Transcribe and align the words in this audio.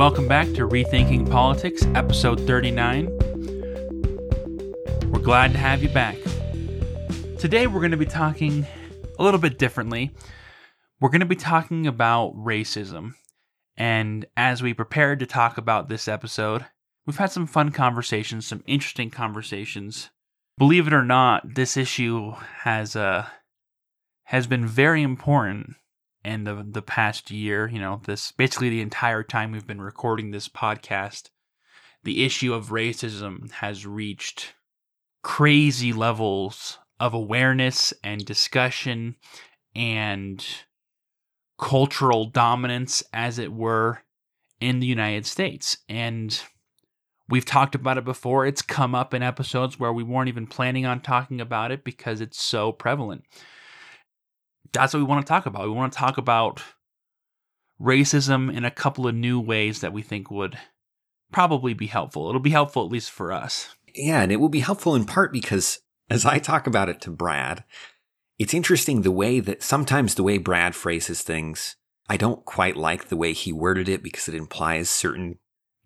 Welcome 0.00 0.28
back 0.28 0.46
to 0.54 0.66
Rethinking 0.66 1.30
Politics, 1.30 1.84
episode 1.94 2.40
39. 2.46 3.04
We're 5.10 5.20
glad 5.20 5.52
to 5.52 5.58
have 5.58 5.82
you 5.82 5.90
back. 5.90 6.16
Today, 7.38 7.66
we're 7.66 7.80
going 7.80 7.90
to 7.90 7.98
be 7.98 8.06
talking 8.06 8.66
a 9.18 9.22
little 9.22 9.38
bit 9.38 9.58
differently. 9.58 10.12
We're 11.02 11.10
going 11.10 11.20
to 11.20 11.26
be 11.26 11.36
talking 11.36 11.86
about 11.86 12.34
racism. 12.34 13.12
And 13.76 14.24
as 14.38 14.62
we 14.62 14.72
prepared 14.72 15.20
to 15.20 15.26
talk 15.26 15.58
about 15.58 15.90
this 15.90 16.08
episode, 16.08 16.64
we've 17.04 17.18
had 17.18 17.30
some 17.30 17.46
fun 17.46 17.70
conversations, 17.70 18.46
some 18.46 18.64
interesting 18.66 19.10
conversations. 19.10 20.08
Believe 20.56 20.86
it 20.86 20.94
or 20.94 21.04
not, 21.04 21.56
this 21.56 21.76
issue 21.76 22.32
has 22.60 22.96
uh, 22.96 23.26
has 24.24 24.46
been 24.46 24.66
very 24.66 25.02
important 25.02 25.74
in 26.24 26.44
the 26.44 26.66
the 26.68 26.82
past 26.82 27.30
year. 27.30 27.68
You 27.68 27.80
know, 27.80 28.00
this 28.04 28.32
basically 28.32 28.70
the 28.70 28.80
entire 28.80 29.22
time 29.22 29.52
we've 29.52 29.66
been 29.66 29.80
recording 29.80 30.30
this 30.30 30.48
podcast, 30.48 31.30
the 32.04 32.24
issue 32.24 32.54
of 32.54 32.68
racism 32.68 33.50
has 33.52 33.86
reached 33.86 34.54
crazy 35.22 35.92
levels 35.92 36.78
of 36.98 37.14
awareness 37.14 37.92
and 38.02 38.24
discussion 38.24 39.16
and 39.74 40.44
cultural 41.58 42.24
dominance, 42.24 43.02
as 43.12 43.38
it 43.38 43.52
were, 43.52 44.00
in 44.60 44.80
the 44.80 44.86
United 44.86 45.26
States. 45.26 45.78
And 45.88 46.42
we've 47.28 47.44
talked 47.44 47.74
about 47.74 47.98
it 47.98 48.04
before. 48.04 48.46
It's 48.46 48.62
come 48.62 48.94
up 48.94 49.14
in 49.14 49.22
episodes 49.22 49.78
where 49.78 49.92
we 49.92 50.02
weren't 50.02 50.28
even 50.28 50.46
planning 50.46 50.86
on 50.86 51.00
talking 51.00 51.40
about 51.40 51.70
it 51.70 51.84
because 51.84 52.20
it's 52.20 52.42
so 52.42 52.72
prevalent. 52.72 53.24
That's 54.72 54.94
what 54.94 55.00
we 55.00 55.04
want 55.04 55.26
to 55.26 55.30
talk 55.30 55.46
about. 55.46 55.64
We 55.64 55.70
want 55.70 55.92
to 55.92 55.98
talk 55.98 56.18
about 56.18 56.62
racism 57.80 58.54
in 58.54 58.64
a 58.64 58.70
couple 58.70 59.06
of 59.06 59.14
new 59.14 59.40
ways 59.40 59.80
that 59.80 59.92
we 59.92 60.02
think 60.02 60.30
would 60.30 60.58
probably 61.32 61.74
be 61.74 61.86
helpful. 61.86 62.28
It'll 62.28 62.40
be 62.40 62.50
helpful, 62.50 62.84
at 62.84 62.92
least 62.92 63.10
for 63.10 63.32
us. 63.32 63.74
Yeah, 63.94 64.22
and 64.22 64.30
it 64.30 64.36
will 64.36 64.48
be 64.48 64.60
helpful 64.60 64.94
in 64.94 65.04
part 65.04 65.32
because 65.32 65.80
as 66.08 66.24
I 66.24 66.38
talk 66.38 66.66
about 66.66 66.88
it 66.88 67.00
to 67.02 67.10
Brad, 67.10 67.64
it's 68.38 68.54
interesting 68.54 69.02
the 69.02 69.10
way 69.10 69.40
that 69.40 69.62
sometimes 69.62 70.14
the 70.14 70.22
way 70.22 70.38
Brad 70.38 70.74
phrases 70.74 71.22
things, 71.22 71.76
I 72.08 72.16
don't 72.16 72.44
quite 72.44 72.76
like 72.76 73.08
the 73.08 73.16
way 73.16 73.32
he 73.32 73.52
worded 73.52 73.88
it 73.88 74.02
because 74.02 74.28
it 74.28 74.34
implies 74.34 74.90
certain 74.90 75.38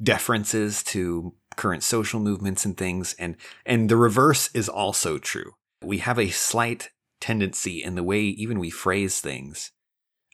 deferences 0.03 0.83
to 0.83 1.35
current 1.57 1.83
social 1.83 2.19
movements 2.19 2.65
and 2.65 2.77
things 2.77 3.15
and 3.17 3.37
and 3.65 3.89
the 3.89 3.97
reverse 3.97 4.51
is 4.55 4.69
also 4.69 5.19
true. 5.19 5.53
We 5.83 5.99
have 5.99 6.19
a 6.19 6.31
slight 6.31 6.91
tendency 7.25 7.83
in 7.83 7.95
the 7.95 8.03
way 8.03 8.21
even 8.21 8.59
we 8.59 8.69
phrase 8.69 9.19
things. 9.19 9.73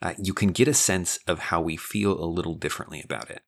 Uh, 0.02 0.14
you 0.18 0.34
can 0.34 0.48
get 0.48 0.66
a 0.66 0.74
sense 0.74 1.20
of 1.28 1.38
how 1.38 1.60
we 1.60 1.76
feel 1.76 2.12
a 2.12 2.26
little 2.26 2.56
differently 2.56 3.00
about 3.00 3.30
it. 3.30 3.42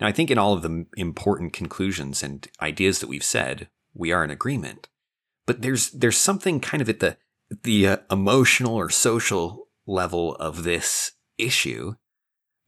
Now, 0.00 0.06
I 0.06 0.12
think 0.12 0.30
in 0.30 0.38
all 0.38 0.52
of 0.52 0.62
the 0.62 0.86
important 0.96 1.52
conclusions 1.52 2.22
and 2.22 2.46
ideas 2.62 3.00
that 3.00 3.08
we've 3.08 3.24
said, 3.24 3.68
we 3.94 4.12
are 4.12 4.22
in 4.22 4.30
agreement. 4.30 4.88
But 5.44 5.62
there's 5.62 5.90
there's 5.90 6.16
something 6.16 6.60
kind 6.60 6.80
of 6.80 6.88
at 6.88 7.00
the 7.00 7.16
the 7.62 7.88
uh, 7.88 7.96
emotional 8.12 8.76
or 8.76 8.90
social 8.90 9.68
level 9.86 10.36
of 10.36 10.62
this 10.62 11.12
issue 11.36 11.94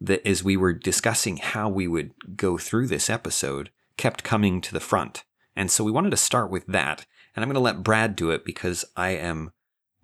that 0.01 0.27
as 0.27 0.43
we 0.43 0.57
were 0.57 0.73
discussing 0.73 1.37
how 1.37 1.69
we 1.69 1.87
would 1.87 2.11
go 2.35 2.59
through 2.59 2.89
this 2.89 3.09
episode 3.09 3.71
kept 3.97 4.25
coming 4.25 4.61
to 4.61 4.73
the 4.73 4.81
front. 4.81 5.25
And 5.55 5.71
so 5.71 5.85
we 5.85 5.93
wanted 5.93 6.11
to 6.11 6.17
start 6.17 6.51
with 6.51 6.67
that. 6.67 7.07
And 7.35 7.43
I'm 7.43 7.49
going 7.49 7.55
to 7.55 7.61
let 7.61 7.85
Brad 7.85 8.17
do 8.17 8.31
it 8.31 8.45
because 8.45 8.85
I 8.97 9.11
am 9.11 9.53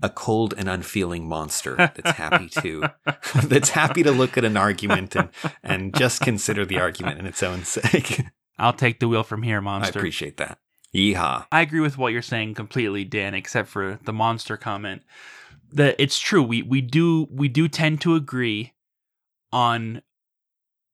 a 0.03 0.11
cold 0.11 0.53
and 0.57 0.69
unfeeling 0.69 1.27
monster 1.27 1.77
that's 1.77 2.13
happy 2.13 2.49
to 2.49 2.85
that's 3.45 3.71
happy 3.71 4.03
to 4.03 4.11
look 4.11 4.37
at 4.37 4.45
an 4.45 4.57
argument 4.57 5.15
and 5.17 5.29
and 5.63 5.95
just 5.95 6.21
consider 6.21 6.67
the 6.67 6.79
argument 6.79 7.19
in 7.19 7.27
its 7.27 7.43
own 7.43 7.65
sake. 7.65 8.23
I'll 8.59 8.73
take 8.73 9.01
the 9.01 9.09
wheel 9.09 9.25
from 9.25 9.43
here, 9.43 9.61
monster. 9.61 9.99
I 9.99 10.01
appreciate 10.01 10.37
that. 10.37 10.59
Yeehaw. 10.95 11.47
I 11.51 11.63
agree 11.63 11.81
with 11.81 11.97
what 11.97 12.13
you're 12.13 12.21
saying 12.21 12.55
completely, 12.55 13.05
Dan, 13.05 13.35
except 13.35 13.69
for 13.69 13.99
the 14.05 14.13
monster 14.13 14.57
comment. 14.57 15.03
That 15.73 15.97
it's 15.99 16.19
true. 16.19 16.43
We 16.43 16.63
we 16.63 16.81
do 16.81 17.29
we 17.31 17.49
do 17.49 17.69
tend 17.69 18.01
to 18.03 18.15
agree 18.15 18.75
on 19.53 20.03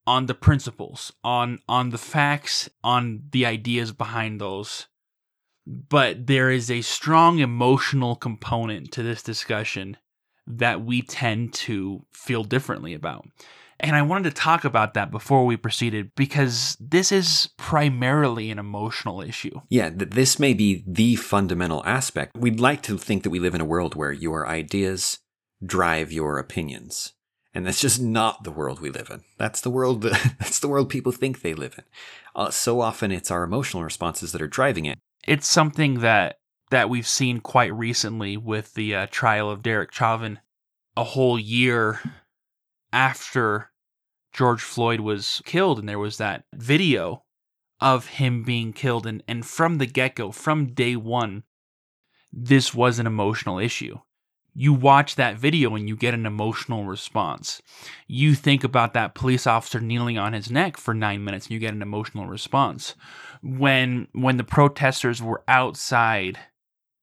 on 0.06 0.26
the 0.26 0.34
principles, 0.34 1.12
on 1.24 1.58
on 1.68 1.90
the 1.90 1.98
facts, 1.98 2.70
on 2.84 3.24
the 3.32 3.44
ideas 3.44 3.92
behind 3.92 4.40
those. 4.40 4.86
But 5.68 6.26
there 6.26 6.50
is 6.50 6.70
a 6.70 6.80
strong 6.80 7.40
emotional 7.40 8.16
component 8.16 8.90
to 8.92 9.02
this 9.02 9.22
discussion 9.22 9.98
that 10.46 10.82
we 10.82 11.02
tend 11.02 11.52
to 11.52 12.06
feel 12.10 12.42
differently 12.42 12.94
about. 12.94 13.26
And 13.80 13.94
I 13.94 14.02
wanted 14.02 14.24
to 14.30 14.40
talk 14.40 14.64
about 14.64 14.94
that 14.94 15.10
before 15.10 15.44
we 15.44 15.56
proceeded 15.56 16.10
because 16.16 16.76
this 16.80 17.12
is 17.12 17.50
primarily 17.58 18.50
an 18.50 18.58
emotional 18.58 19.20
issue. 19.20 19.60
Yeah, 19.68 19.90
th- 19.90 20.10
this 20.10 20.38
may 20.38 20.52
be 20.52 20.82
the 20.86 21.16
fundamental 21.16 21.84
aspect. 21.84 22.36
We'd 22.36 22.60
like 22.60 22.82
to 22.84 22.98
think 22.98 23.22
that 23.22 23.30
we 23.30 23.38
live 23.38 23.54
in 23.54 23.60
a 23.60 23.66
world 23.66 23.94
where 23.94 24.10
your 24.10 24.48
ideas 24.48 25.18
drive 25.64 26.10
your 26.10 26.38
opinions. 26.38 27.12
And 27.54 27.66
that's 27.66 27.80
just 27.80 28.00
not 28.00 28.42
the 28.44 28.50
world 28.50 28.80
we 28.80 28.90
live 28.90 29.10
in. 29.10 29.22
That's 29.36 29.60
the 29.60 29.70
world 29.70 30.02
that, 30.02 30.34
that's 30.38 30.60
the 30.60 30.68
world 30.68 30.88
people 30.88 31.12
think 31.12 31.42
they 31.42 31.54
live 31.54 31.74
in. 31.78 31.84
Uh, 32.34 32.50
so 32.50 32.80
often 32.80 33.12
it's 33.12 33.30
our 33.30 33.44
emotional 33.44 33.84
responses 33.84 34.32
that 34.32 34.42
are 34.42 34.48
driving 34.48 34.86
it. 34.86 34.98
It's 35.26 35.48
something 35.48 36.00
that 36.00 36.38
that 36.70 36.90
we've 36.90 37.06
seen 37.06 37.40
quite 37.40 37.72
recently 37.72 38.36
with 38.36 38.74
the 38.74 38.94
uh, 38.94 39.06
trial 39.10 39.50
of 39.50 39.62
Derek 39.62 39.92
Chauvin 39.92 40.38
a 40.96 41.04
whole 41.04 41.38
year 41.38 42.00
after 42.92 43.70
George 44.32 44.60
Floyd 44.60 45.00
was 45.00 45.40
killed, 45.44 45.78
and 45.78 45.88
there 45.88 45.98
was 45.98 46.18
that 46.18 46.44
video 46.54 47.24
of 47.80 48.06
him 48.06 48.42
being 48.42 48.72
killed. 48.72 49.06
And, 49.06 49.22
and 49.26 49.46
from 49.46 49.78
the 49.78 49.86
get 49.86 50.16
go, 50.16 50.30
from 50.32 50.74
day 50.74 50.96
one, 50.96 51.44
this 52.32 52.74
was 52.74 52.98
an 52.98 53.06
emotional 53.06 53.58
issue. 53.58 53.98
You 54.60 54.72
watch 54.72 55.14
that 55.14 55.36
video 55.36 55.76
and 55.76 55.88
you 55.88 55.94
get 55.94 56.14
an 56.14 56.26
emotional 56.26 56.84
response. 56.84 57.62
You 58.08 58.34
think 58.34 58.64
about 58.64 58.92
that 58.92 59.14
police 59.14 59.46
officer 59.46 59.78
kneeling 59.78 60.18
on 60.18 60.32
his 60.32 60.50
neck 60.50 60.76
for 60.76 60.92
nine 60.94 61.22
minutes 61.22 61.46
and 61.46 61.52
you 61.52 61.60
get 61.60 61.74
an 61.74 61.80
emotional 61.80 62.26
response. 62.26 62.96
When 63.40 64.08
when 64.10 64.36
the 64.36 64.42
protesters 64.42 65.22
were 65.22 65.44
outside 65.46 66.40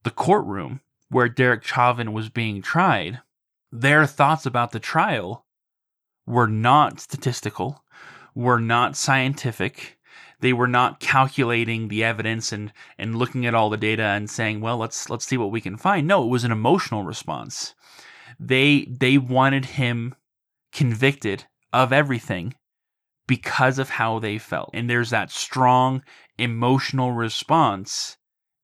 the 0.04 0.12
courtroom 0.12 0.82
where 1.08 1.30
Derek 1.30 1.64
Chauvin 1.64 2.12
was 2.12 2.28
being 2.28 2.62
tried, 2.62 3.22
their 3.72 4.06
thoughts 4.06 4.46
about 4.46 4.74
the 4.74 4.80
trial 4.82 5.46
were 6.28 6.50
not 6.50 7.00
statistical, 7.00 7.86
were 8.36 8.60
not 8.60 8.98
scientific. 8.98 9.98
They 10.40 10.54
were 10.54 10.68
not 10.68 11.00
calculating 11.00 11.88
the 11.88 12.04
evidence 12.04 12.52
and, 12.52 12.72
and 12.98 13.16
looking 13.16 13.46
at 13.46 13.54
all 13.54 13.70
the 13.70 13.78
data 13.78 14.04
and 14.04 14.30
saying, 14.30 14.62
well, 14.62 14.78
let's 14.78 15.10
let's 15.10 15.26
see 15.26 15.38
what 15.38 15.52
we 15.52 15.62
can 15.62 15.78
find. 15.78 16.08
No, 16.08 16.24
it 16.24 16.30
was 16.30 16.44
an 16.44 16.52
emotional 16.52 17.04
response. 17.04 17.74
They 18.40 18.88
they 18.90 19.18
wanted 19.18 19.66
him 19.66 20.16
convicted 20.72 21.46
of 21.72 21.94
everything 21.94 22.56
because 23.28 23.80
of 23.80 23.92
how 23.92 24.20
they 24.20 24.38
felt. 24.38 24.70
And 24.74 24.90
there's 24.90 25.10
that 25.10 25.32
strong 25.32 26.04
emotional 26.38 27.12
response 27.12 28.18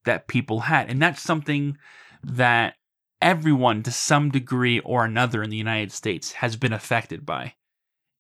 that 0.05 0.27
people 0.27 0.61
had. 0.61 0.89
And 0.89 1.01
that's 1.01 1.21
something 1.21 1.77
that 2.23 2.75
everyone 3.21 3.83
to 3.83 3.91
some 3.91 4.29
degree 4.29 4.79
or 4.79 5.05
another 5.05 5.41
in 5.43 5.49
the 5.49 5.57
United 5.57 5.91
States 5.91 6.33
has 6.33 6.55
been 6.55 6.73
affected 6.73 7.25
by 7.25 7.53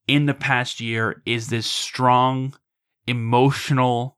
in 0.07 0.25
the 0.25 0.33
past 0.33 0.79
year 0.79 1.21
is 1.25 1.47
this 1.47 1.67
strong 1.67 2.53
emotional 3.07 4.17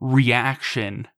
reaction 0.00 1.08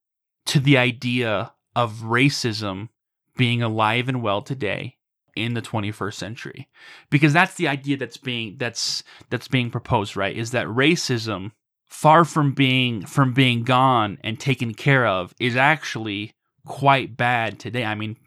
to 0.45 0.59
the 0.59 0.77
idea 0.77 1.53
of 1.75 2.01
racism 2.01 2.89
being 3.37 3.61
alive 3.61 4.09
and 4.09 4.21
well 4.21 4.41
today 4.41 4.97
in 5.35 5.53
the 5.53 5.61
21st 5.61 6.13
century. 6.13 6.67
Because 7.09 7.33
that's 7.33 7.55
the 7.55 7.67
idea 7.67 7.97
that's 7.97 8.17
being 8.17 8.57
that's 8.57 9.03
that's 9.29 9.47
being 9.47 9.69
proposed 9.69 10.15
right? 10.15 10.35
Is 10.35 10.51
that 10.51 10.67
racism 10.67 11.51
far 11.85 12.25
from 12.25 12.53
being 12.53 13.05
from 13.05 13.33
being 13.33 13.63
gone 13.63 14.17
and 14.23 14.39
taken 14.39 14.73
care 14.73 15.05
of 15.07 15.33
is 15.39 15.55
actually 15.55 16.33
quite 16.65 17.17
bad 17.17 17.59
today. 17.59 17.85
I 17.85 17.95
mean 17.95 18.17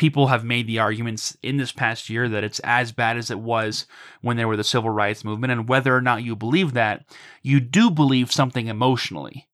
people 0.00 0.28
have 0.28 0.42
made 0.42 0.66
the 0.66 0.78
arguments 0.78 1.36
in 1.42 1.58
this 1.58 1.72
past 1.72 2.08
year 2.08 2.26
that 2.26 2.42
it's 2.42 2.58
as 2.60 2.90
bad 2.90 3.18
as 3.18 3.30
it 3.30 3.38
was 3.38 3.86
when 4.22 4.38
there 4.38 4.48
were 4.48 4.56
the 4.56 4.64
civil 4.64 4.88
rights 4.88 5.24
movement. 5.24 5.52
And 5.52 5.68
whether 5.68 5.94
or 5.94 6.00
not 6.00 6.24
you 6.24 6.34
believe 6.34 6.72
that, 6.72 7.04
you 7.42 7.60
do 7.60 7.90
believe 7.90 8.32
something 8.32 8.68
emotionally 8.68 9.46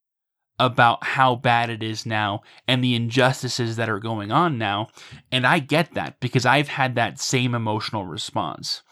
about 0.57 1.03
how 1.03 1.35
bad 1.35 1.69
it 1.69 1.83
is 1.83 2.05
now 2.05 2.43
and 2.65 2.81
the 2.81 2.95
injustices 2.95 3.75
that 3.75 3.89
are 3.89 3.99
going 3.99 4.31
on 4.31 4.57
now. 4.57 4.87
And 5.33 5.45
I 5.45 5.59
get 5.59 5.93
that 5.95 6.17
because 6.21 6.45
I've 6.45 6.69
had 6.69 6.95
that 6.95 7.19
same 7.19 7.53
emotional 7.53 8.05
response 8.05 8.83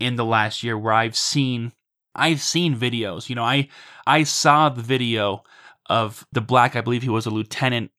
in 0.00 0.16
the 0.16 0.24
last 0.24 0.64
year 0.64 0.76
where 0.76 0.92
I've 0.92 1.16
seen 1.16 1.72
I've 2.16 2.40
seen 2.40 2.76
videos. 2.76 3.28
You 3.28 3.36
know, 3.36 3.44
I 3.44 3.68
I 4.04 4.24
saw 4.24 4.68
the 4.68 4.82
video 4.82 5.44
of 5.88 6.26
the 6.32 6.40
black, 6.40 6.74
I 6.74 6.80
believe 6.80 7.02
he 7.02 7.08
was 7.08 7.26
a 7.26 7.30
lieutenant 7.30 7.92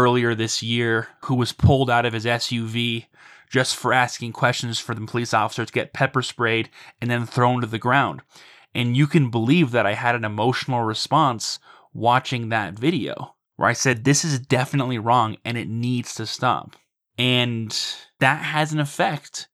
earlier 0.00 0.34
this 0.34 0.62
year 0.62 1.08
who 1.24 1.34
was 1.34 1.52
pulled 1.52 1.90
out 1.90 2.06
of 2.06 2.12
his 2.12 2.24
SUV 2.24 3.06
just 3.50 3.76
for 3.76 3.92
asking 3.92 4.32
questions 4.32 4.78
for 4.78 4.94
the 4.94 5.06
police 5.06 5.34
officer 5.34 5.64
to 5.64 5.72
get 5.72 5.92
pepper 5.92 6.22
sprayed 6.22 6.70
and 7.00 7.10
then 7.10 7.26
thrown 7.26 7.60
to 7.60 7.66
the 7.66 7.78
ground. 7.78 8.22
And 8.74 8.96
you 8.96 9.06
can 9.06 9.30
believe 9.30 9.72
that 9.72 9.86
I 9.86 9.94
had 9.94 10.14
an 10.14 10.24
emotional 10.24 10.82
response 10.82 11.58
watching 11.92 12.48
that 12.48 12.74
video 12.74 13.34
where 13.56 13.68
I 13.68 13.72
said, 13.72 14.04
This 14.04 14.24
is 14.24 14.38
definitely 14.38 14.98
wrong 14.98 15.36
and 15.44 15.58
it 15.58 15.68
needs 15.68 16.14
to 16.14 16.26
stop. 16.26 16.76
And 17.18 17.76
that 18.20 18.42
has 18.42 18.72
an 18.72 18.80
effect 18.80 19.48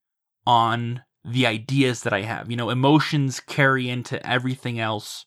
on 0.45 1.01
the 1.25 1.45
ideas 1.45 2.03
that 2.03 2.13
I 2.13 2.21
have. 2.21 2.49
You 2.49 2.55
know, 2.55 2.69
emotions 2.69 3.39
carry 3.39 3.89
into 3.89 4.25
everything 4.25 4.79
else 4.79 5.25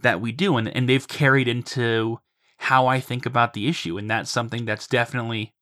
that 0.00 0.20
we 0.20 0.32
do, 0.32 0.56
and, 0.56 0.68
and 0.68 0.88
they've 0.88 1.06
carried 1.06 1.48
into 1.48 2.18
how 2.58 2.86
I 2.86 3.00
think 3.00 3.26
about 3.26 3.54
the 3.54 3.68
issue. 3.68 3.98
And 3.98 4.10
that's 4.10 4.30
something 4.30 4.64
that's 4.64 4.86
definitely 4.86 5.54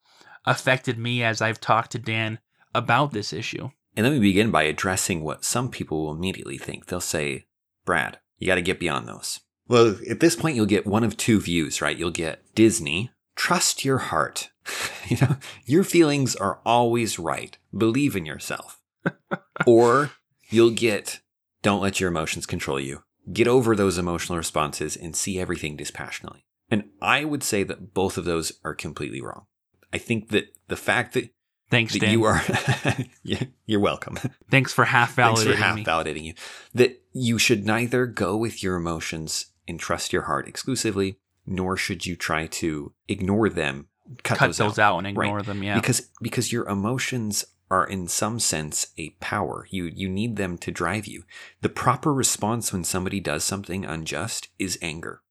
affected 0.45 0.99
me 0.99 1.23
as 1.23 1.41
I've 1.41 1.61
talked 1.61 1.93
to 1.93 1.99
Dan 1.99 2.39
about 2.75 3.13
this 3.13 3.33
issue. 3.33 3.71
And 3.97 4.05
let 4.05 4.13
me 4.13 4.21
begin 4.21 4.51
by 4.51 4.65
addressing 4.65 5.23
what 5.23 5.45
some 5.45 5.71
people 5.71 6.05
will 6.05 6.13
immediately 6.13 6.59
think. 6.59 6.87
They'll 6.87 7.01
say, 7.01 7.47
Brad, 7.85 8.19
you 8.39 8.47
got 8.47 8.57
to 8.57 8.63
get 8.63 8.81
beyond 8.81 9.09
those. 9.09 9.41
Well, 9.69 9.97
at 10.09 10.21
this 10.21 10.37
point, 10.37 10.55
you'll 10.55 10.67
get 10.67 10.87
one 10.87 11.03
of 11.03 11.17
two 11.17 11.41
views, 11.41 11.81
right? 11.81 11.97
You'll 11.97 12.11
get 12.11 12.55
Disney, 12.55 13.11
trust 13.35 13.85
your 13.85 13.99
heart. 13.99 14.51
you 15.09 15.17
know, 15.21 15.37
your 15.65 15.85
feelings 15.85 16.37
are 16.37 16.61
always 16.65 17.19
right. 17.19 17.57
Believe 17.77 18.15
in 18.15 18.27
yourself. 18.27 18.81
or 19.67 20.11
you'll 20.51 20.71
get 20.71 21.21
don't 21.63 21.83
let 21.83 21.99
your 21.99 22.09
emotions 22.09 22.47
control 22.47 22.79
you. 22.79 23.03
Get 23.33 23.49
over 23.49 23.75
those 23.75 23.99
emotional 23.99 24.39
responses 24.39 24.97
and 24.97 25.17
see 25.17 25.41
everything 25.41 25.77
dispassionately. 25.77 26.46
And 26.71 26.85
I 27.01 27.25
would 27.25 27.43
say 27.43 27.63
that 27.63 27.95
both 27.95 28.19
of 28.19 28.25
those 28.25 28.53
are 28.65 28.75
completely 28.75 29.21
wrong. 29.21 29.47
I 29.93 29.99
think 29.99 30.29
that 30.31 30.47
the 30.69 30.77
fact 30.77 31.15
that 31.15 31.31
Thanks, 31.71 31.93
that 31.95 32.01
Dan. 32.01 32.13
you 32.13 32.25
are 32.25 32.43
yeah, 33.23 33.45
you're 33.67 33.81
welcome. 33.81 34.19
Thanks 34.51 34.73
for 34.73 34.85
half 34.85 35.17
validating 35.17 35.35
Thanks 35.45 35.59
for 35.59 35.65
half 35.65 35.77
me. 35.77 35.85
validating 35.85 36.25
you. 36.25 36.35
That 36.75 37.03
you 37.13 37.39
should 37.39 37.65
neither 37.67 38.07
go 38.07 38.37
with 38.37 38.63
your 38.63 38.77
emotions 38.77 39.47
and 39.69 39.79
trust 39.81 40.13
your 40.13 40.23
heart 40.23 40.47
exclusively, 40.49 41.19
nor 41.47 41.77
should 41.77 42.07
you 42.07 42.15
try 42.17 42.47
to 42.47 42.93
ignore 43.09 43.49
them, 43.49 43.89
cut, 44.23 44.39
Cut 44.39 44.57
those, 44.57 44.79
out. 44.79 44.99
and 44.99 45.07
ignore 45.09 45.37
Right. 45.39 45.47
them. 45.47 45.63
Yeah. 45.63 45.75
because 45.77 46.09
because 46.21 46.53
your 46.53 46.69
emotions 46.69 47.45
are 47.69 47.85
in 47.87 48.07
some 48.07 48.39
sense 48.39 48.89
a 48.97 49.11
power. 49.21 49.67
You 49.71 49.85
you 49.87 50.09
need 50.09 50.37
them 50.37 50.57
to 50.59 50.71
drive 50.71 51.07
you. 51.09 51.25
The 51.63 51.69
proper 51.69 52.13
response 52.15 52.73
when 52.73 52.85
somebody 52.85 53.19
does 53.19 53.43
something 53.43 53.85
unjust 53.85 54.49
is 54.59 54.79
anger. 54.83 55.23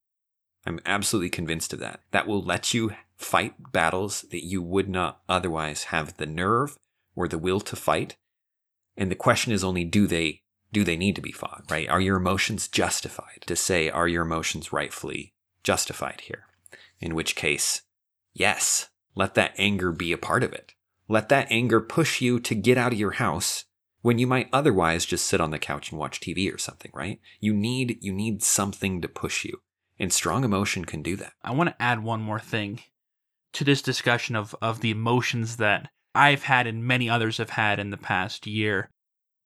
I'm 0.65 0.79
absolutely 0.85 1.29
convinced 1.29 1.73
of 1.73 1.79
that. 1.79 2.01
That 2.11 2.27
will 2.27 2.41
let 2.41 2.73
you 2.73 2.93
fight 3.17 3.71
battles 3.71 4.23
that 4.31 4.45
you 4.45 4.61
would 4.61 4.89
not 4.89 5.21
otherwise 5.29 5.85
have 5.85 6.17
the 6.17 6.25
nerve 6.25 6.77
or 7.15 7.27
the 7.27 7.37
will 7.37 7.59
to 7.61 7.75
fight. 7.75 8.17
And 8.97 9.11
the 9.11 9.15
question 9.15 9.53
is 9.53 9.63
only 9.63 9.83
do 9.83 10.07
they 10.07 10.41
do 10.71 10.83
they 10.83 10.97
need 10.97 11.15
to 11.15 11.21
be 11.21 11.31
fought, 11.31 11.63
right? 11.69 11.87
Are 11.87 12.01
your 12.01 12.17
emotions 12.17 12.67
justified? 12.67 13.43
To 13.45 13.55
say 13.55 13.89
are 13.89 14.07
your 14.07 14.23
emotions 14.23 14.73
rightfully 14.73 15.33
justified 15.63 16.21
here? 16.21 16.47
In 16.99 17.15
which 17.15 17.35
case, 17.35 17.83
yes, 18.33 18.89
let 19.15 19.35
that 19.35 19.53
anger 19.57 19.91
be 19.91 20.11
a 20.11 20.17
part 20.17 20.43
of 20.43 20.51
it. 20.51 20.73
Let 21.07 21.29
that 21.29 21.47
anger 21.49 21.79
push 21.79 22.19
you 22.19 22.39
to 22.41 22.55
get 22.55 22.77
out 22.77 22.91
of 22.91 22.99
your 22.99 23.11
house 23.11 23.65
when 24.01 24.19
you 24.19 24.27
might 24.27 24.49
otherwise 24.51 25.05
just 25.05 25.25
sit 25.25 25.39
on 25.39 25.51
the 25.51 25.59
couch 25.59 25.91
and 25.91 25.99
watch 25.99 26.19
TV 26.19 26.53
or 26.53 26.57
something, 26.57 26.91
right? 26.93 27.19
You 27.39 27.53
need 27.53 27.99
you 28.01 28.11
need 28.11 28.43
something 28.43 29.01
to 29.01 29.07
push 29.07 29.45
you. 29.45 29.61
And 29.99 30.11
strong 30.11 30.43
emotion 30.43 30.85
can 30.85 31.01
do 31.01 31.15
that. 31.17 31.33
I 31.43 31.51
want 31.51 31.69
to 31.69 31.81
add 31.81 32.03
one 32.03 32.21
more 32.21 32.39
thing 32.39 32.81
to 33.53 33.63
this 33.63 33.81
discussion 33.81 34.35
of, 34.35 34.53
of 34.61 34.81
the 34.81 34.91
emotions 34.91 35.57
that 35.57 35.89
I've 36.13 36.43
had 36.43 36.67
and 36.67 36.83
many 36.83 37.09
others 37.09 37.37
have 37.37 37.51
had 37.51 37.79
in 37.79 37.89
the 37.89 37.97
past 37.97 38.45
year. 38.45 38.89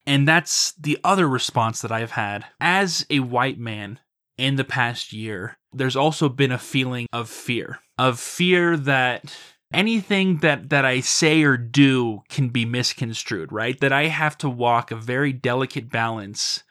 And 0.06 0.28
that's 0.28 0.72
the 0.74 0.98
other 1.04 1.28
response 1.28 1.82
that 1.82 1.92
I've 1.92 2.12
had. 2.12 2.46
As 2.60 3.06
a 3.10 3.20
white 3.20 3.60
man 3.60 4.00
in 4.38 4.56
the 4.56 4.64
past 4.64 5.14
year, 5.14 5.58
there's 5.72 5.96
also 5.96 6.30
been 6.30 6.52
a 6.52 6.58
feeling 6.58 7.08
of 7.14 7.30
fear. 7.30 7.80
Of 7.98 8.20
fear 8.20 8.76
that 8.78 9.36
anything 9.72 10.38
that, 10.38 10.70
that 10.70 10.86
I 10.86 11.02
say 11.02 11.44
or 11.44 11.58
do 11.58 12.22
can 12.30 12.50
be 12.50 12.66
misconstrued, 12.66 13.52
right? 13.52 13.80
That 13.80 13.94
I 13.94 14.08
have 14.08 14.38
to 14.40 14.50
walk 14.50 14.90
a 14.90 14.96
very 14.96 15.34
delicate 15.34 15.92
balance 15.92 16.64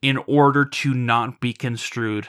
in 0.00 0.16
order 0.26 0.64
to 0.64 0.94
not 0.94 1.40
be 1.40 1.52
construed 1.52 2.28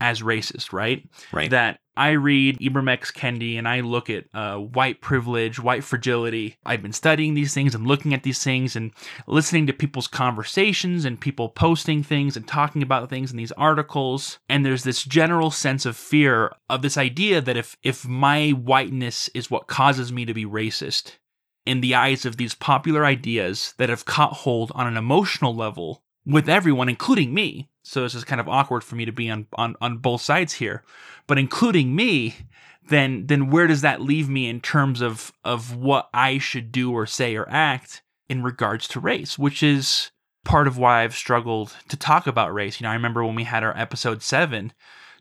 as 0.00 0.22
racist, 0.22 0.72
right? 0.72 1.08
Right. 1.32 1.50
That 1.50 1.80
I 1.96 2.10
read 2.10 2.58
Ibram 2.58 2.90
X. 2.90 3.10
Kendi 3.10 3.56
and 3.56 3.66
I 3.66 3.80
look 3.80 4.10
at 4.10 4.26
uh, 4.34 4.56
white 4.58 5.00
privilege, 5.00 5.58
white 5.58 5.82
fragility. 5.82 6.58
I've 6.66 6.82
been 6.82 6.92
studying 6.92 7.34
these 7.34 7.54
things 7.54 7.74
and 7.74 7.86
looking 7.86 8.12
at 8.12 8.22
these 8.22 8.42
things 8.44 8.76
and 8.76 8.92
listening 9.26 9.66
to 9.66 9.72
people's 9.72 10.06
conversations 10.06 11.04
and 11.06 11.18
people 11.20 11.48
posting 11.48 12.02
things 12.02 12.36
and 12.36 12.46
talking 12.46 12.82
about 12.82 13.08
things 13.08 13.30
in 13.30 13.38
these 13.38 13.52
articles. 13.52 14.38
And 14.48 14.64
there's 14.64 14.84
this 14.84 15.04
general 15.04 15.50
sense 15.50 15.86
of 15.86 15.96
fear 15.96 16.52
of 16.68 16.82
this 16.82 16.98
idea 16.98 17.40
that 17.40 17.56
if 17.56 17.76
if 17.82 18.06
my 18.06 18.50
whiteness 18.50 19.30
is 19.34 19.50
what 19.50 19.66
causes 19.66 20.12
me 20.12 20.26
to 20.26 20.34
be 20.34 20.44
racist, 20.44 21.12
in 21.64 21.80
the 21.80 21.94
eyes 21.94 22.24
of 22.24 22.36
these 22.36 22.54
popular 22.54 23.04
ideas 23.04 23.74
that 23.76 23.88
have 23.88 24.04
caught 24.04 24.32
hold 24.32 24.70
on 24.74 24.86
an 24.86 24.96
emotional 24.96 25.54
level 25.54 26.02
with 26.24 26.48
everyone, 26.48 26.88
including 26.88 27.34
me. 27.34 27.68
So 27.86 28.04
it's 28.04 28.14
just 28.14 28.26
kind 28.26 28.40
of 28.40 28.48
awkward 28.48 28.82
for 28.82 28.96
me 28.96 29.04
to 29.04 29.12
be 29.12 29.30
on, 29.30 29.46
on, 29.54 29.76
on 29.80 29.98
both 29.98 30.20
sides 30.20 30.54
here, 30.54 30.82
but 31.28 31.38
including 31.38 31.94
me, 31.94 32.34
then 32.88 33.26
then 33.26 33.50
where 33.50 33.66
does 33.66 33.80
that 33.82 34.00
leave 34.00 34.28
me 34.28 34.48
in 34.48 34.60
terms 34.60 35.00
of 35.00 35.32
of 35.44 35.76
what 35.76 36.08
I 36.12 36.38
should 36.38 36.72
do 36.72 36.92
or 36.92 37.06
say 37.06 37.36
or 37.36 37.48
act 37.48 38.02
in 38.28 38.42
regards 38.42 38.88
to 38.88 39.00
race, 39.00 39.38
which 39.38 39.62
is 39.62 40.10
part 40.44 40.66
of 40.66 40.78
why 40.78 41.02
I've 41.02 41.14
struggled 41.14 41.76
to 41.88 41.96
talk 41.96 42.26
about 42.26 42.54
race. 42.54 42.80
You 42.80 42.84
know, 42.84 42.90
I 42.90 42.94
remember 42.94 43.24
when 43.24 43.34
we 43.34 43.44
had 43.44 43.62
our 43.62 43.76
episode 43.76 44.22
seven 44.22 44.72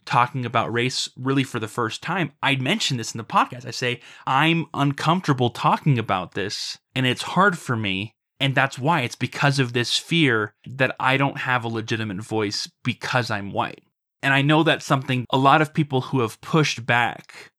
talking 0.05 0.45
about 0.45 0.73
race 0.73 1.09
really 1.15 1.43
for 1.43 1.59
the 1.59 1.67
first 1.67 2.01
time, 2.01 2.31
I'd 2.41 2.61
mentioned 2.61 2.99
this 2.99 3.13
in 3.13 3.17
the 3.17 3.23
podcast. 3.23 3.65
I 3.65 3.71
say, 3.71 4.01
I'm 4.25 4.65
uncomfortable 4.73 5.49
talking 5.49 5.97
about 5.97 6.33
this, 6.33 6.77
and 6.95 7.05
it's 7.05 7.23
hard 7.23 7.57
for 7.57 7.75
me. 7.75 8.15
And 8.39 8.53
that's 8.53 8.77
why 8.77 9.01
it's 9.01 9.15
because 9.15 9.59
of 9.59 9.73
this 9.73 9.97
fear 9.97 10.53
that 10.65 10.95
I 10.99 11.17
don't 11.17 11.37
have 11.39 11.63
a 11.63 11.69
legitimate 11.69 12.21
voice 12.21 12.69
because 12.83 13.31
I'm 13.31 13.51
white. 13.51 13.83
And 14.21 14.33
I 14.33 14.41
know 14.41 14.63
that's 14.63 14.85
something 14.85 15.25
a 15.29 15.37
lot 15.37 15.61
of 15.61 15.73
people 15.73 16.01
who 16.01 16.19
have 16.21 16.41
pushed 16.41 16.85
back 16.85 17.51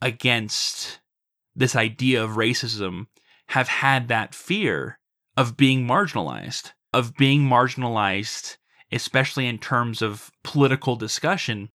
against 0.00 1.00
this 1.54 1.74
idea 1.74 2.22
of 2.22 2.32
racism 2.32 3.06
have 3.48 3.68
had 3.68 4.08
that 4.08 4.34
fear 4.34 4.98
of 5.36 5.56
being 5.56 5.86
marginalized, 5.86 6.72
of 6.92 7.16
being 7.16 7.42
marginalized, 7.42 8.56
especially 8.90 9.46
in 9.46 9.58
terms 9.58 10.02
of 10.02 10.30
political 10.44 10.96
discussion. 10.96 11.70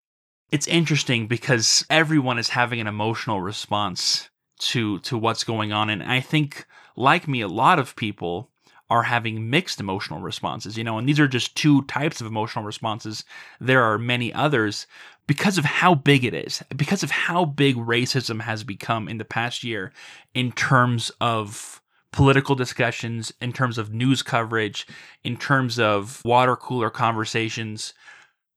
It's 0.51 0.67
interesting 0.67 1.27
because 1.27 1.85
everyone 1.89 2.37
is 2.37 2.49
having 2.49 2.81
an 2.81 2.87
emotional 2.87 3.41
response 3.41 4.29
to 4.59 4.99
to 4.99 5.17
what's 5.17 5.43
going 5.43 5.73
on 5.73 5.89
and 5.89 6.03
I 6.03 6.19
think 6.21 6.65
like 6.95 7.27
me 7.27 7.41
a 7.41 7.47
lot 7.47 7.79
of 7.79 7.95
people 7.95 8.49
are 8.89 9.03
having 9.03 9.49
mixed 9.49 9.79
emotional 9.79 10.19
responses, 10.19 10.77
you 10.77 10.83
know, 10.83 10.97
and 10.97 11.09
these 11.09 11.19
are 11.19 11.27
just 11.27 11.55
two 11.55 11.81
types 11.83 12.21
of 12.21 12.27
emotional 12.27 12.63
responses. 12.63 13.23
There 13.59 13.81
are 13.81 13.97
many 13.97 14.31
others 14.33 14.85
because 15.25 15.57
of 15.57 15.65
how 15.65 15.95
big 15.95 16.23
it 16.23 16.33
is, 16.33 16.61
because 16.75 17.01
of 17.01 17.09
how 17.09 17.45
big 17.45 17.75
racism 17.75 18.41
has 18.41 18.63
become 18.63 19.07
in 19.07 19.17
the 19.17 19.25
past 19.25 19.63
year 19.63 19.91
in 20.33 20.51
terms 20.51 21.11
of 21.21 21.81
political 22.11 22.55
discussions, 22.55 23.33
in 23.41 23.53
terms 23.53 23.77
of 23.77 23.93
news 23.93 24.21
coverage, 24.21 24.85
in 25.23 25.37
terms 25.37 25.79
of 25.79 26.21
water 26.23 26.55
cooler 26.55 26.89
conversations. 26.89 27.93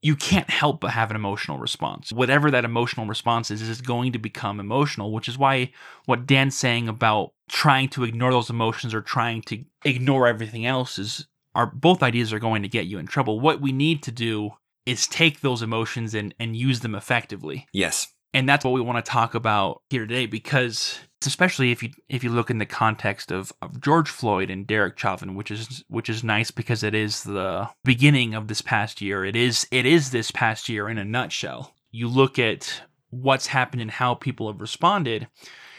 You 0.02 0.14
can't 0.14 0.50
help 0.50 0.80
but 0.82 0.90
have 0.90 1.10
an 1.10 1.16
emotional 1.16 1.58
response. 1.58 2.12
Whatever 2.12 2.50
that 2.50 2.66
emotional 2.66 3.06
response 3.06 3.50
is, 3.50 3.62
is 3.62 3.80
going 3.80 4.12
to 4.12 4.18
become 4.18 4.60
emotional, 4.60 5.12
which 5.12 5.28
is 5.28 5.38
why 5.38 5.72
what 6.04 6.26
Dan's 6.26 6.54
saying 6.54 6.88
about 6.88 7.32
trying 7.48 7.88
to 7.90 8.04
ignore 8.04 8.32
those 8.32 8.50
emotions 8.50 8.94
or 8.94 9.00
trying 9.00 9.42
to 9.42 9.64
ignore 9.84 10.26
everything 10.26 10.66
else 10.66 10.98
is 10.98 11.26
are 11.54 11.66
both 11.66 12.02
ideas 12.02 12.32
are 12.32 12.38
going 12.38 12.62
to 12.62 12.68
get 12.68 12.86
you 12.86 12.98
in 12.98 13.06
trouble. 13.06 13.40
What 13.40 13.60
we 13.62 13.72
need 13.72 14.02
to 14.02 14.12
do 14.12 14.50
is 14.84 15.06
take 15.06 15.40
those 15.40 15.62
emotions 15.62 16.14
and, 16.14 16.34
and 16.38 16.54
use 16.54 16.80
them 16.80 16.94
effectively. 16.94 17.66
Yes. 17.72 18.08
And 18.34 18.46
that's 18.46 18.64
what 18.64 18.74
we 18.74 18.82
want 18.82 19.02
to 19.02 19.10
talk 19.10 19.34
about 19.34 19.82
here 19.88 20.06
today 20.06 20.26
because 20.26 20.98
especially 21.26 21.72
if 21.72 21.82
you 21.82 21.90
if 22.08 22.22
you 22.22 22.30
look 22.30 22.50
in 22.50 22.58
the 22.58 22.66
context 22.66 23.32
of, 23.32 23.52
of 23.62 23.80
George 23.80 24.10
Floyd 24.10 24.50
and 24.50 24.66
Derek 24.66 24.98
Chauvin, 24.98 25.34
which 25.34 25.50
is 25.50 25.84
which 25.88 26.10
is 26.10 26.22
nice 26.22 26.50
because 26.50 26.82
it 26.82 26.94
is 26.94 27.22
the 27.22 27.68
beginning 27.84 28.34
of 28.34 28.48
this 28.48 28.60
past 28.60 29.00
year. 29.00 29.24
It 29.24 29.36
is 29.36 29.66
it 29.70 29.86
is 29.86 30.10
this 30.10 30.30
past 30.30 30.68
year 30.68 30.88
in 30.88 30.98
a 30.98 31.04
nutshell. 31.04 31.74
You 31.90 32.08
look 32.08 32.38
at 32.38 32.82
what's 33.10 33.46
happened 33.46 33.82
and 33.82 33.90
how 33.90 34.14
people 34.14 34.50
have 34.50 34.60
responded, 34.60 35.28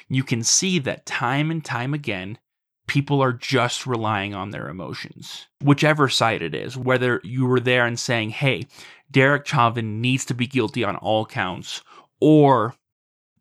you 0.10 0.24
can 0.24 0.44
see 0.44 0.80
that 0.80 1.06
time 1.06 1.52
and 1.52 1.64
time 1.64 1.94
again 1.94 2.38
people 2.88 3.22
are 3.22 3.34
just 3.34 3.86
relying 3.86 4.34
on 4.34 4.50
their 4.50 4.70
emotions, 4.70 5.48
whichever 5.62 6.10
side 6.10 6.42
it 6.42 6.56
is, 6.56 6.78
whether 6.78 7.22
you 7.24 7.46
were 7.46 7.60
there 7.60 7.86
and 7.86 8.00
saying, 8.00 8.30
hey, 8.30 8.66
Derek 9.12 9.46
Chauvin 9.46 10.02
needs 10.02 10.26
to 10.26 10.34
be 10.34 10.48
guilty 10.48 10.84
on 10.84 10.96
all 10.96 11.26
counts, 11.26 11.84
or 12.20 12.76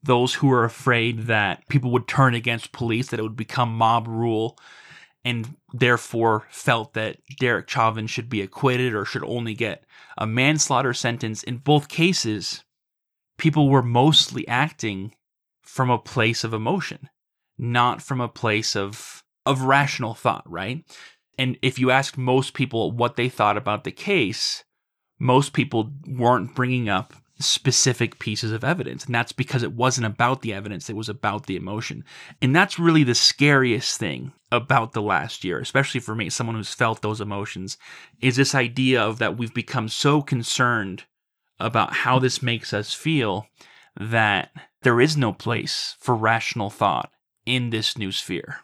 those 0.02 0.34
who 0.34 0.52
are 0.52 0.64
afraid 0.64 1.26
that 1.26 1.66
people 1.68 1.90
would 1.92 2.06
turn 2.06 2.34
against 2.34 2.72
police, 2.72 3.08
that 3.08 3.20
it 3.20 3.22
would 3.22 3.36
become 3.36 3.76
mob 3.76 4.06
rule, 4.06 4.58
and 5.24 5.56
therefore 5.72 6.44
felt 6.50 6.94
that 6.94 7.18
Derek 7.40 7.68
Chauvin 7.68 8.06
should 8.06 8.28
be 8.28 8.42
acquitted 8.42 8.94
or 8.94 9.04
should 9.04 9.24
only 9.24 9.54
get 9.54 9.84
a 10.18 10.26
manslaughter 10.26 10.94
sentence. 10.94 11.42
In 11.42 11.56
both 11.56 11.88
cases, 11.88 12.62
people 13.36 13.68
were 13.68 13.82
mostly 13.82 14.46
acting 14.46 15.15
from 15.66 15.90
a 15.90 15.98
place 15.98 16.44
of 16.44 16.54
emotion, 16.54 17.10
not 17.58 18.00
from 18.00 18.20
a 18.20 18.28
place 18.28 18.74
of 18.74 19.22
of 19.44 19.62
rational 19.62 20.14
thought, 20.14 20.42
right? 20.50 20.84
And 21.38 21.56
if 21.62 21.78
you 21.78 21.90
asked 21.90 22.18
most 22.18 22.54
people 22.54 22.90
what 22.90 23.16
they 23.16 23.28
thought 23.28 23.56
about 23.56 23.84
the 23.84 23.92
case, 23.92 24.64
most 25.18 25.52
people 25.52 25.92
weren't 26.06 26.54
bringing 26.54 26.88
up 26.88 27.14
specific 27.38 28.18
pieces 28.18 28.50
of 28.50 28.64
evidence. 28.64 29.04
And 29.04 29.14
that's 29.14 29.32
because 29.32 29.62
it 29.62 29.74
wasn't 29.74 30.06
about 30.06 30.42
the 30.42 30.54
evidence, 30.54 30.88
it 30.88 30.96
was 30.96 31.08
about 31.08 31.46
the 31.46 31.56
emotion. 31.56 32.04
And 32.40 32.56
that's 32.56 32.78
really 32.78 33.04
the 33.04 33.14
scariest 33.14 33.98
thing 33.98 34.32
about 34.50 34.92
the 34.92 35.02
last 35.02 35.44
year, 35.44 35.58
especially 35.58 36.00
for 36.00 36.14
me, 36.14 36.30
someone 36.30 36.56
who's 36.56 36.72
felt 36.72 37.02
those 37.02 37.20
emotions, 37.20 37.76
is 38.20 38.36
this 38.36 38.54
idea 38.54 39.02
of 39.02 39.18
that 39.18 39.36
we've 39.36 39.54
become 39.54 39.88
so 39.88 40.22
concerned 40.22 41.04
about 41.60 41.92
how 41.92 42.18
this 42.18 42.42
makes 42.42 42.72
us 42.72 42.94
feel 42.94 43.46
that 43.98 44.50
there 44.86 45.00
is 45.00 45.16
no 45.16 45.32
place 45.32 45.96
for 45.98 46.14
rational 46.14 46.70
thought 46.70 47.10
in 47.44 47.70
this 47.70 47.98
new 47.98 48.12
sphere. 48.12 48.60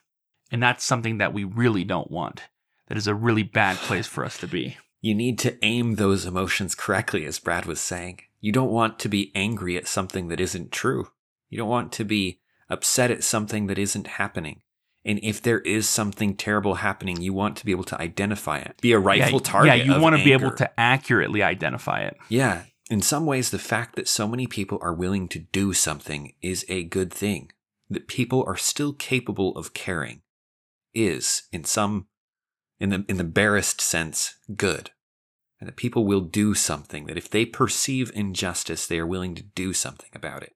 And 0.52 0.62
that's 0.62 0.84
something 0.84 1.18
that 1.18 1.34
we 1.34 1.42
really 1.42 1.82
don't 1.82 2.12
want. 2.12 2.42
That 2.86 2.96
is 2.96 3.08
a 3.08 3.14
really 3.14 3.42
bad 3.42 3.76
place 3.78 4.06
for 4.06 4.24
us 4.24 4.38
to 4.38 4.46
be. 4.46 4.76
You 5.04 5.16
need 5.16 5.40
to 5.40 5.58
aim 5.64 5.96
those 5.96 6.26
emotions 6.26 6.76
correctly, 6.76 7.24
as 7.24 7.40
Brad 7.40 7.66
was 7.66 7.80
saying. 7.80 8.20
You 8.40 8.52
don't 8.52 8.70
want 8.70 9.00
to 9.00 9.08
be 9.08 9.32
angry 9.34 9.76
at 9.76 9.88
something 9.88 10.28
that 10.28 10.38
isn't 10.38 10.70
true. 10.70 11.08
You 11.50 11.58
don't 11.58 11.68
want 11.68 11.90
to 11.94 12.04
be 12.04 12.38
upset 12.70 13.10
at 13.10 13.24
something 13.24 13.66
that 13.66 13.78
isn't 13.78 14.06
happening. 14.06 14.62
And 15.04 15.18
if 15.24 15.42
there 15.42 15.58
is 15.58 15.88
something 15.88 16.36
terrible 16.36 16.74
happening, 16.74 17.20
you 17.20 17.32
want 17.32 17.56
to 17.56 17.64
be 17.64 17.72
able 17.72 17.82
to 17.82 18.00
identify 18.00 18.58
it. 18.58 18.80
Be 18.80 18.92
a 18.92 18.98
rightful 19.00 19.40
yeah, 19.40 19.50
target. 19.50 19.78
Yeah, 19.78 19.96
you 19.96 20.00
want 20.00 20.16
to 20.16 20.22
be 20.22 20.34
able 20.34 20.52
to 20.52 20.70
accurately 20.78 21.42
identify 21.42 22.02
it. 22.02 22.16
Yeah. 22.28 22.62
In 22.92 23.00
some 23.00 23.24
ways, 23.24 23.48
the 23.48 23.58
fact 23.58 23.96
that 23.96 24.06
so 24.06 24.28
many 24.28 24.46
people 24.46 24.78
are 24.82 24.92
willing 24.92 25.26
to 25.28 25.38
do 25.38 25.72
something 25.72 26.34
is 26.42 26.66
a 26.68 26.84
good 26.84 27.10
thing. 27.10 27.50
That 27.88 28.06
people 28.06 28.44
are 28.46 28.58
still 28.58 28.92
capable 28.92 29.56
of 29.56 29.72
caring 29.72 30.20
is, 30.92 31.44
in 31.50 31.64
some, 31.64 32.08
in 32.78 32.90
the 32.90 33.06
in 33.08 33.16
the 33.16 33.24
barest 33.24 33.80
sense, 33.80 34.34
good. 34.56 34.90
And 35.58 35.68
that 35.68 35.76
people 35.76 36.04
will 36.04 36.20
do 36.20 36.52
something. 36.52 37.06
That 37.06 37.16
if 37.16 37.30
they 37.30 37.46
perceive 37.46 38.12
injustice, 38.14 38.86
they 38.86 38.98
are 38.98 39.06
willing 39.06 39.34
to 39.36 39.42
do 39.42 39.72
something 39.72 40.10
about 40.14 40.42
it. 40.42 40.52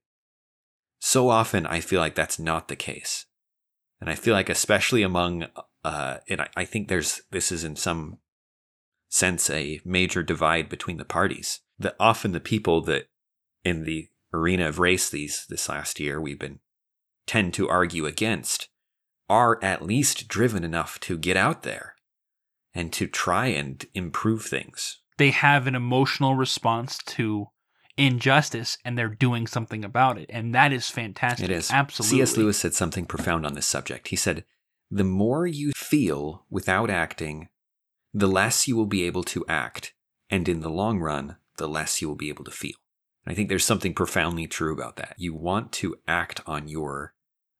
So 0.99 1.31
often, 1.31 1.64
I 1.64 1.81
feel 1.81 2.00
like 2.00 2.16
that's 2.16 2.38
not 2.38 2.69
the 2.69 2.76
case, 2.76 3.25
and 3.99 4.11
I 4.11 4.14
feel 4.14 4.35
like, 4.35 4.50
especially 4.50 5.02
among, 5.02 5.47
uh, 5.83 6.19
and 6.28 6.43
I, 6.43 6.49
I 6.55 6.64
think 6.66 6.88
there's 6.88 7.23
this 7.31 7.50
is 7.50 7.64
in 7.64 7.76
some 7.76 8.19
sense 9.09 9.49
a 9.49 9.81
major 9.87 10.23
divide 10.23 10.69
between 10.69 10.99
the 10.99 11.07
parties. 11.07 11.61
That 11.78 11.97
often 12.00 12.33
the 12.33 12.40
people 12.40 12.80
that 12.83 13.09
in 13.64 13.85
the 13.85 14.09
arena 14.33 14.68
of 14.68 14.78
race 14.78 15.11
these 15.11 15.47
this 15.49 15.68
last 15.68 16.00
year 16.00 16.21
we've 16.21 16.38
been 16.38 16.61
tend 17.26 17.54
to 17.54 17.68
argue 17.68 18.06
against 18.06 18.68
are 19.28 19.62
at 19.62 19.83
least 19.83 20.28
driven 20.28 20.64
enough 20.64 21.00
to 21.00 21.18
get 21.18 21.37
out 21.37 21.62
there 21.62 21.97
and 22.75 22.92
to 22.92 23.06
try 23.06 23.47
and 23.47 23.87
improve 23.95 24.45
things. 24.45 25.00
They 25.18 25.30
have 25.30 25.66
an 25.66 25.75
emotional 25.75 26.35
response 26.35 26.99
to 27.06 27.49
injustice 27.97 28.76
and 28.85 28.97
they're 28.97 29.09
doing 29.09 29.47
something 29.47 29.85
about 29.85 30.18
it. 30.18 30.26
And 30.30 30.54
that 30.54 30.73
is 30.73 30.88
fantastic. 30.90 31.49
It 31.49 31.52
is. 31.52 31.71
Absolutely. 31.71 32.18
C.S. 32.18 32.37
Lewis 32.37 32.59
said 32.59 32.75
something 32.75 33.06
profound 33.06 33.47
on 33.47 33.54
this 33.54 33.66
subject. 33.66 34.09
He 34.09 34.16
said, 34.16 34.45
The 34.90 35.04
more 35.04 35.47
you 35.47 35.73
feel 35.75 36.45
without 36.50 36.90
acting, 36.90 37.49
the 38.12 38.28
less 38.28 38.68
you 38.68 38.76
will 38.76 38.87
be 38.87 39.04
able 39.04 39.25
to 39.25 39.45
act. 39.49 39.95
And 40.28 40.49
in 40.49 40.61
the 40.61 40.71
long 40.71 40.99
run, 40.99 41.37
the 41.56 41.68
less 41.68 42.00
you 42.00 42.08
will 42.08 42.16
be 42.16 42.28
able 42.28 42.44
to 42.44 42.50
feel. 42.50 42.76
And 43.25 43.32
I 43.32 43.34
think 43.34 43.48
there's 43.48 43.64
something 43.64 43.94
profoundly 43.94 44.46
true 44.46 44.72
about 44.72 44.96
that. 44.96 45.14
You 45.16 45.34
want 45.34 45.72
to 45.72 45.96
act 46.06 46.40
on 46.46 46.68
your 46.68 47.14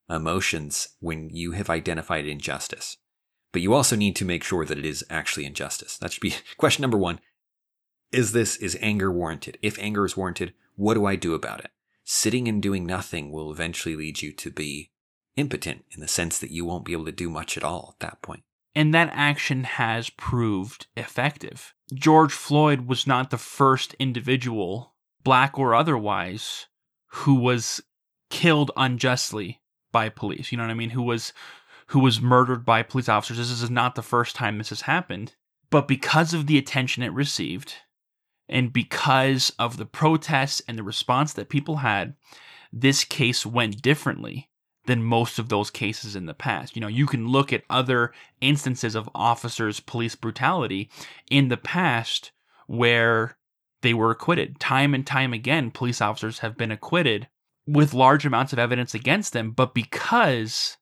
emotions 0.08 0.88
when 1.00 1.30
you 1.30 1.52
have 1.52 1.68
identified 1.68 2.26
injustice. 2.26 2.96
But 3.52 3.62
you 3.62 3.74
also 3.74 3.96
need 3.96 4.16
to 4.16 4.24
make 4.24 4.44
sure 4.44 4.64
that 4.64 4.78
it 4.78 4.84
is 4.84 5.04
actually 5.10 5.46
injustice. 5.46 5.98
That 5.98 6.12
should 6.12 6.20
be 6.20 6.34
question 6.56 6.82
number 6.82 6.98
one. 6.98 7.20
Is 8.12 8.32
this, 8.32 8.56
is 8.56 8.78
anger 8.80 9.10
warranted? 9.10 9.58
If 9.62 9.78
anger 9.78 10.04
is 10.04 10.16
warranted, 10.16 10.54
what 10.76 10.94
do 10.94 11.06
I 11.06 11.16
do 11.16 11.34
about 11.34 11.60
it? 11.60 11.70
Sitting 12.04 12.46
and 12.46 12.62
doing 12.62 12.86
nothing 12.86 13.32
will 13.32 13.50
eventually 13.50 13.96
lead 13.96 14.22
you 14.22 14.32
to 14.32 14.50
be 14.50 14.92
impotent 15.34 15.84
in 15.90 16.00
the 16.00 16.08
sense 16.08 16.38
that 16.38 16.52
you 16.52 16.64
won't 16.64 16.84
be 16.84 16.92
able 16.92 17.04
to 17.04 17.12
do 17.12 17.28
much 17.28 17.56
at 17.56 17.64
all 17.64 17.94
at 17.94 18.00
that 18.00 18.22
point. 18.22 18.42
And 18.76 18.92
that 18.92 19.11
action 19.14 19.64
has 19.64 20.11
proved 20.11 20.87
effective. 20.97 21.75
George 21.95 22.33
Floyd 22.33 22.83
was 22.83 23.06
not 23.06 23.30
the 23.30 23.38
first 23.38 23.95
individual, 23.99 24.92
black 25.25 25.59
or 25.59 25.75
otherwise, 25.75 26.66
who 27.06 27.37
was 27.37 27.80
killed 28.28 28.71
unjustly 28.76 29.62
by 29.90 30.11
police. 30.11 30.52
You 30.52 30.59
know 30.59 30.64
what 30.64 30.71
I 30.71 30.75
mean? 30.75 30.90
Who 30.90 31.02
was 31.02 31.33
who 31.90 32.00
was 32.00 32.21
murdered 32.21 32.64
by 32.64 32.83
police 32.83 33.09
officers. 33.09 33.38
This 33.38 33.62
is 33.62 33.71
not 33.71 33.95
the 33.95 34.02
first 34.02 34.35
time 34.35 34.59
this 34.59 34.71
has 34.71 34.83
happened. 34.83 35.35
But 35.71 35.88
because 35.88 36.35
of 36.35 36.47
the 36.47 36.59
attention 36.59 37.02
it 37.02 37.12
received, 37.12 37.75
and 38.49 38.73
because 38.73 39.52
of 39.59 39.76
the 39.76 39.87
protests 39.87 40.61
and 40.68 40.76
the 40.76 40.83
response 40.83 41.33
that 41.33 41.49
people 41.49 41.76
had, 41.76 42.14
this 42.73 43.04
case 43.04 43.47
went 43.47 43.83
differently 43.83 44.50
than 44.87 45.02
most 45.02 45.38
of 45.38 45.49
those 45.49 45.71
cases 45.71 46.16
in 46.16 46.26
the 46.26 46.35
past. 46.35 46.76
You 46.76 46.81
know, 46.81 46.88
you 46.88 47.07
can 47.07 47.28
look 47.28 47.52
at 47.52 47.64
other 47.69 48.12
instances 48.40 48.95
of 48.95 49.11
officers' 49.14 49.81
police 49.81 50.14
brutality 50.14 50.90
in 51.31 51.49
the 51.49 51.57
past 51.57 52.33
where 52.66 53.37
they 53.83 53.95
were 53.95 54.11
acquitted. 54.11 54.59
Time 54.59 54.95
and 54.95 55.07
time 55.07 55.33
again, 55.33 55.71
police 55.71 56.00
officers 56.00 56.40
have 56.40 56.57
been 56.57 56.73
acquitted 56.73 57.28
with 57.66 57.95
large 57.95 58.25
amounts 58.25 58.52
of 58.52 58.59
evidence 58.59 58.95
against 58.95 59.33
them, 59.33 59.50
but 59.50 59.75
because 59.75 60.76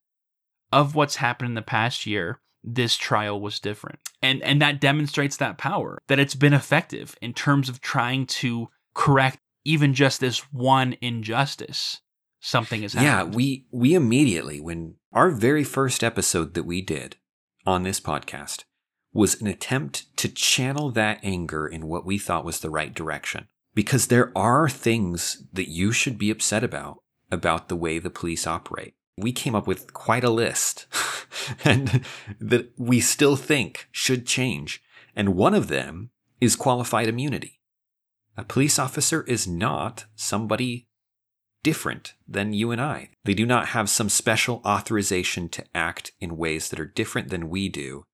of 0.70 0.94
what's 0.94 1.16
happened 1.16 1.50
in 1.50 1.54
the 1.54 1.62
past 1.62 2.06
year, 2.06 2.40
this 2.62 2.96
trial 2.96 3.40
was 3.40 3.60
different. 3.60 3.98
And 4.22 4.42
and 4.42 4.60
that 4.62 4.80
demonstrates 4.80 5.36
that 5.36 5.58
power, 5.58 5.98
that 6.08 6.18
it's 6.18 6.34
been 6.34 6.54
effective 6.54 7.16
in 7.20 7.34
terms 7.34 7.68
of 7.68 7.80
trying 7.80 8.26
to 8.26 8.68
correct 8.94 9.38
even 9.64 9.94
just 9.94 10.20
this 10.20 10.40
one 10.52 10.96
injustice. 11.00 12.00
Something 12.44 12.82
has 12.82 12.94
Yeah, 12.94 13.24
we 13.24 13.64
we 13.70 13.94
immediately 13.94 14.60
when 14.60 14.96
our 15.14 15.30
very 15.30 15.64
first 15.64 16.04
episode 16.04 16.52
that 16.52 16.66
we 16.66 16.82
did 16.82 17.16
on 17.64 17.84
this 17.84 18.00
podcast 18.00 18.64
was 19.14 19.40
an 19.40 19.46
attempt 19.46 20.14
to 20.18 20.28
channel 20.28 20.90
that 20.90 21.20
anger 21.22 21.66
in 21.66 21.86
what 21.86 22.04
we 22.04 22.18
thought 22.18 22.44
was 22.44 22.60
the 22.60 22.68
right 22.68 22.92
direction. 22.92 23.48
Because 23.74 24.08
there 24.08 24.30
are 24.36 24.68
things 24.68 25.42
that 25.54 25.70
you 25.70 25.90
should 25.90 26.18
be 26.18 26.30
upset 26.30 26.62
about 26.62 26.98
about 27.32 27.70
the 27.70 27.76
way 27.76 27.98
the 27.98 28.10
police 28.10 28.46
operate. 28.46 28.92
We 29.16 29.32
came 29.32 29.54
up 29.54 29.66
with 29.66 29.94
quite 29.94 30.22
a 30.22 30.28
list 30.28 30.86
and 31.64 32.04
that 32.38 32.72
we 32.76 33.00
still 33.00 33.36
think 33.36 33.88
should 33.90 34.26
change. 34.26 34.82
And 35.16 35.34
one 35.34 35.54
of 35.54 35.68
them 35.68 36.10
is 36.42 36.56
qualified 36.56 37.08
immunity. 37.08 37.62
A 38.36 38.44
police 38.44 38.78
officer 38.78 39.22
is 39.22 39.48
not 39.48 40.04
somebody 40.14 40.88
different 41.64 42.14
than 42.28 42.52
you 42.52 42.70
and 42.70 42.80
I. 42.80 43.08
They 43.24 43.34
do 43.34 43.44
not 43.44 43.68
have 43.68 43.90
some 43.90 44.08
special 44.08 44.62
authorization 44.64 45.48
to 45.48 45.64
act 45.74 46.12
in 46.20 46.36
ways 46.36 46.68
that 46.68 46.78
are 46.78 46.86
different 46.86 47.30
than 47.30 47.48
we 47.48 47.68
do. 47.68 48.04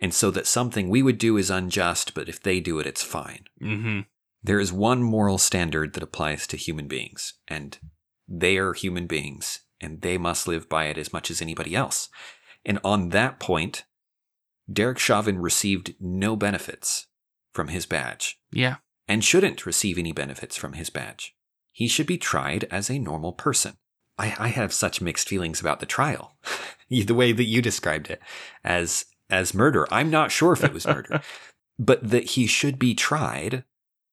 And 0.00 0.12
so 0.12 0.32
that 0.32 0.48
something 0.48 0.88
we 0.88 1.02
would 1.02 1.18
do 1.18 1.36
is 1.36 1.50
unjust, 1.50 2.14
but 2.14 2.28
if 2.28 2.42
they 2.42 2.58
do 2.58 2.80
it, 2.80 2.86
it's 2.86 3.02
fine. 3.04 3.44
Mm-hmm. 3.62 4.00
There 4.42 4.58
is 4.58 4.72
one 4.72 5.02
moral 5.02 5.38
standard 5.38 5.92
that 5.92 6.02
applies 6.02 6.46
to 6.48 6.56
human 6.56 6.88
beings, 6.88 7.34
and 7.46 7.78
they 8.26 8.56
are 8.56 8.72
human 8.72 9.06
beings, 9.06 9.60
and 9.80 10.00
they 10.00 10.16
must 10.16 10.48
live 10.48 10.68
by 10.68 10.86
it 10.86 10.96
as 10.96 11.12
much 11.12 11.30
as 11.30 11.42
anybody 11.42 11.76
else. 11.76 12.08
And 12.64 12.80
on 12.82 13.10
that 13.10 13.38
point, 13.38 13.84
Derek 14.72 14.98
Chauvin 14.98 15.38
received 15.38 15.94
no 16.00 16.34
benefits 16.34 17.06
from 17.52 17.68
his 17.68 17.84
badge 17.84 18.38
Yeah. 18.50 18.76
and 19.06 19.22
shouldn't 19.22 19.66
receive 19.66 19.98
any 19.98 20.12
benefits 20.12 20.56
from 20.56 20.72
his 20.74 20.88
badge. 20.88 21.34
He 21.72 21.88
should 21.88 22.06
be 22.06 22.18
tried 22.18 22.64
as 22.70 22.90
a 22.90 22.98
normal 22.98 23.32
person. 23.32 23.76
I, 24.18 24.34
I 24.38 24.48
have 24.48 24.72
such 24.72 25.00
mixed 25.00 25.28
feelings 25.28 25.60
about 25.60 25.80
the 25.80 25.86
trial, 25.86 26.36
the 26.88 27.14
way 27.14 27.32
that 27.32 27.44
you 27.44 27.62
described 27.62 28.10
it 28.10 28.20
as 28.64 29.06
as 29.30 29.54
murder. 29.54 29.86
I'm 29.92 30.10
not 30.10 30.32
sure 30.32 30.52
if 30.52 30.64
it 30.64 30.74
was 30.74 30.86
murder, 30.86 31.22
but 31.78 32.10
that 32.10 32.30
he 32.30 32.46
should 32.46 32.78
be 32.78 32.94
tried 32.94 33.64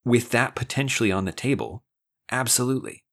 with 0.05 0.29
that 0.29 0.55
potentially 0.55 1.11
on 1.11 1.25
the 1.25 1.31
table. 1.31 1.83
Absolutely. 2.31 3.03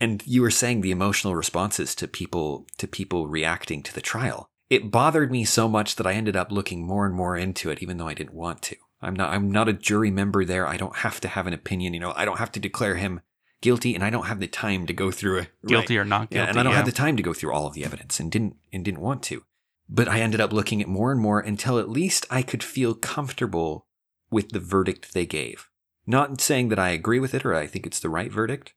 And 0.00 0.22
you 0.26 0.42
were 0.42 0.50
saying 0.50 0.82
the 0.82 0.90
emotional 0.90 1.34
responses 1.34 1.94
to 1.96 2.06
people 2.06 2.66
to 2.78 2.86
people 2.86 3.26
reacting 3.26 3.82
to 3.82 3.94
the 3.94 4.00
trial. 4.00 4.50
It 4.68 4.90
bothered 4.90 5.30
me 5.30 5.44
so 5.44 5.68
much 5.68 5.96
that 5.96 6.06
I 6.06 6.12
ended 6.12 6.36
up 6.36 6.52
looking 6.52 6.86
more 6.86 7.06
and 7.06 7.14
more 7.14 7.36
into 7.36 7.70
it, 7.70 7.82
even 7.82 7.96
though 7.96 8.08
I 8.08 8.14
didn't 8.14 8.34
want 8.34 8.62
to. 8.62 8.76
I'm 9.00 9.14
not 9.14 9.32
I'm 9.32 9.50
not 9.50 9.68
a 9.68 9.72
jury 9.72 10.10
member 10.10 10.44
there. 10.44 10.66
I 10.66 10.76
don't 10.76 10.96
have 10.96 11.20
to 11.20 11.28
have 11.28 11.46
an 11.46 11.52
opinion. 11.52 11.94
You 11.94 12.00
know, 12.00 12.12
I 12.14 12.24
don't 12.24 12.38
have 12.38 12.52
to 12.52 12.60
declare 12.60 12.96
him 12.96 13.20
guilty, 13.66 13.96
and 13.96 14.04
I 14.04 14.10
don't 14.10 14.26
have 14.26 14.38
the 14.38 14.46
time 14.46 14.86
to 14.86 14.92
go 14.92 15.10
through 15.10 15.38
it. 15.38 15.48
Guilty 15.66 15.98
or 15.98 16.04
not 16.04 16.30
guilty. 16.30 16.36
Yeah, 16.36 16.48
and 16.48 16.60
I 16.60 16.62
don't 16.62 16.70
yeah. 16.70 16.76
have 16.76 16.86
the 16.86 16.92
time 16.92 17.16
to 17.16 17.22
go 17.22 17.34
through 17.34 17.52
all 17.52 17.66
of 17.66 17.74
the 17.74 17.84
evidence, 17.84 18.20
and 18.20 18.30
didn't 18.30 18.54
and 18.72 18.84
didn't 18.84 19.00
want 19.00 19.24
to. 19.24 19.42
But 19.88 20.06
I 20.06 20.20
ended 20.20 20.40
up 20.40 20.52
looking 20.52 20.80
at 20.80 20.86
more 20.86 21.10
and 21.10 21.20
more 21.20 21.40
until 21.40 21.80
at 21.80 21.90
least 21.90 22.26
I 22.30 22.42
could 22.42 22.62
feel 22.62 22.94
comfortable 22.94 23.86
with 24.30 24.50
the 24.50 24.60
verdict 24.60 25.12
they 25.14 25.26
gave. 25.26 25.68
Not 26.06 26.40
saying 26.40 26.68
that 26.68 26.78
I 26.78 26.90
agree 26.90 27.18
with 27.18 27.34
it 27.34 27.44
or 27.44 27.54
I 27.54 27.66
think 27.66 27.86
it's 27.86 27.98
the 27.98 28.08
right 28.08 28.30
verdict, 28.30 28.72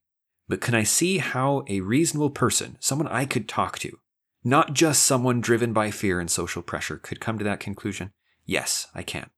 but 0.48 0.60
can 0.60 0.74
I 0.74 0.84
see 0.84 1.20
how 1.20 1.64
a 1.68 1.82
reasonable 1.82 2.32
person, 2.32 2.78
someone 2.80 3.08
I 3.08 3.26
could 3.26 3.48
talk 3.48 3.78
to, 3.80 4.00
not 4.44 4.74
just 4.74 5.04
someone 5.04 5.40
driven 5.40 5.72
by 5.72 5.92
fear 5.92 6.20
and 6.20 6.32
social 6.32 6.64
pressure, 6.64 6.98
could 6.98 7.20
come 7.20 7.38
to 7.38 7.44
that 7.44 7.60
conclusion? 7.60 8.12
Yes, 8.44 8.88
I 8.96 9.04
can. 9.04 9.30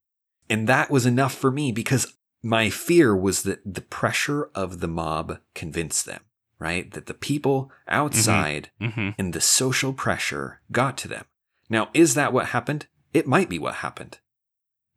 And 0.50 0.68
that 0.70 0.90
was 0.90 1.06
enough 1.06 1.34
for 1.34 1.52
me 1.52 1.74
because 1.74 2.14
my 2.44 2.70
fear 2.70 3.16
was 3.16 3.44
that 3.44 3.62
the 3.66 3.82
pressure 3.82 4.50
of 4.56 4.80
the 4.80 4.88
mob 4.88 5.40
convinced 5.54 6.06
them, 6.06 6.22
right? 6.60 6.92
That 6.92 7.06
the 7.06 7.14
people 7.14 7.72
outside 7.88 8.70
Mm-hmm. 8.82 9.10
and 9.18 9.34
the 9.34 9.42
social 9.42 9.94
pressure 9.94 10.62
got 10.72 10.98
to 11.00 11.08
them. 11.08 11.26
Now, 11.70 11.90
is 11.94 12.16
that 12.16 12.34
what 12.34 12.48
happened? 12.48 12.88
It 13.14 13.28
might 13.28 13.50
be 13.50 13.60
what 13.60 13.76
happened. 13.76 14.20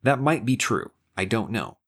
That 0.02 0.20
might 0.20 0.44
be 0.44 0.56
true. 0.56 0.90
I 1.16 1.24
don't 1.24 1.50
know. 1.50 1.78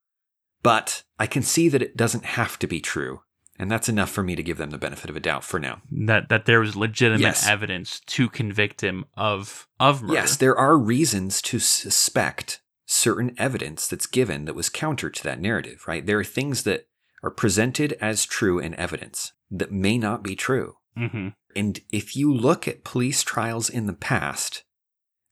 But 0.63 1.05
I 1.19 1.27
can 1.27 1.43
see 1.43 1.69
that 1.69 1.83
it 1.83 1.97
doesn't 1.97 2.25
have 2.25 2.59
to 2.61 2.67
be 2.67 2.81
true. 2.81 3.23
And 3.59 3.71
that's 3.71 3.89
enough 3.89 4.11
for 4.11 4.23
me 4.23 4.37
to 4.37 4.43
give 4.43 4.59
them 4.59 4.69
the 4.71 4.77
benefit 4.79 5.09
of 5.09 5.17
a 5.17 5.21
doubt 5.21 5.43
for 5.43 5.59
now. 5.59 5.81
That 5.91 6.29
that 6.29 6.45
there 6.45 6.61
was 6.61 6.77
legitimate 6.77 7.21
Yes. 7.23 7.49
evidence 7.49 8.01
to 8.01 8.29
convict 8.29 8.83
him 8.83 9.07
of 9.17 9.67
of 9.81 10.03
murder. 10.03 10.15
Yes, 10.15 10.37
there 10.37 10.57
are 10.57 10.77
reasons 10.77 11.41
to 11.43 11.59
suspect 11.59 12.61
certain 12.87 13.35
evidence 13.37 13.87
that's 13.89 14.07
given 14.07 14.45
that 14.45 14.55
was 14.55 14.69
counter 14.69 15.11
to 15.11 15.23
that 15.25 15.41
narrative, 15.41 15.85
right? 15.87 16.07
There 16.07 16.19
are 16.19 16.25
things 16.25 16.63
that 16.63 16.87
are 17.23 17.31
presented 17.31 17.93
as 18.01 18.25
true 18.25 18.59
in 18.59 18.75
evidence 18.77 19.33
that 19.51 19.73
may 19.73 19.99
not 19.99 20.23
be 20.23 20.37
true. 20.37 20.77
hmm 20.97 21.29
And 21.55 21.81
if 21.91 22.17
you 22.17 22.33
look 22.33 22.69
at 22.69 22.85
police 22.85 23.23
trials 23.23 23.69
in 23.69 23.87
the 23.87 23.93
past, 23.93 24.63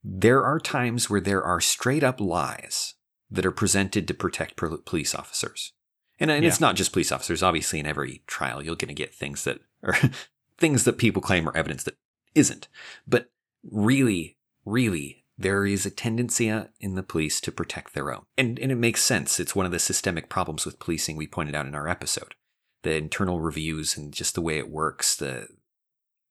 there 0.03 0.45
are 0.45 0.61
times 0.61 1.09
where 1.09 1.21
there 1.21 1.43
are 1.43 1.61
straight 1.61 2.03
up 2.03 2.21
lies 2.21 2.95
that 3.31 3.47
are 3.47 3.53
presented 3.53 4.07
to 4.09 4.15
protect 4.15 4.57
police 4.57 5.15
officers. 5.15 5.73
And, 6.21 6.31
and 6.31 6.45
it's 6.45 6.61
not 6.61 6.77
just 6.77 6.93
police 6.93 7.11
officers. 7.11 7.43
Obviously, 7.43 7.81
in 7.81 7.87
every 7.87 8.23
trial, 8.27 8.63
you're 8.63 8.77
going 8.77 8.89
to 8.89 8.95
get 8.95 9.15
things 9.15 9.45
that 9.45 9.61
are 9.83 9.97
things 10.59 10.85
that 10.85 10.99
people 10.99 11.23
claim 11.23 11.49
are 11.49 11.57
evidence 11.57 11.83
that 11.85 11.97
isn't. 12.35 12.69
But 13.07 13.31
really, 13.69 14.37
really, 14.65 15.24
there 15.37 15.67
is 15.67 15.85
a 15.85 15.91
tendency 15.91 16.51
uh, 16.51 16.65
in 16.81 16.95
the 16.95 17.03
police 17.03 17.41
to 17.41 17.53
protect 17.53 17.95
their 17.95 18.13
own. 18.13 18.25
And, 18.39 18.59
and 18.59 18.71
it 18.71 18.77
makes 18.77 19.03
sense. 19.03 19.41
It's 19.41 19.57
one 19.57 19.67
of 19.67 19.73
the 19.73 19.79
systemic 19.79 20.29
problems 20.29 20.65
with 20.65 20.79
policing 20.79 21.17
we 21.17 21.27
pointed 21.27 21.55
out 21.55 21.67
in 21.67 21.75
our 21.75 21.89
episode. 21.89 22.35
The 22.83 22.95
internal 22.97 23.41
reviews 23.41 23.97
and 23.97 24.13
just 24.13 24.35
the 24.35 24.43
way 24.43 24.59
it 24.59 24.71
works, 24.71 25.17
the 25.17 25.49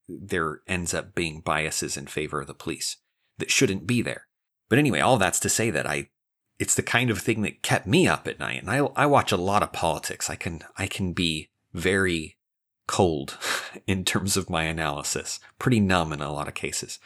there 0.08 0.62
ends 0.68 0.94
up 0.94 1.16
being 1.16 1.40
biases 1.40 1.96
in 1.96 2.08
favor 2.08 2.42
of 2.42 2.48
the 2.48 2.54
police 2.54 2.98
that 3.38 3.50
shouldn't 3.50 3.88
be 3.88 4.02
there. 4.02 4.28
But 4.70 4.80
anyway, 4.80 5.00
all 5.00 5.18
that's 5.18 5.40
to 5.42 5.50
say 5.50 5.70
that 5.70 5.88
I 5.88 6.10
it's 6.60 6.76
the 6.76 6.84
kind 6.84 7.10
of 7.10 7.20
thing 7.20 7.42
that 7.42 7.64
kept 7.64 7.88
me 7.88 8.08
up 8.08 8.28
at 8.28 8.40
night. 8.40 8.62
And 8.62 8.70
I 8.70 8.78
I 8.96 9.06
watch 9.06 9.32
a 9.32 9.38
lot 9.38 9.64
of 9.64 9.74
politics. 9.74 10.30
I 10.30 10.36
can 10.36 10.62
I 10.78 10.88
can 10.88 11.14
be 11.14 11.50
very 11.74 12.38
cold 12.88 13.38
in 13.88 14.06
terms 14.06 14.38
of 14.38 14.50
my 14.50 14.64
analysis, 14.64 15.40
pretty 15.58 15.80
numb 15.80 16.14
in 16.14 16.22
a 16.22 16.32
lot 16.32 16.48
of 16.48 16.54
cases. 16.54 17.00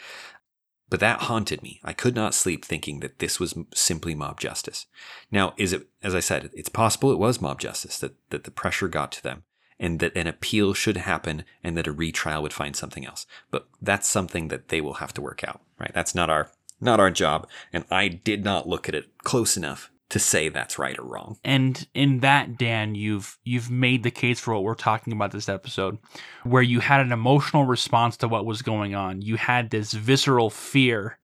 But 0.90 1.00
that 1.00 1.22
haunted 1.22 1.62
me. 1.62 1.80
I 1.84 1.92
could 1.92 2.14
not 2.14 2.34
sleep 2.34 2.64
thinking 2.64 3.00
that 3.00 3.18
this 3.18 3.38
was 3.38 3.54
simply 3.74 4.14
mob 4.14 4.40
justice. 4.40 4.86
Now, 5.30 5.54
is 5.56 5.72
it, 5.72 5.86
as 6.02 6.14
I 6.14 6.20
said, 6.20 6.50
it's 6.54 6.68
possible 6.68 7.12
it 7.12 7.18
was 7.18 7.40
mob 7.40 7.60
justice, 7.60 7.98
that, 7.98 8.14
that 8.30 8.44
the 8.44 8.50
pressure 8.50 8.88
got 8.88 9.12
to 9.12 9.22
them 9.22 9.44
and 9.78 10.00
that 10.00 10.16
an 10.16 10.26
appeal 10.26 10.74
should 10.74 10.96
happen 10.96 11.44
and 11.62 11.76
that 11.76 11.86
a 11.86 11.92
retrial 11.92 12.42
would 12.42 12.52
find 12.52 12.74
something 12.74 13.06
else. 13.06 13.26
But 13.50 13.68
that's 13.80 14.08
something 14.08 14.48
that 14.48 14.68
they 14.68 14.80
will 14.80 14.94
have 14.94 15.12
to 15.14 15.20
work 15.22 15.44
out, 15.46 15.60
right? 15.78 15.92
That's 15.94 16.14
not 16.14 16.30
our, 16.30 16.50
not 16.80 17.00
our 17.00 17.10
job. 17.10 17.48
And 17.72 17.84
I 17.90 18.08
did 18.08 18.42
not 18.42 18.68
look 18.68 18.88
at 18.88 18.94
it 18.94 19.06
close 19.22 19.56
enough 19.56 19.90
to 20.10 20.18
say 20.18 20.48
that's 20.48 20.78
right 20.78 20.98
or 20.98 21.04
wrong. 21.04 21.38
And 21.44 21.86
in 21.94 22.20
that, 22.20 22.56
Dan, 22.56 22.94
you've 22.94 23.38
you've 23.44 23.70
made 23.70 24.02
the 24.02 24.10
case 24.10 24.40
for 24.40 24.54
what 24.54 24.62
we're 24.62 24.74
talking 24.74 25.12
about 25.12 25.32
this 25.32 25.48
episode, 25.48 25.98
where 26.44 26.62
you 26.62 26.80
had 26.80 27.00
an 27.00 27.12
emotional 27.12 27.64
response 27.64 28.16
to 28.18 28.28
what 28.28 28.46
was 28.46 28.62
going 28.62 28.94
on. 28.94 29.22
You 29.22 29.36
had 29.36 29.70
this 29.70 29.92
visceral 29.92 30.50
fear 30.50 31.18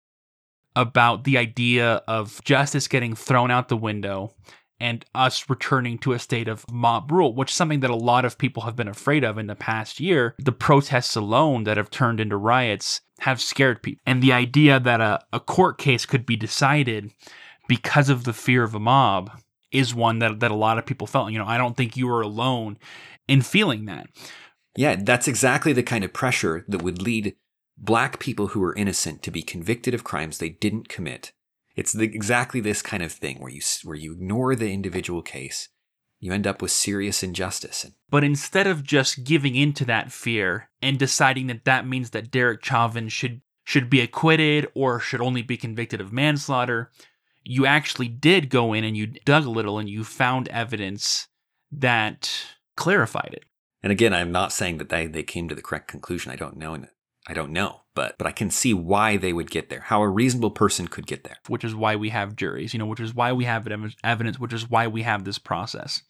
about 0.75 1.23
the 1.23 1.37
idea 1.37 2.01
of 2.07 2.43
justice 2.43 2.87
getting 2.87 3.15
thrown 3.15 3.51
out 3.51 3.69
the 3.69 3.77
window 3.77 4.33
and 4.79 5.05
us 5.15 5.49
returning 5.49 5.97
to 5.99 6.11
a 6.11 6.19
state 6.19 6.47
of 6.47 6.69
mob 6.69 7.11
rule, 7.11 7.33
which 7.33 7.51
is 7.51 7.55
something 7.55 7.79
that 7.81 7.89
a 7.89 7.95
lot 7.95 8.25
of 8.25 8.37
people 8.37 8.63
have 8.63 8.75
been 8.75 8.87
afraid 8.87 9.23
of 9.23 9.37
in 9.37 9.47
the 9.47 9.55
past 9.55 9.99
year. 9.99 10.35
The 10.39 10.51
protests 10.51 11.15
alone 11.15 11.63
that 11.63 11.77
have 11.77 11.89
turned 11.89 12.19
into 12.19 12.35
riots 12.35 13.01
have 13.19 13.39
scared 13.39 13.81
people. 13.81 14.01
And 14.05 14.21
the 14.21 14.33
idea 14.33 14.79
that 14.79 14.99
a, 14.99 15.23
a 15.31 15.39
court 15.39 15.77
case 15.77 16.05
could 16.05 16.25
be 16.25 16.35
decided 16.35 17.11
because 17.67 18.09
of 18.09 18.23
the 18.23 18.33
fear 18.33 18.63
of 18.63 18.75
a 18.75 18.79
mob 18.79 19.31
is 19.71 19.95
one 19.95 20.19
that, 20.19 20.39
that 20.39 20.51
a 20.51 20.55
lot 20.55 20.77
of 20.77 20.85
people 20.85 21.07
felt. 21.07 21.31
You 21.31 21.39
know, 21.39 21.47
I 21.47 21.57
don't 21.57 21.75
think 21.75 21.97
you 21.97 22.07
were 22.07 22.21
alone 22.21 22.77
in 23.27 23.41
feeling 23.41 23.85
that. 23.85 24.07
Yeah, 24.75 24.95
that's 24.99 25.27
exactly 25.27 25.73
the 25.73 25.83
kind 25.83 26.03
of 26.03 26.13
pressure 26.13 26.65
that 26.67 26.81
would 26.81 27.01
lead 27.01 27.35
black 27.77 28.19
people 28.19 28.47
who 28.47 28.63
are 28.63 28.75
innocent 28.75 29.23
to 29.23 29.31
be 29.31 29.41
convicted 29.41 29.93
of 29.93 30.03
crimes 30.03 30.37
they 30.37 30.49
didn't 30.49 30.89
commit. 30.89 31.31
It's 31.75 31.93
the, 31.93 32.03
exactly 32.03 32.59
this 32.59 32.81
kind 32.81 33.01
of 33.01 33.11
thing 33.11 33.39
where 33.39 33.51
you 33.51 33.61
where 33.83 33.95
you 33.97 34.13
ignore 34.13 34.55
the 34.55 34.71
individual 34.71 35.21
case, 35.21 35.69
you 36.19 36.31
end 36.31 36.45
up 36.45 36.61
with 36.61 36.71
serious 36.71 37.23
injustice. 37.23 37.85
But 38.09 38.23
instead 38.23 38.67
of 38.67 38.83
just 38.83 39.23
giving 39.23 39.55
into 39.55 39.85
that 39.85 40.11
fear 40.11 40.69
and 40.81 40.99
deciding 40.99 41.47
that 41.47 41.65
that 41.65 41.87
means 41.87 42.11
that 42.11 42.31
Derek 42.31 42.63
Chauvin 42.63 43.09
should 43.09 43.41
should 43.65 43.89
be 43.89 44.01
acquitted 44.01 44.67
or 44.75 44.99
should 44.99 45.21
only 45.21 45.41
be 45.41 45.57
convicted 45.57 46.01
of 46.01 46.11
manslaughter, 46.11 46.91
you 47.43 47.65
actually 47.65 48.07
did 48.07 48.49
go 48.49 48.73
in 48.73 48.83
and 48.83 48.95
you 48.95 49.07
dug 49.07 49.45
a 49.45 49.49
little 49.49 49.79
and 49.79 49.89
you 49.89 50.03
found 50.03 50.47
evidence 50.49 51.27
that 51.71 52.31
clarified 52.77 53.31
it. 53.33 53.45
and 53.81 53.91
again, 53.91 54.13
I'm 54.13 54.31
not 54.31 54.53
saying 54.53 54.77
that 54.77 54.89
they, 54.89 55.07
they 55.07 55.23
came 55.23 55.49
to 55.49 55.55
the 55.55 55.61
correct 55.61 55.87
conclusion. 55.87 56.31
I 56.31 56.35
don't 56.35 56.57
know. 56.57 56.85
I 57.27 57.33
don't 57.33 57.51
know, 57.53 57.81
but 57.95 58.17
but 58.17 58.27
I 58.27 58.31
can 58.31 58.49
see 58.49 58.73
why 58.73 59.15
they 59.15 59.31
would 59.31 59.49
get 59.49 59.69
there. 59.69 59.79
How 59.79 60.01
a 60.01 60.09
reasonable 60.09 60.51
person 60.51 60.87
could 60.87 61.07
get 61.07 61.23
there. 61.23 61.37
which 61.47 61.63
is 61.63 61.73
why 61.73 61.95
we 61.95 62.09
have 62.09 62.35
juries, 62.35 62.73
you 62.73 62.79
know, 62.79 62.85
which 62.85 62.99
is 62.99 63.15
why 63.15 63.31
we 63.31 63.45
have 63.45 63.67
evidence, 64.03 64.39
which 64.39 64.53
is 64.53 64.69
why 64.69 64.87
we 64.87 65.03
have 65.03 65.23
this 65.23 65.39
process. 65.39 66.01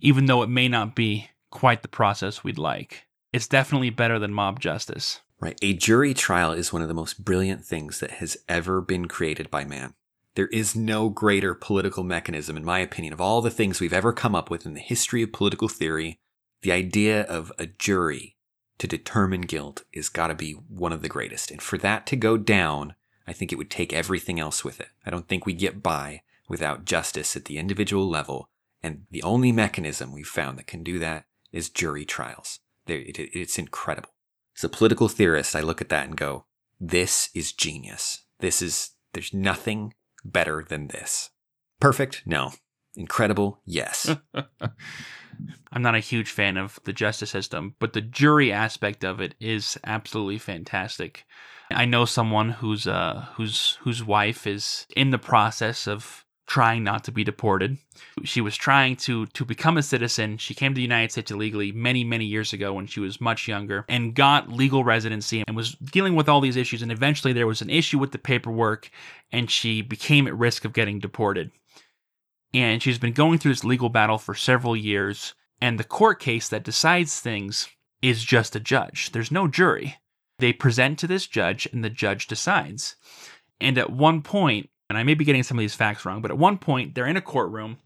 Even 0.00 0.26
though 0.26 0.42
it 0.42 0.48
may 0.48 0.68
not 0.68 0.96
be 0.96 1.28
quite 1.50 1.82
the 1.82 1.88
process 1.88 2.42
we'd 2.42 2.58
like, 2.58 3.04
it's 3.32 3.46
definitely 3.46 3.90
better 3.90 4.18
than 4.18 4.32
mob 4.32 4.58
justice. 4.58 5.20
Right. 5.38 5.58
A 5.60 5.74
jury 5.74 6.14
trial 6.14 6.52
is 6.52 6.72
one 6.72 6.82
of 6.82 6.88
the 6.88 6.94
most 6.94 7.24
brilliant 7.24 7.64
things 7.64 8.00
that 8.00 8.12
has 8.12 8.36
ever 8.48 8.80
been 8.80 9.06
created 9.06 9.50
by 9.50 9.64
man. 9.64 9.94
There 10.34 10.48
is 10.48 10.74
no 10.74 11.10
greater 11.10 11.54
political 11.54 12.04
mechanism, 12.04 12.56
in 12.56 12.64
my 12.64 12.78
opinion, 12.78 13.12
of 13.12 13.20
all 13.20 13.42
the 13.42 13.50
things 13.50 13.80
we've 13.80 13.92
ever 13.92 14.12
come 14.12 14.34
up 14.34 14.50
with 14.50 14.64
in 14.64 14.74
the 14.74 14.80
history 14.80 15.22
of 15.22 15.32
political 15.32 15.68
theory. 15.68 16.18
The 16.62 16.72
idea 16.72 17.22
of 17.22 17.52
a 17.58 17.66
jury 17.66 18.36
to 18.78 18.86
determine 18.86 19.42
guilt 19.42 19.84
is 19.92 20.08
got 20.08 20.28
to 20.28 20.34
be 20.34 20.52
one 20.52 20.92
of 20.92 21.02
the 21.02 21.08
greatest. 21.08 21.50
And 21.50 21.60
for 21.60 21.76
that 21.78 22.06
to 22.06 22.16
go 22.16 22.36
down, 22.36 22.94
I 23.26 23.32
think 23.32 23.52
it 23.52 23.56
would 23.56 23.70
take 23.70 23.92
everything 23.92 24.40
else 24.40 24.64
with 24.64 24.80
it. 24.80 24.88
I 25.04 25.10
don't 25.10 25.28
think 25.28 25.44
we 25.44 25.52
get 25.52 25.82
by 25.82 26.22
without 26.48 26.84
justice 26.84 27.36
at 27.36 27.44
the 27.44 27.58
individual 27.58 28.08
level. 28.08 28.48
And 28.82 29.02
the 29.10 29.22
only 29.22 29.52
mechanism 29.52 30.12
we've 30.12 30.26
found 30.26 30.58
that 30.58 30.66
can 30.66 30.82
do 30.82 30.98
that 30.98 31.24
is 31.52 31.68
jury 31.68 32.04
trials. 32.04 32.60
It's 32.86 33.58
incredible. 33.58 34.10
As 34.56 34.64
a 34.64 34.68
political 34.68 35.08
theorist, 35.08 35.54
I 35.54 35.60
look 35.60 35.80
at 35.80 35.88
that 35.90 36.06
and 36.06 36.16
go, 36.16 36.46
this 36.80 37.28
is 37.34 37.52
genius. 37.52 38.24
This 38.40 38.60
is, 38.60 38.90
there's 39.12 39.32
nothing 39.32 39.94
better 40.24 40.64
than 40.66 40.88
this. 40.88 41.30
Perfect? 41.80 42.22
No. 42.26 42.52
Incredible? 42.96 43.60
Yes. 43.64 44.14
I'm 45.72 45.82
not 45.82 45.94
a 45.94 46.00
huge 46.00 46.30
fan 46.30 46.56
of 46.56 46.78
the 46.84 46.92
justice 46.92 47.30
system, 47.30 47.74
but 47.78 47.94
the 47.94 48.00
jury 48.00 48.52
aspect 48.52 49.04
of 49.04 49.20
it 49.20 49.34
is 49.40 49.78
absolutely 49.84 50.38
fantastic. 50.38 51.24
I 51.70 51.86
know 51.86 52.04
someone 52.04 52.50
whose 52.50 52.86
uh 52.86 53.26
whose 53.34 53.78
whose 53.80 54.04
wife 54.04 54.46
is 54.46 54.86
in 54.94 55.10
the 55.10 55.18
process 55.18 55.88
of 55.88 56.24
trying 56.52 56.84
not 56.84 57.02
to 57.02 57.10
be 57.10 57.24
deported. 57.24 57.78
She 58.24 58.42
was 58.42 58.58
trying 58.58 58.96
to 58.96 59.24
to 59.24 59.42
become 59.42 59.78
a 59.78 59.82
citizen. 59.82 60.36
She 60.36 60.52
came 60.52 60.72
to 60.72 60.76
the 60.76 60.82
United 60.82 61.10
States 61.10 61.30
illegally 61.30 61.72
many 61.72 62.04
many 62.04 62.26
years 62.26 62.52
ago 62.52 62.74
when 62.74 62.86
she 62.86 63.00
was 63.00 63.22
much 63.22 63.48
younger 63.48 63.86
and 63.88 64.14
got 64.14 64.52
legal 64.52 64.84
residency 64.84 65.42
and 65.46 65.56
was 65.56 65.72
dealing 65.76 66.14
with 66.14 66.28
all 66.28 66.42
these 66.42 66.56
issues. 66.56 66.82
And 66.82 66.92
eventually 66.92 67.32
there 67.32 67.46
was 67.46 67.62
an 67.62 67.70
issue 67.70 67.98
with 67.98 68.12
the 68.12 68.18
paperwork 68.18 68.90
and 69.32 69.50
she 69.50 69.80
became 69.80 70.26
at 70.26 70.36
risk 70.36 70.66
of 70.66 70.74
getting 70.74 70.98
deported. 70.98 71.52
And 72.52 72.82
she's 72.82 72.98
been 72.98 73.14
going 73.14 73.38
through 73.38 73.52
this 73.52 73.64
legal 73.64 73.88
battle 73.88 74.18
for 74.18 74.34
several 74.34 74.76
years. 74.76 75.32
And 75.58 75.78
the 75.78 75.84
court 75.84 76.20
case 76.20 76.50
that 76.50 76.64
decides 76.64 77.18
things 77.18 77.66
is 78.02 78.22
just 78.22 78.54
a 78.54 78.60
judge. 78.60 79.12
There's 79.12 79.32
no 79.32 79.48
jury. 79.48 79.96
They 80.38 80.52
present 80.52 80.98
to 80.98 81.06
this 81.06 81.26
judge 81.26 81.66
and 81.72 81.82
the 81.82 81.88
judge 81.88 82.26
decides. 82.26 82.96
And 83.58 83.78
at 83.78 83.90
one 83.90 84.20
point 84.20 84.68
and 84.92 84.98
i 84.98 85.02
may 85.02 85.14
be 85.14 85.24
getting 85.24 85.42
some 85.42 85.58
of 85.58 85.62
these 85.62 85.74
facts 85.74 86.04
wrong 86.04 86.20
but 86.20 86.30
at 86.30 86.38
one 86.38 86.58
point 86.58 86.94
they're 86.94 87.06
in 87.06 87.16
a 87.16 87.22
courtroom 87.22 87.78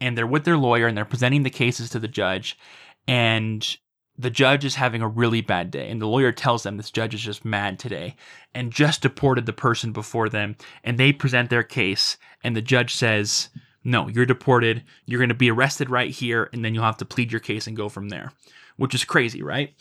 and 0.00 0.16
they're 0.16 0.26
with 0.26 0.44
their 0.44 0.56
lawyer 0.56 0.86
and 0.86 0.96
they're 0.96 1.04
presenting 1.04 1.42
the 1.42 1.50
cases 1.50 1.90
to 1.90 1.98
the 1.98 2.08
judge 2.08 2.58
and 3.06 3.76
the 4.18 4.30
judge 4.30 4.64
is 4.64 4.76
having 4.76 5.02
a 5.02 5.08
really 5.08 5.40
bad 5.40 5.70
day. 5.70 5.90
And 5.90 6.00
the 6.00 6.06
lawyer 6.06 6.32
tells 6.32 6.62
them 6.62 6.76
this 6.76 6.90
judge 6.90 7.14
is 7.14 7.20
just 7.20 7.44
mad 7.44 7.78
today 7.78 8.16
and 8.54 8.72
just 8.72 9.02
deported 9.02 9.46
the 9.46 9.52
person 9.52 9.92
before 9.92 10.28
them 10.28 10.56
and 10.84 10.98
they 10.98 11.12
present 11.12 11.50
their 11.50 11.62
case 11.62 12.16
and 12.42 12.56
the 12.56 12.62
judge 12.62 12.94
says 12.94 13.50
no 13.84 14.08
you're 14.08 14.26
deported. 14.26 14.82
You're 15.04 15.20
going 15.20 15.28
to 15.28 15.34
be 15.34 15.50
arrested 15.50 15.90
right 15.90 16.10
here 16.10 16.48
and 16.52 16.64
then 16.64 16.74
you'll 16.74 16.84
have 16.84 16.96
to 16.98 17.04
plead 17.04 17.30
your 17.30 17.40
case 17.40 17.66
and 17.66 17.76
go 17.76 17.88
from 17.88 18.08
there 18.08 18.32
which 18.76 18.94
is 18.94 19.04
crazy 19.04 19.42
right 19.42 19.74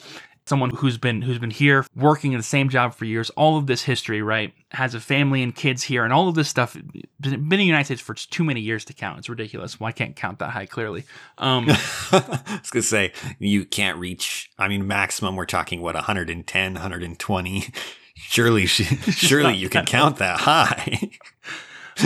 someone 0.47 0.69
who's 0.69 0.97
been 0.97 1.21
who's 1.21 1.39
been 1.39 1.51
here 1.51 1.86
working 1.95 2.34
in 2.34 2.38
the 2.38 2.43
same 2.43 2.69
job 2.69 2.93
for 2.93 3.05
years 3.05 3.29
all 3.31 3.58
of 3.58 3.65
this 3.67 3.81
history 3.84 4.21
right 4.21 4.53
has 4.71 4.93
a 4.93 4.99
family 4.99 5.41
and 5.41 5.55
kids 5.55 5.84
here 5.84 6.03
and 6.03 6.13
all 6.13 6.27
of 6.27 6.36
this 6.36 6.47
stuff 6.47 6.77
been 7.19 7.34
in 7.34 7.49
the 7.49 7.63
united 7.65 7.86
states 7.86 8.01
for 8.01 8.13
too 8.13 8.43
many 8.43 8.62
years 8.62 8.86
to 8.86 8.93
count 8.93 9.17
it's 9.17 9.27
ridiculous 9.27 9.79
well 9.79 9.88
i 9.88 9.91
can't 9.91 10.15
count 10.15 10.38
that 10.39 10.51
high 10.51 10.65
clearly 10.65 11.03
um 11.39 11.65
I 12.12 12.60
was 12.62 12.69
gonna 12.69 12.84
say 12.84 13.12
you 13.39 13.65
can't 13.65 13.97
reach. 13.97 14.51
I 14.58 14.67
mean, 14.67 14.88
maximum 14.88 15.36
we're 15.36 15.45
talking 15.45 15.81
what 15.81 15.95
110, 15.95 16.73
120. 16.73 17.63
Surely, 18.17 18.65
surely 18.67 19.55
you 19.55 19.67
can 19.67 19.86
count 19.86 20.17
that 20.17 20.39
high. 20.39 21.12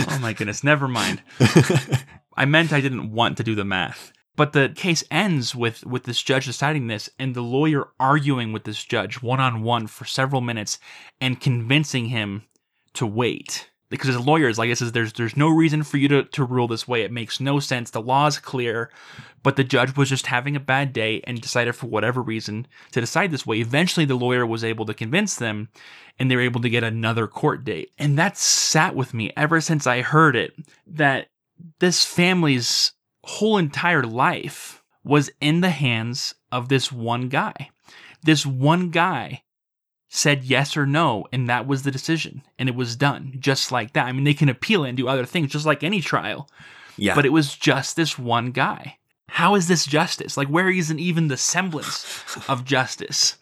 oh 0.08 0.18
my 0.20 0.32
goodness 0.32 0.64
never 0.64 0.88
mind 0.88 1.22
i 2.36 2.44
meant 2.44 2.72
i 2.72 2.80
didn't 2.80 3.12
want 3.12 3.36
to 3.36 3.44
do 3.44 3.54
the 3.54 3.64
math 3.64 4.12
but 4.36 4.52
the 4.52 4.72
case 4.74 5.04
ends 5.10 5.54
with 5.54 5.84
with 5.84 6.04
this 6.04 6.22
judge 6.22 6.46
deciding 6.46 6.86
this 6.86 7.10
and 7.18 7.34
the 7.34 7.42
lawyer 7.42 7.88
arguing 7.98 8.52
with 8.52 8.64
this 8.64 8.82
judge 8.82 9.22
one 9.22 9.40
on 9.40 9.62
one 9.62 9.86
for 9.86 10.04
several 10.04 10.40
minutes 10.40 10.78
and 11.20 11.40
convincing 11.40 12.06
him 12.06 12.44
to 12.94 13.06
wait. 13.06 13.70
Because 13.88 14.10
as 14.10 14.14
a 14.14 14.20
lawyer 14.20 14.48
is 14.48 14.56
like 14.56 14.70
this 14.70 14.80
is 14.80 14.92
there's 14.92 15.12
there's 15.14 15.36
no 15.36 15.48
reason 15.48 15.82
for 15.82 15.96
you 15.96 16.06
to, 16.08 16.22
to 16.24 16.44
rule 16.44 16.68
this 16.68 16.86
way. 16.86 17.02
It 17.02 17.10
makes 17.10 17.40
no 17.40 17.58
sense. 17.58 17.90
The 17.90 18.00
law 18.00 18.26
is 18.28 18.38
clear. 18.38 18.90
But 19.42 19.56
the 19.56 19.64
judge 19.64 19.96
was 19.96 20.10
just 20.10 20.26
having 20.26 20.54
a 20.54 20.60
bad 20.60 20.92
day 20.92 21.22
and 21.24 21.40
decided 21.40 21.74
for 21.74 21.86
whatever 21.86 22.20
reason 22.20 22.66
to 22.92 23.00
decide 23.00 23.30
this 23.30 23.46
way. 23.46 23.56
Eventually 23.56 24.04
the 24.04 24.14
lawyer 24.14 24.46
was 24.46 24.62
able 24.62 24.84
to 24.86 24.94
convince 24.94 25.36
them 25.36 25.70
and 26.18 26.30
they 26.30 26.36
were 26.36 26.42
able 26.42 26.60
to 26.60 26.68
get 26.68 26.84
another 26.84 27.26
court 27.26 27.64
date. 27.64 27.90
And 27.98 28.18
that 28.18 28.36
sat 28.36 28.94
with 28.94 29.14
me 29.14 29.32
ever 29.36 29.60
since 29.60 29.86
i 29.86 30.02
heard 30.02 30.36
it 30.36 30.52
that 30.86 31.28
this 31.78 32.04
family's 32.04 32.92
whole 33.24 33.58
entire 33.58 34.02
life 34.02 34.82
was 35.04 35.30
in 35.40 35.60
the 35.60 35.70
hands 35.70 36.34
of 36.52 36.68
this 36.68 36.90
one 36.92 37.28
guy. 37.28 37.70
This 38.22 38.44
one 38.44 38.90
guy 38.90 39.42
said 40.08 40.44
yes 40.44 40.76
or 40.76 40.86
no, 40.86 41.26
and 41.32 41.48
that 41.48 41.66
was 41.66 41.82
the 41.84 41.90
decision, 41.90 42.42
and 42.58 42.68
it 42.68 42.74
was 42.74 42.96
done 42.96 43.36
just 43.38 43.70
like 43.70 43.92
that. 43.92 44.06
I 44.06 44.12
mean, 44.12 44.24
they 44.24 44.34
can 44.34 44.48
appeal 44.48 44.84
and 44.84 44.96
do 44.96 45.08
other 45.08 45.24
things 45.24 45.52
just 45.52 45.64
like 45.66 45.84
any 45.84 46.00
trial, 46.00 46.48
Yeah. 46.96 47.14
but 47.14 47.24
it 47.24 47.32
was 47.32 47.54
just 47.56 47.94
this 47.96 48.18
one 48.18 48.50
guy. 48.50 48.96
How 49.28 49.54
is 49.54 49.68
this 49.68 49.86
justice? 49.86 50.36
Like, 50.36 50.48
where 50.48 50.68
isn't 50.68 50.98
even 50.98 51.28
the 51.28 51.36
semblance 51.36 52.24
of 52.48 52.64
justice? 52.76 53.36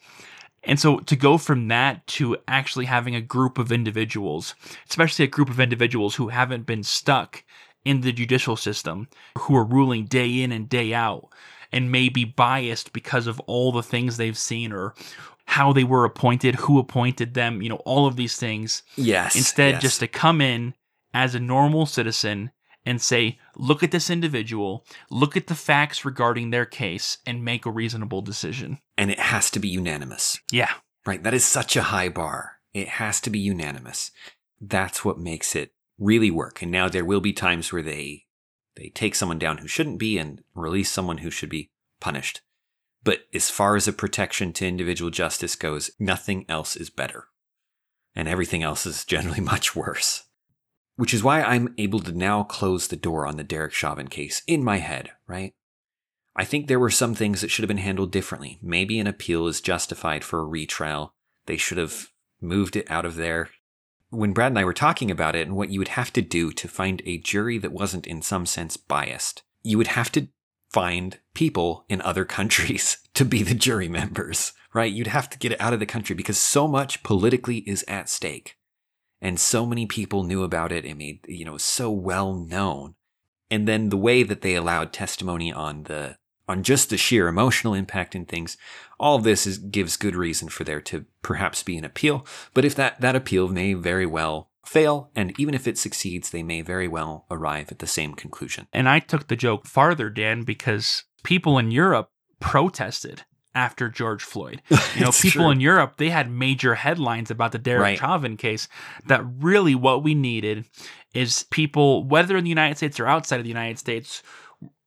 And 0.63 0.79
so 0.79 0.99
to 0.99 1.15
go 1.15 1.37
from 1.39 1.69
that 1.69 2.05
to 2.07 2.37
actually 2.47 2.85
having 2.85 3.15
a 3.15 3.21
group 3.21 3.57
of 3.57 3.71
individuals, 3.71 4.53
especially 4.89 5.25
a 5.25 5.29
group 5.29 5.49
of 5.49 5.59
individuals 5.59 6.15
who 6.15 6.27
haven't 6.27 6.65
been 6.67 6.83
stuck 6.83 7.43
in 7.85 8.01
the 8.01 8.11
judicial 8.11 8.55
system, 8.55 9.07
who 9.37 9.55
are 9.55 9.63
ruling 9.63 10.05
day 10.05 10.41
in 10.41 10.51
and 10.51 10.67
day 10.69 10.93
out 10.93 11.29
and 11.71 11.91
may 11.91 12.09
be 12.09 12.25
biased 12.25 12.93
because 12.93 13.27
of 13.27 13.39
all 13.41 13.71
the 13.71 13.83
things 13.83 14.17
they've 14.17 14.37
seen 14.37 14.71
or 14.71 14.93
how 15.45 15.73
they 15.73 15.83
were 15.83 16.05
appointed, 16.05 16.55
who 16.55 16.77
appointed 16.77 17.33
them, 17.33 17.61
you 17.61 17.69
know, 17.69 17.81
all 17.85 18.05
of 18.05 18.15
these 18.15 18.35
things. 18.35 18.83
yes. 18.95 19.35
Instead, 19.35 19.73
yes. 19.73 19.81
just 19.81 19.99
to 19.99 20.07
come 20.07 20.41
in 20.41 20.73
as 21.13 21.33
a 21.33 21.39
normal 21.39 21.85
citizen 21.85 22.51
and 22.85 23.01
say, 23.01 23.37
look 23.55 23.83
at 23.83 23.91
this 23.91 24.09
individual, 24.09 24.85
look 25.09 25.35
at 25.35 25.47
the 25.47 25.55
facts 25.55 26.05
regarding 26.05 26.49
their 26.49 26.65
case, 26.65 27.17
and 27.25 27.43
make 27.43 27.65
a 27.65 27.71
reasonable 27.71 28.21
decision. 28.21 28.79
and 28.97 29.11
it 29.11 29.19
has 29.19 29.49
to 29.51 29.59
be 29.59 29.67
unanimous. 29.67 30.39
Yeah. 30.51 30.71
Right. 31.05 31.23
That 31.23 31.33
is 31.33 31.45
such 31.45 31.75
a 31.75 31.83
high 31.83 32.09
bar. 32.09 32.59
It 32.73 32.87
has 32.87 33.19
to 33.21 33.29
be 33.29 33.39
unanimous. 33.39 34.11
That's 34.61 35.03
what 35.03 35.17
makes 35.17 35.55
it 35.55 35.71
really 35.99 36.31
work. 36.31 36.61
And 36.61 36.71
now 36.71 36.89
there 36.89 37.05
will 37.05 37.21
be 37.21 37.33
times 37.33 37.71
where 37.71 37.83
they 37.83 38.25
they 38.75 38.89
take 38.89 39.13
someone 39.13 39.39
down 39.39 39.57
who 39.57 39.67
shouldn't 39.67 39.99
be 39.99 40.17
and 40.17 40.41
release 40.55 40.89
someone 40.89 41.17
who 41.19 41.29
should 41.29 41.49
be 41.49 41.69
punished. 41.99 42.41
But 43.03 43.21
as 43.33 43.49
far 43.49 43.75
as 43.75 43.87
a 43.87 43.93
protection 43.93 44.53
to 44.53 44.67
individual 44.67 45.11
justice 45.11 45.55
goes, 45.55 45.91
nothing 45.99 46.45
else 46.47 46.75
is 46.75 46.89
better. 46.89 47.25
And 48.15 48.27
everything 48.27 48.63
else 48.63 48.85
is 48.85 49.05
generally 49.05 49.39
much 49.41 49.75
worse. 49.75 50.23
Which 50.95 51.13
is 51.13 51.23
why 51.23 51.41
I'm 51.41 51.73
able 51.77 51.99
to 51.99 52.11
now 52.11 52.43
close 52.43 52.87
the 52.87 52.95
door 52.95 53.25
on 53.25 53.37
the 53.37 53.43
Derek 53.43 53.73
Chauvin 53.73 54.07
case 54.07 54.41
in 54.47 54.63
my 54.63 54.77
head, 54.77 55.11
right? 55.27 55.53
I 56.35 56.45
think 56.45 56.67
there 56.67 56.79
were 56.79 56.89
some 56.89 57.15
things 57.15 57.41
that 57.41 57.49
should 57.49 57.63
have 57.63 57.69
been 57.69 57.77
handled 57.77 58.11
differently. 58.11 58.59
Maybe 58.61 58.99
an 58.99 59.07
appeal 59.07 59.47
is 59.47 59.61
justified 59.61 60.23
for 60.23 60.39
a 60.39 60.45
retrial. 60.45 61.13
They 61.47 61.57
should 61.57 61.77
have 61.77 62.09
moved 62.41 62.75
it 62.75 62.89
out 62.89 63.05
of 63.05 63.15
there. 63.15 63.49
When 64.09 64.33
Brad 64.33 64.51
and 64.51 64.59
I 64.59 64.65
were 64.65 64.73
talking 64.73 65.11
about 65.11 65.35
it 65.35 65.47
and 65.47 65.55
what 65.55 65.69
you 65.69 65.79
would 65.79 65.89
have 65.89 66.11
to 66.13 66.21
do 66.21 66.51
to 66.51 66.67
find 66.67 67.01
a 67.05 67.19
jury 67.19 67.57
that 67.59 67.71
wasn't 67.71 68.07
in 68.07 68.21
some 68.21 68.45
sense 68.45 68.75
biased, 68.75 69.43
you 69.61 69.77
would 69.77 69.87
have 69.87 70.11
to 70.13 70.29
find 70.71 71.19
people 71.33 71.85
in 71.89 72.01
other 72.01 72.25
countries 72.25 72.97
to 73.13 73.25
be 73.25 73.43
the 73.43 73.55
jury 73.55 73.87
members, 73.87 74.53
right? 74.73 74.91
You'd 74.91 75.07
have 75.07 75.29
to 75.31 75.37
get 75.37 75.51
it 75.51 75.61
out 75.61 75.73
of 75.73 75.79
the 75.79 75.85
country 75.85 76.15
because 76.15 76.37
so 76.37 76.67
much 76.67 77.03
politically 77.03 77.57
is 77.59 77.85
at 77.87 78.09
stake. 78.09 78.55
And 79.21 79.39
so 79.39 79.65
many 79.65 79.85
people 79.85 80.23
knew 80.23 80.43
about 80.43 80.71
it. 80.71 80.85
It 80.85 80.95
made, 80.95 81.25
you 81.27 81.43
know, 81.43 81.57
so 81.57 81.91
well 81.91 82.33
known. 82.33 82.95
And 83.51 83.67
then 83.67 83.89
the 83.89 83.97
way 83.97 84.23
that 84.23 84.41
they 84.41 84.55
allowed 84.55 84.93
testimony 84.93 85.51
on 85.51 85.83
the 85.83 86.17
on 86.49 86.63
just 86.63 86.89
the 86.89 86.97
sheer 86.97 87.27
emotional 87.27 87.75
impact 87.75 88.15
in 88.15 88.25
things, 88.25 88.57
all 88.99 89.15
of 89.15 89.23
this 89.23 89.45
is, 89.45 89.59
gives 89.59 89.95
good 89.95 90.15
reason 90.15 90.49
for 90.49 90.63
there 90.63 90.81
to 90.81 91.05
perhaps 91.21 91.61
be 91.61 91.77
an 91.77 91.85
appeal. 91.85 92.25
But 92.53 92.65
if 92.65 92.73
that, 92.75 92.99
that 92.99 93.15
appeal 93.15 93.47
may 93.47 93.73
very 93.73 94.07
well 94.07 94.49
fail, 94.65 95.11
and 95.15 95.39
even 95.39 95.53
if 95.53 95.67
it 95.67 95.77
succeeds, 95.77 96.31
they 96.31 96.43
may 96.43 96.61
very 96.61 96.87
well 96.87 97.25
arrive 97.29 97.71
at 97.71 97.79
the 97.79 97.87
same 97.87 98.15
conclusion. 98.15 98.67
And 98.73 98.89
I 98.89 98.99
took 98.99 99.27
the 99.27 99.35
joke 99.35 99.67
farther, 99.67 100.09
Dan, 100.09 100.41
because 100.41 101.03
people 101.23 101.59
in 101.59 101.69
Europe 101.69 102.09
protested 102.39 103.23
after 103.55 103.89
George 103.89 104.23
Floyd. 104.23 104.61
You 104.95 105.05
know, 105.05 105.11
people 105.11 105.43
true. 105.43 105.51
in 105.51 105.61
Europe, 105.61 105.95
they 105.97 106.09
had 106.09 106.29
major 106.29 106.75
headlines 106.75 107.31
about 107.31 107.51
the 107.51 107.57
Derek 107.57 107.81
Right. 107.81 107.99
Chauvin 107.99 108.37
case 108.37 108.67
that 109.05 109.21
really 109.37 109.75
what 109.75 110.03
we 110.03 110.13
needed 110.13 110.65
is 111.13 111.43
people, 111.43 112.03
whether 112.05 112.35
in 112.35 112.43
the 112.43 112.49
United 112.49 112.75
States 112.77 112.99
or 112.99 113.07
outside 113.07 113.37
of 113.37 113.43
the 113.43 113.49
United 113.49 113.79
States, 113.79 114.21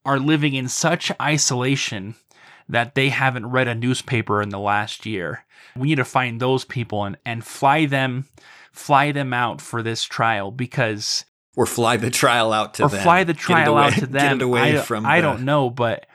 are 0.04 0.18
living 0.18 0.54
in 0.54 0.68
such 0.68 1.12
isolation 1.20 2.14
that 2.68 2.94
they 2.94 3.08
haven't 3.10 3.46
read 3.46 3.68
a 3.68 3.74
newspaper 3.74 4.40
in 4.42 4.48
the 4.50 4.58
last 4.58 5.04
year. 5.06 5.44
We 5.76 5.88
need 5.88 5.96
to 5.96 6.04
find 6.04 6.40
those 6.40 6.64
people 6.64 7.04
and, 7.04 7.16
and 7.24 7.44
fly 7.44 7.86
them 7.86 8.26
fly 8.72 9.12
them 9.12 9.34
out 9.34 9.60
for 9.60 9.82
this 9.82 10.02
trial 10.04 10.50
because 10.50 11.26
Or 11.56 11.66
fly 11.66 11.98
the 11.98 12.10
trial 12.10 12.54
out 12.54 12.74
to 12.74 12.84
or 12.84 12.88
them. 12.88 13.02
fly 13.02 13.22
the 13.24 13.34
trial 13.34 13.72
away- 13.74 13.82
out 13.84 13.92
to 13.94 14.06
them. 14.06 14.38
Get 14.38 14.42
it 14.42 14.42
away 14.42 14.78
I, 14.78 14.80
from 14.80 15.04
I 15.04 15.16
the- 15.20 15.26
don't 15.26 15.44
know, 15.44 15.68
but 15.68 16.06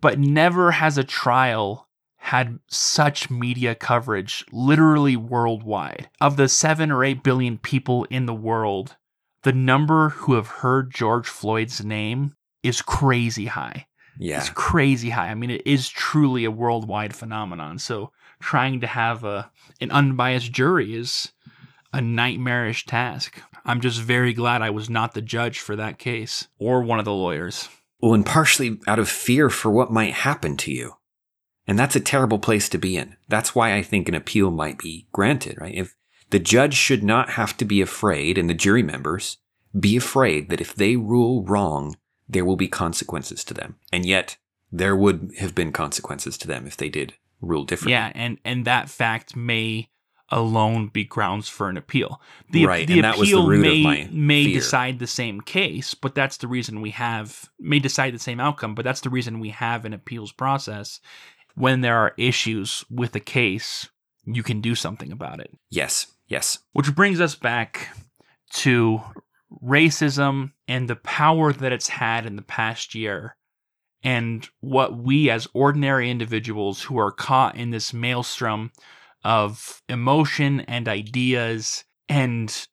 but 0.00 0.18
never 0.20 0.70
has 0.70 0.96
a 0.96 1.02
trial 1.04 1.88
had 2.18 2.60
such 2.68 3.30
media 3.30 3.74
coverage, 3.74 4.44
literally 4.52 5.16
worldwide. 5.16 6.08
Of 6.20 6.36
the 6.36 6.48
seven 6.48 6.92
or 6.92 7.02
eight 7.04 7.22
billion 7.24 7.58
people 7.58 8.04
in 8.10 8.26
the 8.26 8.34
world, 8.34 8.94
the 9.42 9.52
number 9.52 10.10
who 10.10 10.34
have 10.34 10.46
heard 10.48 10.92
George 10.94 11.26
Floyd's 11.28 11.84
name 11.84 12.35
is 12.66 12.82
crazy 12.82 13.46
high. 13.46 13.86
Yeah. 14.18 14.38
It's 14.38 14.50
crazy 14.50 15.10
high. 15.10 15.28
I 15.28 15.34
mean, 15.34 15.50
it 15.50 15.66
is 15.66 15.88
truly 15.88 16.44
a 16.44 16.50
worldwide 16.50 17.14
phenomenon. 17.14 17.78
So 17.78 18.12
trying 18.40 18.80
to 18.80 18.86
have 18.86 19.24
a 19.24 19.50
an 19.80 19.90
unbiased 19.90 20.52
jury 20.52 20.94
is 20.94 21.32
a 21.92 22.00
nightmarish 22.00 22.86
task. 22.86 23.40
I'm 23.64 23.80
just 23.80 24.00
very 24.00 24.32
glad 24.32 24.62
I 24.62 24.70
was 24.70 24.88
not 24.88 25.14
the 25.14 25.22
judge 25.22 25.58
for 25.58 25.76
that 25.76 25.98
case 25.98 26.48
or 26.58 26.82
one 26.82 26.98
of 26.98 27.04
the 27.04 27.12
lawyers. 27.12 27.68
Well, 28.00 28.14
and 28.14 28.24
partially 28.24 28.78
out 28.86 28.98
of 28.98 29.08
fear 29.08 29.50
for 29.50 29.70
what 29.70 29.90
might 29.90 30.12
happen 30.12 30.56
to 30.58 30.72
you. 30.72 30.94
And 31.66 31.78
that's 31.78 31.96
a 31.96 32.00
terrible 32.00 32.38
place 32.38 32.68
to 32.68 32.78
be 32.78 32.96
in. 32.96 33.16
That's 33.28 33.54
why 33.54 33.74
I 33.74 33.82
think 33.82 34.08
an 34.08 34.14
appeal 34.14 34.50
might 34.50 34.78
be 34.78 35.08
granted, 35.12 35.58
right? 35.60 35.74
If 35.74 35.96
the 36.30 36.38
judge 36.38 36.74
should 36.74 37.02
not 37.02 37.30
have 37.30 37.56
to 37.56 37.64
be 37.64 37.80
afraid, 37.80 38.38
and 38.38 38.48
the 38.48 38.54
jury 38.54 38.82
members 38.82 39.38
be 39.78 39.96
afraid 39.96 40.48
that 40.50 40.60
if 40.60 40.74
they 40.74 40.96
rule 40.96 41.44
wrong, 41.44 41.96
there 42.28 42.44
will 42.44 42.56
be 42.56 42.68
consequences 42.68 43.44
to 43.44 43.54
them. 43.54 43.76
And 43.92 44.04
yet, 44.04 44.36
there 44.72 44.96
would 44.96 45.32
have 45.38 45.54
been 45.54 45.72
consequences 45.72 46.36
to 46.38 46.48
them 46.48 46.66
if 46.66 46.76
they 46.76 46.88
did 46.88 47.14
rule 47.40 47.64
differently. 47.64 47.92
Yeah, 47.92 48.12
and 48.14 48.38
and 48.44 48.64
that 48.64 48.88
fact 48.88 49.36
may 49.36 49.90
alone 50.30 50.88
be 50.88 51.04
grounds 51.04 51.48
for 51.48 51.68
an 51.68 51.76
appeal. 51.76 52.20
The, 52.50 52.66
Right, 52.66 52.86
the 52.86 52.94
and 52.94 53.04
that 53.04 53.16
was 53.16 53.30
the 53.30 53.36
root 53.36 53.64
of 53.64 53.72
may 53.72 53.82
my 53.82 54.08
may 54.10 54.44
fear. 54.46 54.54
decide 54.54 54.98
the 54.98 55.06
same 55.06 55.40
case, 55.40 55.94
but 55.94 56.14
that's 56.16 56.38
the 56.38 56.48
reason 56.48 56.80
we 56.80 56.90
have 56.90 57.48
may 57.60 57.78
decide 57.78 58.12
the 58.12 58.18
same 58.18 58.40
outcome, 58.40 58.74
but 58.74 58.84
that's 58.84 59.02
the 59.02 59.10
reason 59.10 59.38
we 59.38 59.50
have 59.50 59.84
an 59.84 59.92
appeals 59.92 60.32
process. 60.32 61.00
When 61.54 61.80
there 61.80 61.96
are 61.96 62.12
issues 62.18 62.84
with 62.90 63.14
a 63.14 63.20
case, 63.20 63.88
you 64.24 64.42
can 64.42 64.60
do 64.60 64.74
something 64.74 65.12
about 65.12 65.40
it. 65.40 65.56
Yes. 65.70 66.08
Yes. 66.26 66.58
Which 66.72 66.94
brings 66.94 67.20
us 67.20 67.34
back 67.36 67.96
to 68.54 69.00
racism 69.62 70.52
and 70.66 70.88
the 70.88 70.96
power 70.96 71.52
that 71.52 71.72
it's 71.72 71.88
had 71.88 72.26
in 72.26 72.36
the 72.36 72.42
past 72.42 72.94
year 72.94 73.36
and 74.02 74.48
what 74.60 74.96
we 74.96 75.30
as 75.30 75.48
ordinary 75.54 76.10
individuals 76.10 76.82
who 76.82 76.98
are 76.98 77.10
caught 77.10 77.56
in 77.56 77.70
this 77.70 77.92
maelstrom 77.92 78.70
of 79.24 79.82
emotion 79.88 80.60
and 80.60 80.88
ideas 80.88 81.84
and 82.08 82.68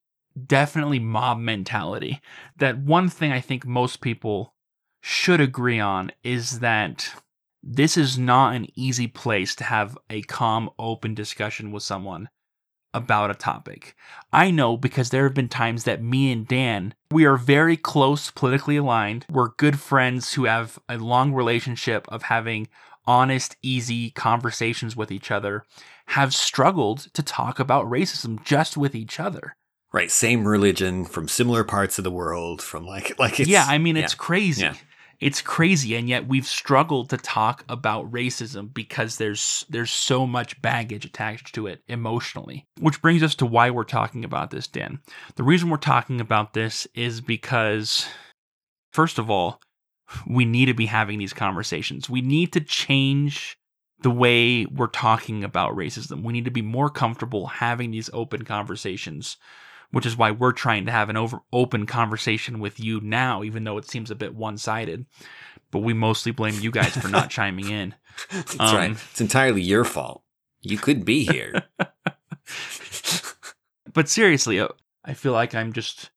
definitely 0.45 0.99
mob 0.99 1.39
mentality. 1.39 2.21
That 2.57 2.79
one 2.79 3.09
thing 3.09 3.31
I 3.31 3.39
think 3.39 3.65
most 3.65 4.01
people 4.01 4.53
should 5.01 5.41
agree 5.41 5.79
on 5.79 6.12
is 6.23 6.59
that 6.59 7.09
this 7.63 7.97
is 7.97 8.17
not 8.17 8.55
an 8.55 8.67
easy 8.75 9.07
place 9.07 9.55
to 9.55 9.63
have 9.63 9.97
a 10.09 10.21
calm, 10.23 10.69
open 10.77 11.15
discussion 11.15 11.71
with 11.71 11.83
someone 11.83 12.29
about 12.93 13.32
a 13.32 13.36
topic. 13.36 13.95
I 14.32 14.51
know 14.51 14.77
because 14.77 15.10
there 15.10 15.23
have 15.23 15.34
been 15.34 15.49
times 15.49 15.84
that 15.84 16.01
me 16.01 16.32
and 16.32 16.47
Dan, 16.47 16.93
we 17.12 17.25
are 17.25 17.38
very 17.38 17.77
close 17.77 18.32
politically 18.32 18.77
aligned. 18.77 19.25
We're 19.29 19.49
good 19.49 19.79
friends 19.79 20.34
who 20.34 20.45
have 20.45 20.79
a 20.88 20.97
long 20.97 21.34
relationship 21.34 22.08
of 22.10 22.23
having 22.23 22.67
honest, 23.06 23.56
easy 23.62 24.12
conversations 24.12 24.95
with 24.95 25.12
each 25.12 25.32
other, 25.32 25.65
have 26.08 26.34
struggled 26.34 27.08
to 27.13 27.23
talk 27.23 27.60
about 27.60 27.86
racism 27.86 28.43
just 28.43 28.77
with 28.77 28.95
each 28.95 29.19
other. 29.19 29.56
Right, 29.91 30.10
same 30.10 30.47
religion 30.47 31.06
from 31.06 31.27
similar 31.27 31.63
parts 31.63 31.97
of 31.97 32.03
the 32.03 32.12
world, 32.12 32.62
from 32.62 32.86
like 32.86 33.17
like 33.19 33.39
it's, 33.39 33.49
yeah, 33.49 33.65
I 33.67 33.77
mean 33.77 33.95
it's 33.95 34.13
yeah. 34.13 34.17
crazy. 34.17 34.63
Yeah. 34.63 34.73
It's 35.23 35.41
crazy, 35.41 35.95
and 35.95 36.09
yet 36.09 36.27
we've 36.27 36.45
struggled 36.45 37.09
to 37.12 37.17
talk 37.17 37.63
about 37.69 38.12
racism 38.12 38.73
because 38.73 39.17
there's 39.17 39.65
there's 39.69 39.89
so 39.89 40.27
much 40.27 40.62
baggage 40.62 41.05
attached 41.05 41.55
to 41.55 41.67
it 41.67 41.81
emotionally. 41.88 42.67
Which 42.81 43.01
brings 43.01 43.23
us 43.23 43.33
to 43.36 43.45
why 43.45 43.69
we're 43.69 43.86
talking 43.86 44.25
about 44.25 44.51
this, 44.51 44.67
Dan. 44.67 44.99
The 45.36 45.43
reason 45.43 45.69
we're 45.69 45.77
talking 45.77 46.19
about 46.19 46.53
this 46.53 46.88
is 46.93 47.21
because, 47.21 48.05
first 48.91 49.17
of 49.17 49.29
all, 49.29 49.62
we 50.27 50.43
need 50.43 50.65
to 50.65 50.73
be 50.73 50.88
having 50.88 51.19
these 51.19 51.33
conversations. 51.33 52.09
We 52.09 52.21
need 52.21 52.51
to 52.51 52.59
change 52.59 53.57
the 54.01 54.12
way 54.12 54.65
we're 54.65 54.88
talking 54.88 55.45
about 55.45 55.77
racism. 55.77 56.23
We 56.23 56.33
need 56.33 56.45
to 56.45 56.51
be 56.51 56.62
more 56.62 56.89
comfortable 56.89 57.47
having 57.47 57.91
these 57.91 58.09
open 58.12 58.43
conversations, 58.43 59.38
which 59.93 60.06
is 60.06 60.17
why 60.17 60.32
we're 60.32 60.51
trying 60.51 60.86
to 60.88 60.91
have 60.91 61.10
an 61.10 61.15
over 61.17 61.39
open 61.53 61.86
conversation 61.86 62.60
with 62.60 62.79
you 62.79 62.99
now, 63.01 63.43
even 63.43 63.63
though 63.63 63.77
it 63.77 63.88
seems 63.89 64.10
a 64.12 64.15
bit 64.15 64.36
one 64.36 64.58
sided. 64.58 65.06
But 65.71 65.79
we 65.79 65.93
mostly 65.93 66.32
blame 66.32 66.60
you 66.60 66.71
guys 66.71 66.97
for 66.97 67.08
not 67.08 67.29
chiming 67.38 67.69
in. 67.69 67.95
That's 68.32 68.60
Um, 68.60 68.75
right. 68.75 68.91
It's 68.91 69.21
entirely 69.21 69.62
your 69.62 69.84
fault. 69.86 70.23
You 70.62 70.77
could 70.77 71.06
be 71.06 71.25
here. 71.25 71.63
But 73.93 74.10
seriously, 74.10 74.60
uh, 74.60 74.69
I 75.06 75.13
feel 75.13 75.34
like 75.34 75.53
I'm 75.53 75.71
just 75.71 76.10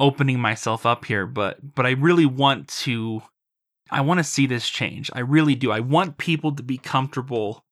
opening 0.00 0.40
myself 0.40 0.86
up 0.86 1.04
here, 1.04 1.26
but 1.26 1.74
but 1.74 1.84
I 1.84 1.90
really 1.90 2.24
want 2.26 2.68
to 2.68 3.22
I 3.90 4.00
want 4.00 4.18
to 4.18 4.24
see 4.24 4.46
this 4.46 4.68
change. 4.68 5.10
I 5.12 5.20
really 5.20 5.54
do. 5.54 5.70
I 5.70 5.80
want 5.80 6.16
people 6.18 6.52
to 6.54 6.62
be 6.62 6.78
comfortable 6.78 7.64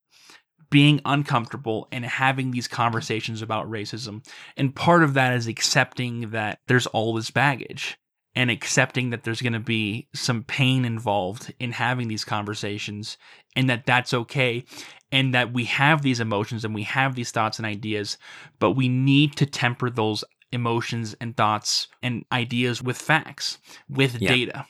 being 0.70 1.00
uncomfortable 1.04 1.88
and 1.92 2.04
having 2.04 2.50
these 2.50 2.68
conversations 2.68 3.42
about 3.42 3.70
racism. 3.70 4.26
And 4.56 4.74
part 4.74 5.02
of 5.02 5.14
that 5.14 5.34
is 5.34 5.46
accepting 5.46 6.30
that 6.30 6.58
there's 6.66 6.86
all 6.88 7.14
this 7.14 7.30
baggage 7.30 7.98
and 8.34 8.50
accepting 8.50 9.10
that 9.10 9.22
there's 9.24 9.40
going 9.40 9.52
to 9.54 9.60
be 9.60 10.08
some 10.14 10.42
pain 10.42 10.84
involved 10.84 11.54
in 11.58 11.72
having 11.72 12.08
these 12.08 12.24
conversations 12.24 13.16
and 13.54 13.70
that 13.70 13.86
that's 13.86 14.12
okay 14.12 14.64
and 15.12 15.32
that 15.34 15.52
we 15.52 15.64
have 15.64 16.02
these 16.02 16.20
emotions 16.20 16.64
and 16.64 16.74
we 16.74 16.82
have 16.82 17.14
these 17.14 17.30
thoughts 17.30 17.58
and 17.58 17.66
ideas 17.66 18.18
but 18.58 18.72
we 18.72 18.88
need 18.88 19.36
to 19.36 19.46
temper 19.46 19.88
those 19.88 20.22
emotions 20.52 21.14
and 21.20 21.36
thoughts 21.36 21.88
and 22.02 22.24
ideas 22.30 22.82
with 22.82 22.96
facts 22.98 23.58
with 23.88 24.20
Yeah. 24.20 24.28
data 24.32 24.66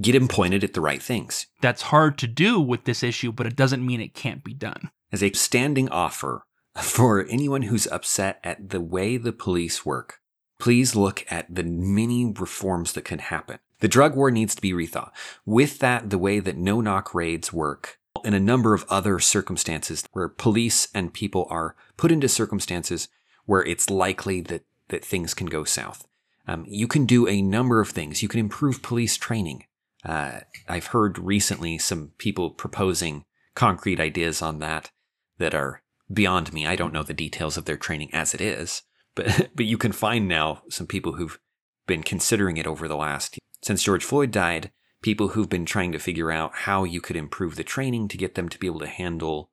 Get 0.00 0.14
him 0.14 0.28
pointed 0.28 0.62
at 0.64 0.72
the 0.74 0.80
right 0.80 1.02
things. 1.02 1.46
that's 1.60 1.82
hard 1.82 2.18
to 2.18 2.26
do 2.26 2.60
with 2.60 2.84
this 2.84 3.02
issue 3.02 3.32
but 3.32 3.46
it 3.46 3.56
doesn't 3.56 3.84
mean 3.84 4.00
it 4.00 4.14
can't 4.14 4.44
be 4.44 4.54
done 4.54 4.90
As 5.10 5.22
a 5.22 5.32
standing 5.32 5.88
offer 5.88 6.44
for 6.80 7.24
anyone 7.26 7.62
who's 7.62 7.86
upset 7.86 8.40
at 8.44 8.70
the 8.70 8.80
way 8.80 9.16
the 9.16 9.32
police 9.32 9.86
work, 9.86 10.20
please 10.58 10.94
look 10.94 11.24
at 11.30 11.52
the 11.54 11.62
many 11.62 12.26
reforms 12.26 12.92
that 12.92 13.04
can 13.04 13.18
happen. 13.20 13.58
The 13.80 13.88
drug 13.88 14.16
war 14.16 14.30
needs 14.30 14.54
to 14.54 14.62
be 14.62 14.72
rethought. 14.72 15.12
With 15.46 15.78
that, 15.78 16.10
the 16.10 16.18
way 16.18 16.40
that 16.40 16.56
no 16.56 16.80
knock 16.80 17.14
raids 17.14 17.52
work, 17.52 17.98
and 18.24 18.34
a 18.34 18.40
number 18.40 18.74
of 18.74 18.84
other 18.88 19.20
circumstances 19.20 20.04
where 20.12 20.28
police 20.28 20.88
and 20.92 21.14
people 21.14 21.46
are 21.50 21.76
put 21.96 22.10
into 22.10 22.28
circumstances 22.28 23.08
where 23.46 23.64
it's 23.64 23.88
likely 23.88 24.40
that, 24.40 24.64
that 24.88 25.04
things 25.04 25.34
can 25.34 25.46
go 25.46 25.62
south. 25.62 26.06
Um, 26.46 26.64
you 26.66 26.88
can 26.88 27.06
do 27.06 27.28
a 27.28 27.40
number 27.40 27.80
of 27.80 27.90
things. 27.90 28.22
You 28.22 28.28
can 28.28 28.40
improve 28.40 28.82
police 28.82 29.16
training. 29.16 29.66
Uh, 30.04 30.40
I've 30.68 30.86
heard 30.86 31.18
recently 31.18 31.78
some 31.78 32.12
people 32.18 32.50
proposing 32.50 33.24
concrete 33.54 34.00
ideas 34.00 34.42
on 34.42 34.58
that 34.58 34.90
that 35.38 35.54
are 35.54 35.82
beyond 36.12 36.52
me. 36.52 36.66
I 36.66 36.76
don't 36.76 36.92
know 36.92 37.02
the 37.02 37.14
details 37.14 37.56
of 37.56 37.64
their 37.64 37.76
training 37.76 38.12
as 38.12 38.34
it 38.34 38.40
is, 38.40 38.82
but 39.14 39.50
but 39.54 39.66
you 39.66 39.78
can 39.78 39.92
find 39.92 40.28
now 40.28 40.62
some 40.68 40.86
people 40.86 41.14
who've 41.14 41.38
been 41.86 42.02
considering 42.02 42.56
it 42.56 42.66
over 42.66 42.86
the 42.86 42.96
last 42.96 43.38
since 43.62 43.82
George 43.82 44.04
Floyd 44.04 44.30
died, 44.30 44.70
people 45.02 45.28
who've 45.28 45.48
been 45.48 45.66
trying 45.66 45.92
to 45.92 45.98
figure 45.98 46.30
out 46.30 46.52
how 46.54 46.84
you 46.84 47.00
could 47.00 47.16
improve 47.16 47.56
the 47.56 47.64
training 47.64 48.08
to 48.08 48.16
get 48.16 48.34
them 48.34 48.48
to 48.48 48.58
be 48.58 48.66
able 48.66 48.80
to 48.80 48.86
handle 48.86 49.50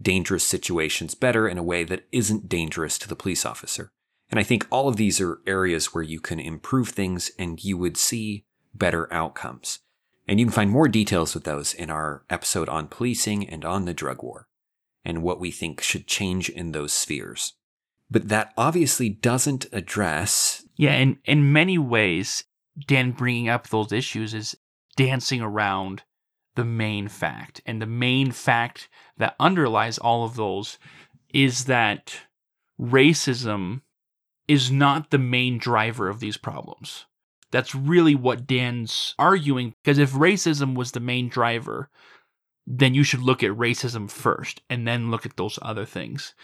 dangerous 0.00 0.44
situations 0.44 1.14
better 1.14 1.48
in 1.48 1.58
a 1.58 1.62
way 1.62 1.84
that 1.84 2.06
isn't 2.12 2.48
dangerous 2.48 2.98
to 2.98 3.08
the 3.08 3.16
police 3.16 3.44
officer. 3.44 3.92
And 4.30 4.38
I 4.38 4.44
think 4.44 4.66
all 4.70 4.88
of 4.88 4.96
these 4.96 5.20
are 5.20 5.40
areas 5.46 5.92
where 5.92 6.04
you 6.04 6.20
can 6.20 6.38
improve 6.38 6.90
things 6.90 7.30
and 7.38 7.62
you 7.62 7.76
would 7.76 7.96
see 7.96 8.44
better 8.72 9.12
outcomes. 9.12 9.80
And 10.26 10.38
you 10.38 10.46
can 10.46 10.52
find 10.52 10.70
more 10.70 10.88
details 10.88 11.34
with 11.34 11.44
those 11.44 11.74
in 11.74 11.90
our 11.90 12.24
episode 12.30 12.68
on 12.68 12.86
policing 12.86 13.48
and 13.48 13.64
on 13.64 13.84
the 13.84 13.94
drug 13.94 14.22
war 14.22 14.46
and 15.04 15.22
what 15.22 15.40
we 15.40 15.50
think 15.50 15.80
should 15.80 16.06
change 16.06 16.48
in 16.48 16.72
those 16.72 16.92
spheres. 16.92 17.54
But 18.10 18.28
that 18.28 18.52
obviously 18.56 19.08
doesn't 19.08 19.66
address 19.72 20.64
yeah 20.76 20.94
in 20.94 21.18
in 21.24 21.52
many 21.52 21.78
ways 21.78 22.44
dan 22.86 23.12
bringing 23.12 23.48
up 23.48 23.68
those 23.68 23.92
issues 23.92 24.32
is 24.32 24.56
dancing 24.96 25.40
around 25.40 26.02
the 26.56 26.64
main 26.64 27.06
fact 27.06 27.60
and 27.66 27.80
the 27.80 27.86
main 27.86 28.32
fact 28.32 28.88
that 29.16 29.36
underlies 29.38 29.98
all 29.98 30.24
of 30.24 30.36
those 30.36 30.78
is 31.32 31.66
that 31.66 32.16
racism 32.80 33.82
is 34.48 34.70
not 34.70 35.10
the 35.10 35.18
main 35.18 35.58
driver 35.58 36.08
of 36.08 36.18
these 36.18 36.36
problems 36.36 37.06
that's 37.50 37.74
really 37.74 38.14
what 38.14 38.46
dan's 38.46 39.14
arguing 39.18 39.74
because 39.82 39.98
if 39.98 40.12
racism 40.12 40.74
was 40.74 40.92
the 40.92 41.00
main 41.00 41.28
driver 41.28 41.90
then 42.72 42.94
you 42.94 43.02
should 43.02 43.20
look 43.20 43.42
at 43.42 43.50
racism 43.50 44.08
first 44.08 44.62
and 44.70 44.86
then 44.86 45.10
look 45.10 45.26
at 45.26 45.36
those 45.36 45.58
other 45.60 45.84
things. 45.84 46.34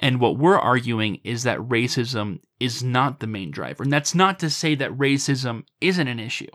And 0.00 0.18
what 0.18 0.36
we're 0.36 0.58
arguing 0.58 1.20
is 1.22 1.44
that 1.44 1.60
racism 1.60 2.40
is 2.58 2.82
not 2.82 3.20
the 3.20 3.28
main 3.28 3.52
driver. 3.52 3.84
And 3.84 3.92
that's 3.92 4.14
not 4.14 4.40
to 4.40 4.50
say 4.50 4.74
that 4.74 4.98
racism 4.98 5.62
isn't 5.80 6.08
an 6.08 6.18
issue. 6.18 6.50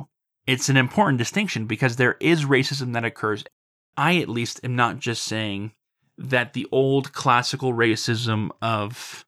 It's 0.46 0.68
an 0.68 0.76
important 0.76 1.18
distinction 1.18 1.66
because 1.66 1.96
there 1.96 2.18
is 2.20 2.44
racism 2.44 2.92
that 2.94 3.06
occurs. 3.06 3.46
I, 3.96 4.18
at 4.18 4.28
least, 4.28 4.60
am 4.66 4.76
not 4.76 5.00
just 5.00 5.24
saying 5.24 5.72
that 6.18 6.52
the 6.52 6.68
old 6.70 7.14
classical 7.14 7.74
racism 7.74 8.50
of, 8.62 9.26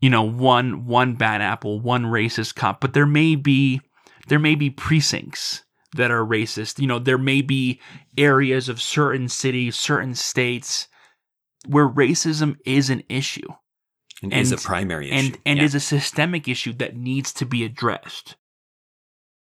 you 0.00 0.10
know, 0.10 0.24
one 0.24 0.84
one 0.86 1.14
bad 1.14 1.40
apple, 1.40 1.80
one 1.80 2.06
racist 2.06 2.56
cop, 2.56 2.80
but 2.80 2.92
there 2.92 3.06
may 3.06 3.36
be 3.36 3.80
there 4.26 4.40
may 4.40 4.56
be 4.56 4.68
precincts 4.68 5.62
that 5.94 6.10
are 6.10 6.24
racist. 6.24 6.78
You 6.80 6.86
know, 6.86 6.98
there 6.98 7.18
may 7.18 7.42
be 7.42 7.80
areas 8.16 8.68
of 8.68 8.80
certain 8.80 9.28
cities, 9.28 9.76
certain 9.76 10.14
states 10.14 10.88
where 11.66 11.88
racism 11.88 12.56
is 12.64 12.90
an 12.90 13.02
issue 13.08 13.48
and, 14.22 14.32
is 14.32 14.52
a 14.52 14.56
primary 14.56 15.10
issue. 15.10 15.16
and 15.26 15.38
and 15.44 15.58
Yeah. 15.58 15.64
is 15.64 15.74
a 15.74 15.80
systemic 15.80 16.48
issue 16.48 16.72
that 16.74 16.96
needs 16.96 17.32
to 17.34 17.44
be 17.44 17.64
addressed. 17.64 18.36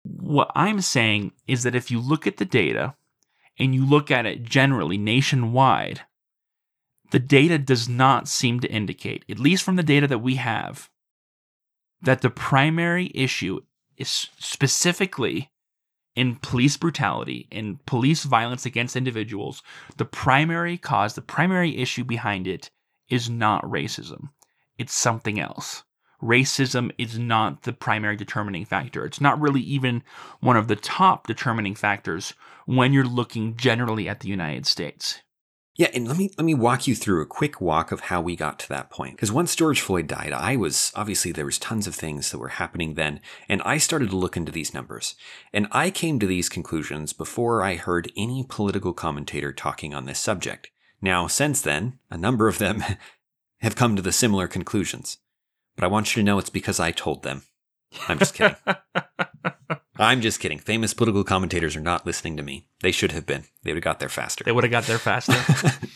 What 0.03 0.51
I'm 0.55 0.81
saying 0.81 1.33
is 1.47 1.63
that 1.63 1.77
if 1.77 1.91
you 1.91 2.01
look 2.01 2.27
at 2.27 2.39
the 2.39 2.45
data 2.45 2.97
and 3.59 3.75
you 3.75 3.87
look 3.87 4.11
at 4.11 4.27
it 4.27 4.43
generally 4.43 4.99
nationwide, 4.99 6.01
the 7.13 7.21
data 7.21 7.59
does 7.59 7.89
not 7.89 8.27
seem 8.27 8.59
to 8.61 8.69
indicate, 8.73 9.25
at 9.29 9.39
least 9.39 9.63
from 9.63 9.77
the 9.77 9.83
data 9.83 10.09
that 10.09 10.19
we 10.19 10.37
have, 10.37 10.91
that 12.01 12.21
the 12.23 12.31
primary 12.31 13.13
issue 13.15 13.61
is 13.97 14.09
specifically 14.39 15.52
in 16.15 16.37
police 16.37 16.77
brutality, 16.77 17.49
in 17.51 17.79
police 17.87 18.25
violence 18.25 18.67
against 18.67 18.97
individuals, 18.97 19.63
the 19.97 20.05
primary 20.05 20.77
cause, 20.77 21.15
the 21.15 21.23
primary 21.23 21.79
issue 21.79 22.05
behind 22.05 22.47
it 22.47 22.71
is 23.09 23.31
not 23.31 23.65
racism. 23.65 24.31
It's 24.79 24.95
something 24.95 25.41
else. 25.41 25.85
Racism 26.23 26.93
is 26.99 27.19
not 27.19 27.63
the 27.63 27.73
primary 27.73 28.17
determining 28.17 28.65
factor. 28.65 29.05
It's 29.05 29.21
not 29.21 29.41
really 29.41 29.61
even 29.61 30.03
one 30.41 30.57
of 30.57 30.69
the 30.69 30.77
top 30.77 31.27
determining 31.27 31.75
factors 31.75 32.35
when 32.65 32.93
you're 32.93 33.05
looking 33.05 33.57
generally 33.57 34.09
at 34.09 34.21
the 34.21 34.29
United 34.29 34.67
States. 34.67 35.23
Yeah, 35.75 35.89
and 35.95 36.07
let 36.07 36.19
me 36.19 36.31
let 36.37 36.45
me 36.45 36.53
walk 36.53 36.87
you 36.87 36.95
through 36.95 37.23
a 37.23 37.27
quick 37.27 37.59
walk 37.59 37.93
of 37.93 38.01
how 38.01 38.21
we 38.21 38.37
got 38.37 38.59
to 38.59 38.69
that 38.69 38.91
point. 38.91 39.17
Because 39.17 39.33
once 39.33 39.57
George 39.57 39.81
Floyd 39.81 40.07
died, 40.07 40.33
I 40.33 40.55
was 40.55 40.93
obviously 40.95 41.33
there 41.33 41.47
was 41.47 41.59
tons 41.59 41.87
of 41.87 41.95
things 41.95 42.31
that 42.31 42.39
were 42.39 42.49
happening 42.49 42.93
then, 42.93 43.21
and 43.49 43.63
I 43.63 43.79
started 43.79 44.11
to 44.11 44.17
look 44.17 44.37
into 44.37 44.53
these 44.53 44.75
numbers. 44.75 45.15
And 45.51 45.69
I 45.73 45.91
came 45.91 46.19
to 46.19 46.27
these 46.27 46.51
conclusions 46.51 47.15
before 47.15 47.63
I 47.63 47.77
heard 47.77 48.13
any 48.19 48.45
political 48.47 48.93
commentator 48.93 49.51
talking 49.51 49.95
on 49.95 50.05
this 50.05 50.19
subject. 50.19 50.71
Now, 51.01 51.27
since 51.27 51.63
then, 51.63 51.99
a 52.11 52.19
number 52.19 52.49
of 52.49 52.59
them 52.59 52.85
have 53.61 53.75
come 53.75 53.97
to 53.97 54.03
the 54.03 54.13
similar 54.13 54.49
conclusions. 54.49 55.19
But 55.75 55.85
I 55.85 55.89
want 55.89 56.15
you 56.15 56.21
to 56.21 56.25
know 56.25 56.39
it's 56.39 56.51
because 56.51 56.81
I 56.81 56.91
told 56.91 57.23
them. 57.23 57.45
I'm 58.09 58.19
just 58.19 58.35
kidding. 58.35 58.57
I'm 59.99 60.23
just 60.23 60.41
kidding. 60.41 60.59
Famous 60.59 60.95
political 60.95 61.23
commentators 61.23 61.77
are 61.77 61.81
not 61.81 62.07
listening 62.07 62.37
to 62.39 62.43
me. 62.43 62.67
They 62.81 62.93
should 62.93 63.13
have 63.13 63.27
been. 63.27 63.45
They 63.63 63.73
would 63.73 63.79
have 63.79 63.85
got 63.85 64.01
there 64.01 64.09
faster. 64.09 64.43
They 64.43 64.53
would 64.53 64.65
have 64.65 64.71
got 64.71 64.85
there 64.85 64.99
faster. 64.99 65.37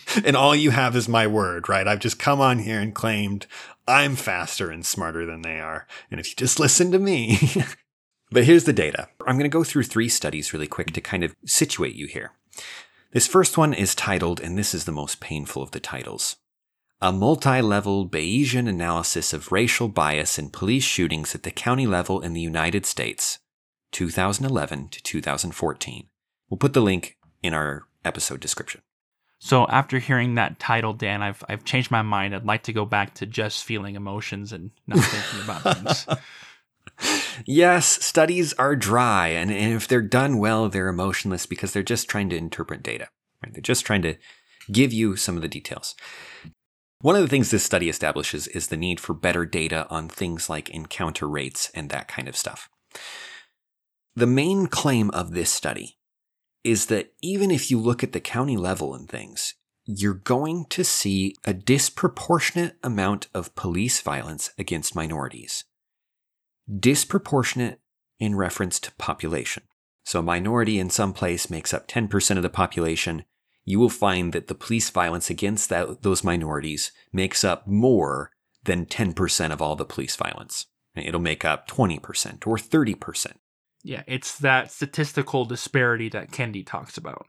and 0.24 0.36
all 0.36 0.54
you 0.54 0.70
have 0.70 0.94
is 0.94 1.08
my 1.08 1.26
word, 1.26 1.68
right? 1.68 1.88
I've 1.88 2.00
just 2.00 2.18
come 2.18 2.40
on 2.40 2.58
here 2.58 2.78
and 2.78 2.94
claimed 2.94 3.46
I'm 3.88 4.14
faster 4.14 4.70
and 4.70 4.84
smarter 4.84 5.24
than 5.24 5.42
they 5.42 5.60
are. 5.60 5.86
And 6.10 6.20
if 6.20 6.28
you 6.28 6.34
just 6.36 6.60
listen 6.60 6.92
to 6.92 6.98
me. 6.98 7.38
but 8.30 8.44
here's 8.44 8.64
the 8.64 8.72
data. 8.74 9.08
I'm 9.26 9.36
going 9.36 9.50
to 9.50 9.56
go 9.56 9.64
through 9.64 9.84
three 9.84 10.10
studies 10.10 10.52
really 10.52 10.66
quick 10.66 10.92
to 10.92 11.00
kind 11.00 11.24
of 11.24 11.34
situate 11.46 11.94
you 11.94 12.06
here. 12.06 12.32
This 13.12 13.26
first 13.26 13.56
one 13.56 13.72
is 13.72 13.94
titled, 13.94 14.40
and 14.40 14.58
this 14.58 14.74
is 14.74 14.84
the 14.84 14.92
most 14.92 15.20
painful 15.20 15.62
of 15.62 15.70
the 15.70 15.80
titles 15.80 16.36
a 17.00 17.12
multi 17.12 17.60
level 17.60 18.08
Bayesian 18.08 18.66
analysis 18.68 19.32
of 19.34 19.52
racial 19.52 19.88
bias 19.88 20.38
in 20.38 20.48
police 20.48 20.84
shootings 20.84 21.34
at 21.34 21.42
the 21.42 21.50
county 21.50 21.86
level 21.86 22.22
in 22.22 22.32
the 22.32 22.40
United 22.40 22.86
States, 22.86 23.38
2011 23.96 24.88
to 24.88 25.02
2014. 25.02 26.06
We'll 26.50 26.58
put 26.58 26.74
the 26.74 26.82
link 26.82 27.16
in 27.42 27.54
our 27.54 27.86
episode 28.04 28.40
description. 28.40 28.82
So 29.38 29.66
after 29.68 29.98
hearing 29.98 30.34
that 30.34 30.58
title, 30.58 30.92
Dan, 30.92 31.22
I've 31.22 31.42
I've 31.48 31.64
changed 31.64 31.90
my 31.90 32.02
mind. 32.02 32.34
I'd 32.34 32.44
like 32.44 32.64
to 32.64 32.74
go 32.74 32.84
back 32.84 33.14
to 33.14 33.26
just 33.26 33.64
feeling 33.64 33.94
emotions 33.94 34.52
and 34.52 34.70
not 34.86 34.98
thinking 34.98 35.40
about 35.44 35.76
things. 35.76 36.06
yes, 37.46 38.04
studies 38.04 38.52
are 38.54 38.76
dry, 38.76 39.28
and, 39.28 39.50
and 39.50 39.72
if 39.72 39.88
they're 39.88 40.02
done 40.02 40.36
well, 40.36 40.68
they're 40.68 40.88
emotionless 40.88 41.46
because 41.46 41.72
they're 41.72 41.82
just 41.82 42.06
trying 42.06 42.28
to 42.28 42.36
interpret 42.36 42.82
data. 42.82 43.08
Right? 43.42 43.54
They're 43.54 43.62
just 43.62 43.86
trying 43.86 44.02
to 44.02 44.16
give 44.70 44.92
you 44.92 45.16
some 45.16 45.36
of 45.36 45.42
the 45.42 45.48
details. 45.48 45.94
One 47.00 47.16
of 47.16 47.22
the 47.22 47.28
things 47.28 47.50
this 47.50 47.64
study 47.64 47.88
establishes 47.88 48.46
is 48.48 48.66
the 48.66 48.76
need 48.76 49.00
for 49.00 49.14
better 49.14 49.46
data 49.46 49.86
on 49.88 50.10
things 50.10 50.50
like 50.50 50.68
encounter 50.68 51.26
rates 51.26 51.70
and 51.74 51.88
that 51.88 52.08
kind 52.08 52.28
of 52.28 52.36
stuff. 52.36 52.68
The 54.16 54.26
main 54.26 54.66
claim 54.66 55.10
of 55.10 55.32
this 55.32 55.50
study 55.50 55.98
is 56.64 56.86
that 56.86 57.12
even 57.20 57.50
if 57.50 57.70
you 57.70 57.78
look 57.78 58.02
at 58.02 58.12
the 58.12 58.20
county 58.20 58.56
level 58.56 58.94
and 58.94 59.06
things, 59.06 59.52
you're 59.84 60.14
going 60.14 60.64
to 60.70 60.84
see 60.84 61.36
a 61.44 61.52
disproportionate 61.52 62.78
amount 62.82 63.28
of 63.34 63.54
police 63.54 64.00
violence 64.00 64.52
against 64.56 64.94
minorities. 64.94 65.64
Disproportionate 66.66 67.80
in 68.18 68.34
reference 68.34 68.80
to 68.80 68.94
population. 68.94 69.64
So, 70.06 70.20
a 70.20 70.22
minority 70.22 70.78
in 70.78 70.88
some 70.88 71.12
place 71.12 71.50
makes 71.50 71.74
up 71.74 71.86
10% 71.86 72.38
of 72.38 72.42
the 72.42 72.48
population, 72.48 73.24
you 73.66 73.78
will 73.78 73.90
find 73.90 74.32
that 74.32 74.46
the 74.46 74.54
police 74.54 74.88
violence 74.88 75.28
against 75.28 75.68
that, 75.68 76.00
those 76.00 76.24
minorities 76.24 76.90
makes 77.12 77.44
up 77.44 77.66
more 77.66 78.30
than 78.64 78.86
10% 78.86 79.52
of 79.52 79.60
all 79.60 79.76
the 79.76 79.84
police 79.84 80.16
violence. 80.16 80.66
It'll 80.94 81.20
make 81.20 81.44
up 81.44 81.68
20% 81.68 82.46
or 82.46 82.56
30%. 82.56 83.32
Yeah, 83.86 84.02
it's 84.08 84.36
that 84.38 84.72
statistical 84.72 85.44
disparity 85.44 86.08
that 86.08 86.32
Kendi 86.32 86.66
talks 86.66 86.96
about. 86.96 87.26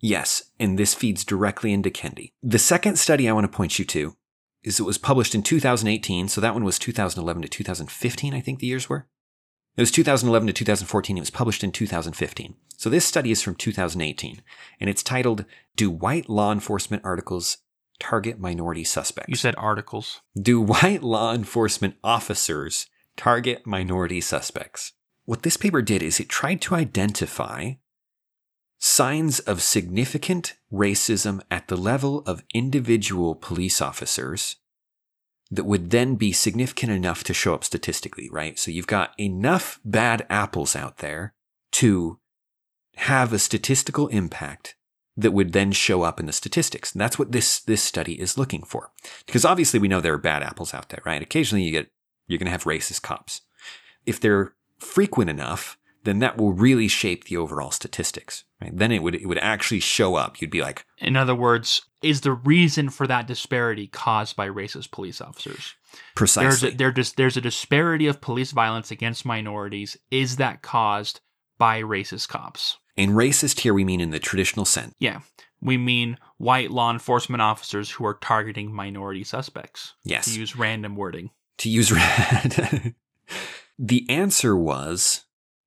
Yes, 0.00 0.50
and 0.60 0.78
this 0.78 0.92
feeds 0.92 1.24
directly 1.24 1.72
into 1.72 1.88
Kendi. 1.88 2.32
The 2.42 2.58
second 2.58 2.98
study 2.98 3.26
I 3.26 3.32
want 3.32 3.50
to 3.50 3.56
point 3.56 3.78
you 3.78 3.86
to 3.86 4.14
is 4.62 4.78
it 4.78 4.84
was 4.84 4.98
published 4.98 5.34
in 5.34 5.42
2018, 5.42 6.28
so 6.28 6.42
that 6.42 6.52
one 6.52 6.62
was 6.62 6.78
2011 6.78 7.42
to 7.42 7.48
2015, 7.48 8.34
I 8.34 8.40
think 8.40 8.58
the 8.58 8.66
years 8.66 8.86
were. 8.86 9.06
It 9.76 9.80
was 9.80 9.90
2011 9.90 10.46
to 10.48 10.52
2014. 10.52 11.16
It 11.16 11.20
was 11.20 11.30
published 11.30 11.64
in 11.64 11.72
2015. 11.72 12.54
So 12.76 12.90
this 12.90 13.06
study 13.06 13.30
is 13.30 13.42
from 13.42 13.54
2018, 13.54 14.42
and 14.78 14.90
it's 14.90 15.02
titled 15.02 15.46
Do 15.74 15.90
White 15.90 16.28
Law 16.28 16.52
Enforcement 16.52 17.02
Articles 17.04 17.58
Target 17.98 18.38
Minority 18.38 18.84
Suspects? 18.84 19.30
You 19.30 19.36
said 19.36 19.54
articles. 19.56 20.20
Do 20.40 20.60
white 20.60 21.02
law 21.02 21.32
enforcement 21.32 21.94
officers 22.04 22.88
target 23.16 23.66
minority 23.66 24.20
suspects? 24.20 24.92
What 25.24 25.42
this 25.42 25.56
paper 25.56 25.82
did 25.82 26.02
is 26.02 26.20
it 26.20 26.28
tried 26.28 26.60
to 26.62 26.74
identify 26.74 27.72
signs 28.78 29.40
of 29.40 29.62
significant 29.62 30.54
racism 30.72 31.40
at 31.50 31.68
the 31.68 31.76
level 31.76 32.22
of 32.26 32.44
individual 32.52 33.34
police 33.34 33.80
officers 33.80 34.56
that 35.50 35.64
would 35.64 35.90
then 35.90 36.16
be 36.16 36.32
significant 36.32 36.92
enough 36.92 37.24
to 37.24 37.32
show 37.32 37.54
up 37.54 37.64
statistically, 37.64 38.28
right? 38.30 38.58
So 38.58 38.70
you've 38.70 38.86
got 38.86 39.18
enough 39.18 39.80
bad 39.84 40.26
apples 40.28 40.74
out 40.76 40.98
there 40.98 41.34
to 41.72 42.18
have 42.96 43.32
a 43.32 43.38
statistical 43.38 44.08
impact 44.08 44.76
that 45.16 45.32
would 45.32 45.52
then 45.52 45.72
show 45.72 46.02
up 46.02 46.18
in 46.18 46.26
the 46.26 46.32
statistics. 46.32 46.92
And 46.92 47.00
that's 47.00 47.18
what 47.18 47.32
this 47.32 47.60
this 47.60 47.82
study 47.82 48.20
is 48.20 48.36
looking 48.36 48.64
for. 48.64 48.90
Because 49.26 49.44
obviously 49.44 49.78
we 49.78 49.88
know 49.88 50.00
there 50.00 50.14
are 50.14 50.18
bad 50.18 50.42
apples 50.42 50.74
out 50.74 50.88
there, 50.88 51.02
right? 51.04 51.22
Occasionally 51.22 51.64
you 51.64 51.70
get 51.70 51.88
you're 52.26 52.38
going 52.38 52.46
to 52.46 52.52
have 52.52 52.64
racist 52.64 53.02
cops. 53.02 53.42
If 54.06 54.18
they're 54.20 54.54
frequent 54.84 55.30
enough, 55.30 55.78
then 56.04 56.18
that 56.18 56.36
will 56.36 56.52
really 56.52 56.88
shape 56.88 57.24
the 57.24 57.36
overall 57.36 57.70
statistics. 57.70 58.44
Right? 58.60 58.76
Then 58.76 58.92
it 58.92 59.02
would 59.02 59.14
it 59.14 59.26
would 59.26 59.38
actually 59.38 59.80
show 59.80 60.14
up. 60.14 60.40
You'd 60.40 60.50
be 60.50 60.60
like, 60.60 60.86
in 60.98 61.16
other 61.16 61.34
words, 61.34 61.82
is 62.02 62.20
the 62.20 62.32
reason 62.32 62.90
for 62.90 63.06
that 63.06 63.26
disparity 63.26 63.86
caused 63.86 64.36
by 64.36 64.48
racist 64.48 64.90
police 64.90 65.20
officers? 65.20 65.74
Precisely. 66.14 66.48
There's 66.48 66.64
a, 66.64 66.76
there, 66.76 67.04
there's 67.16 67.36
a 67.36 67.40
disparity 67.40 68.06
of 68.06 68.20
police 68.20 68.52
violence 68.52 68.90
against 68.90 69.24
minorities. 69.24 69.96
Is 70.10 70.36
that 70.36 70.62
caused 70.62 71.20
by 71.58 71.82
racist 71.82 72.28
cops? 72.28 72.78
In 72.96 73.10
racist 73.10 73.60
here, 73.60 73.74
we 73.74 73.84
mean 73.84 74.00
in 74.00 74.10
the 74.10 74.18
traditional 74.18 74.64
sense. 74.64 74.94
Yeah. 74.98 75.20
We 75.60 75.78
mean 75.78 76.18
white 76.36 76.70
law 76.70 76.90
enforcement 76.92 77.40
officers 77.42 77.90
who 77.90 78.04
are 78.04 78.14
targeting 78.14 78.72
minority 78.72 79.24
suspects. 79.24 79.94
Yes. 80.04 80.26
To 80.26 80.38
use 80.38 80.56
random 80.56 80.94
wording. 80.94 81.30
To 81.58 81.70
use 81.70 81.90
random. 81.92 82.94
The 83.78 84.08
answer 84.08 84.56
was 84.56 85.24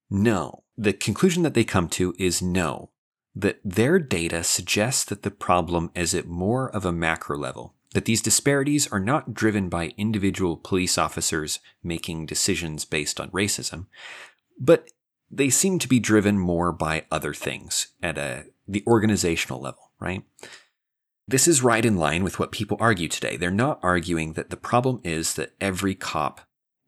no. 0.10 0.64
The 0.78 0.94
conclusion 0.94 1.44
that 1.44 1.54
they 1.54 1.64
come 1.64 1.90
to 1.90 2.14
is 2.20 2.42
no, 2.42 2.92
that 3.36 3.60
their 3.64 4.00
data 4.00 4.44
suggests 4.44 5.04
that 5.06 5.24
the 5.24 5.32
problem 5.32 5.92
is 5.96 6.14
at 6.14 6.28
more 6.28 6.70
of 6.70 6.86
a 6.86 6.92
macro 6.92 7.38
level, 7.38 7.74
that 7.94 8.06
these 8.06 8.22
disparities 8.22 8.88
are 8.92 9.00
not 9.00 9.34
driven 9.34 9.70
by 9.70 9.94
individual 9.98 10.58
police 10.58 10.98
officers 10.98 11.60
making 11.84 12.26
decisions 12.26 12.86
based 12.86 13.20
on 13.20 13.32
racism, 13.32 13.88
but 14.60 14.90
they 15.30 15.50
seem 15.50 15.80
to 15.80 15.88
be 15.88 16.00
driven 16.00 16.38
more 16.38 16.72
by 16.72 17.06
other 17.12 17.34
things 17.34 17.88
at 18.02 18.18
a, 18.18 18.46
the 18.68 18.84
organizational 18.88 19.60
level, 19.60 19.92
right? 20.00 20.24
This 21.28 21.48
is 21.48 21.62
right 21.62 21.84
in 21.84 21.98
line 21.98 22.24
with 22.24 22.40
what 22.40 22.54
people 22.54 22.78
argue 22.80 23.10
today. 23.10 23.36
They're 23.36 23.52
not 23.52 23.80
arguing 23.84 24.34
that 24.34 24.50
the 24.50 24.58
problem 24.58 25.02
is 25.04 25.34
that 25.34 25.54
every 25.60 25.96
cop 25.96 26.42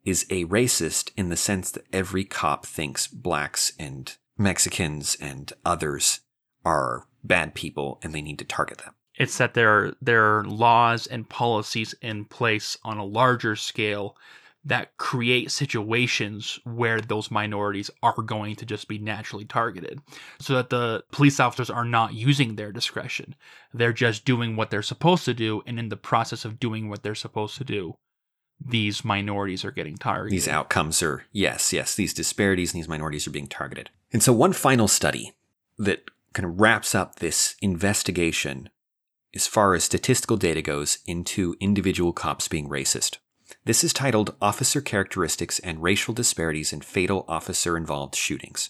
is 0.06 0.26
a 0.30 0.46
racist 0.46 1.12
in 1.16 1.30
the 1.30 1.36
sense 1.36 1.72
that 1.72 1.86
every 1.92 2.24
cop 2.24 2.66
thinks 2.66 3.08
blacks 3.08 3.74
and 3.80 4.16
Mexicans 4.38 5.18
and 5.20 5.52
others 5.66 6.22
are 6.66 7.06
bad 7.24 7.54
people 7.54 8.00
and 8.02 8.14
they 8.14 8.22
need 8.22 8.40
to 8.40 8.46
target 8.46 8.80
them. 8.80 8.94
It's 9.16 9.38
that 9.38 9.54
there 9.54 9.70
are, 9.70 9.94
there 10.02 10.38
are 10.38 10.46
laws 10.46 11.06
and 11.06 11.28
policies 11.28 11.94
in 12.02 12.26
place 12.26 12.78
on 12.84 12.98
a 12.98 13.06
larger 13.06 13.56
scale 13.58 14.16
that 14.66 14.96
create 14.98 15.52
situations 15.52 16.60
where 16.64 17.00
those 17.00 17.32
minorities 17.32 17.90
are 18.04 18.22
going 18.22 18.56
to 18.58 18.66
just 18.66 18.88
be 18.88 18.98
naturally 18.98 19.46
targeted 19.46 20.00
so 20.40 20.54
that 20.56 20.70
the 20.70 21.04
police 21.12 21.40
officers 21.40 21.70
are 21.70 21.86
not 21.86 22.14
using 22.14 22.56
their 22.56 22.72
discretion. 22.72 23.36
They're 23.74 23.94
just 23.94 24.26
doing 24.26 24.56
what 24.56 24.70
they're 24.70 24.82
supposed 24.82 25.26
to 25.26 25.34
do. 25.34 25.64
And 25.66 25.80
in 25.80 25.90
the 25.90 25.98
process 25.98 26.44
of 26.44 26.60
doing 26.60 26.90
what 26.90 27.04
they're 27.04 27.16
supposed 27.16 27.58
to 27.58 27.64
do, 27.64 27.96
these 28.60 29.06
minorities 29.06 29.64
are 29.64 29.72
getting 29.72 29.98
targeted. 29.98 30.32
These 30.34 30.48
outcomes 30.48 31.02
are, 31.02 31.24
yes, 31.32 31.72
yes, 31.72 31.96
these 31.96 32.14
disparities 32.14 32.74
and 32.74 32.82
these 32.82 32.90
minorities 32.90 33.28
are 33.28 33.32
being 33.32 33.48
targeted. 33.48 33.90
And 34.12 34.22
so, 34.22 34.34
one 34.34 34.54
final 34.54 34.88
study 34.88 35.34
that 35.78 36.10
kind 36.34 36.46
of 36.46 36.60
wraps 36.60 36.94
up 36.94 37.16
this 37.16 37.56
investigation 37.62 38.70
as 39.34 39.48
far 39.48 39.74
as 39.74 39.84
statistical 39.84 40.38
data 40.38 40.62
goes 40.62 41.00
into 41.06 41.56
individual 41.60 42.14
cops 42.14 42.48
being 42.48 42.70
racist. 42.70 43.18
This 43.66 43.84
is 43.84 43.94
titled 43.94 44.36
Officer 44.42 44.82
Characteristics 44.82 45.60
and 45.60 45.82
Racial 45.82 46.14
Disparities 46.14 46.74
in 46.74 46.82
Fatal 46.82 47.26
Officer 47.28 47.78
Involved 47.78 48.16
Shootings. 48.16 48.70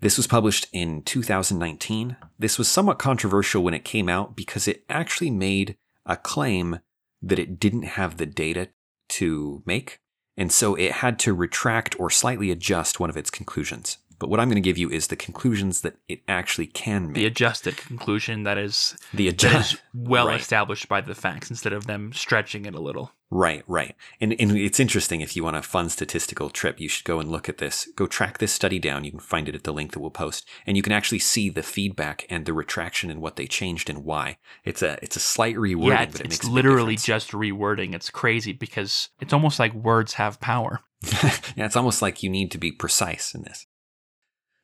This 0.00 0.16
was 0.16 0.26
published 0.26 0.66
in 0.72 1.02
2019. 1.02 2.16
This 2.38 2.58
was 2.58 2.68
somewhat 2.68 2.98
controversial 2.98 3.62
when 3.62 3.74
it 3.74 3.84
came 3.84 4.08
out 4.08 4.34
because 4.34 4.66
it 4.66 4.84
actually 4.88 5.30
made 5.30 5.76
a 6.06 6.16
claim 6.16 6.80
that 7.20 7.38
it 7.38 7.60
didn't 7.60 7.82
have 7.82 8.16
the 8.16 8.26
data 8.26 8.68
to 9.10 9.62
make, 9.66 9.98
and 10.36 10.50
so 10.50 10.74
it 10.74 10.92
had 10.92 11.18
to 11.20 11.34
retract 11.34 11.98
or 11.98 12.10
slightly 12.10 12.50
adjust 12.50 13.00
one 13.00 13.10
of 13.10 13.16
its 13.16 13.30
conclusions. 13.30 13.98
But 14.20 14.28
what 14.30 14.38
I'm 14.38 14.48
going 14.48 14.62
to 14.62 14.68
give 14.68 14.78
you 14.78 14.88
is 14.90 15.08
the 15.08 15.16
conclusions 15.16 15.80
that 15.80 15.96
it 16.06 16.20
actually 16.28 16.66
can 16.68 17.06
make. 17.08 17.14
The 17.16 17.26
adjusted 17.26 17.76
conclusion 17.76 18.44
that 18.44 18.58
is 18.58 18.96
The 19.12 19.26
adjust. 19.28 19.72
is 19.74 19.80
well 19.92 20.28
Right. 20.28 20.38
established 20.40 20.88
by 20.88 21.00
the 21.00 21.14
facts 21.16 21.50
instead 21.50 21.72
of 21.72 21.86
them 21.86 22.12
stretching 22.12 22.66
it 22.66 22.74
a 22.74 22.80
little. 22.80 23.12
Right, 23.32 23.62
right. 23.68 23.94
And, 24.20 24.34
and 24.40 24.56
it's 24.56 24.80
interesting 24.80 25.20
if 25.20 25.36
you 25.36 25.44
want 25.44 25.56
a 25.56 25.62
fun 25.62 25.88
statistical 25.88 26.50
trip, 26.50 26.80
you 26.80 26.88
should 26.88 27.04
go 27.04 27.20
and 27.20 27.30
look 27.30 27.48
at 27.48 27.58
this. 27.58 27.88
Go 27.96 28.06
track 28.08 28.38
this 28.38 28.52
study 28.52 28.78
down. 28.80 29.04
You 29.04 29.12
can 29.12 29.20
find 29.20 29.48
it 29.48 29.54
at 29.54 29.62
the 29.64 29.72
link 29.72 29.92
that 29.92 30.00
we'll 30.00 30.10
post. 30.10 30.46
And 30.66 30.76
you 30.76 30.82
can 30.82 30.92
actually 30.92 31.20
see 31.20 31.48
the 31.48 31.62
feedback 31.62 32.26
and 32.28 32.44
the 32.44 32.52
retraction 32.52 33.08
and 33.08 33.22
what 33.22 33.36
they 33.36 33.46
changed 33.46 33.88
and 33.88 34.04
why. 34.04 34.36
It's 34.64 34.82
a 34.82 34.98
it's 35.00 35.14
a 35.16 35.20
slight 35.20 35.54
rewording, 35.56 35.88
yeah, 35.90 36.02
it's, 36.02 36.12
but 36.12 36.20
it 36.22 36.26
it's 36.32 36.42
makes 36.42 36.52
literally 36.52 36.96
just 36.96 37.30
rewording. 37.30 37.94
It's 37.94 38.10
crazy 38.10 38.52
because 38.52 39.08
it's 39.20 39.32
almost 39.32 39.58
like 39.60 39.72
words 39.74 40.14
have 40.14 40.40
power. 40.40 40.80
yeah, 41.56 41.64
it's 41.66 41.76
almost 41.76 42.02
like 42.02 42.22
you 42.24 42.28
need 42.30 42.50
to 42.50 42.58
be 42.58 42.72
precise 42.72 43.32
in 43.34 43.42
this. 43.42 43.64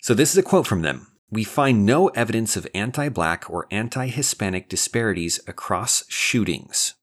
So 0.06 0.14
this 0.14 0.30
is 0.30 0.38
a 0.38 0.42
quote 0.44 0.68
from 0.68 0.82
them. 0.82 1.08
We 1.32 1.42
find 1.42 1.84
no 1.84 2.06
evidence 2.10 2.56
of 2.56 2.68
anti-black 2.72 3.50
or 3.50 3.66
anti-Hispanic 3.72 4.68
disparities 4.68 5.40
across 5.48 6.04
shootings. 6.08 6.94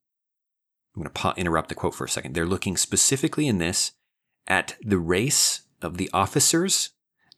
I'm 0.96 1.04
going 1.04 1.14
to 1.14 1.34
interrupt 1.38 1.68
the 1.68 1.76
quote 1.76 1.96
for 1.96 2.06
a 2.06 2.10
second. 2.10 2.34
They're 2.34 2.46
looking 2.46 2.78
specifically 2.78 3.46
in 3.46 3.58
this 3.58 3.92
at 4.48 4.78
the 4.82 5.00
race 5.00 5.64
of 5.82 5.98
the 5.98 6.10
officers 6.14 6.92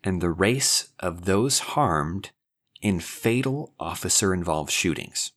and 0.04 0.22
the 0.22 0.30
race 0.30 0.90
of 1.00 1.26
those 1.26 1.58
harmed 1.58 2.30
in 2.84 3.00
fatal 3.00 3.74
officer 3.80 4.36
involved 4.36 4.70
shootings. 4.70 5.32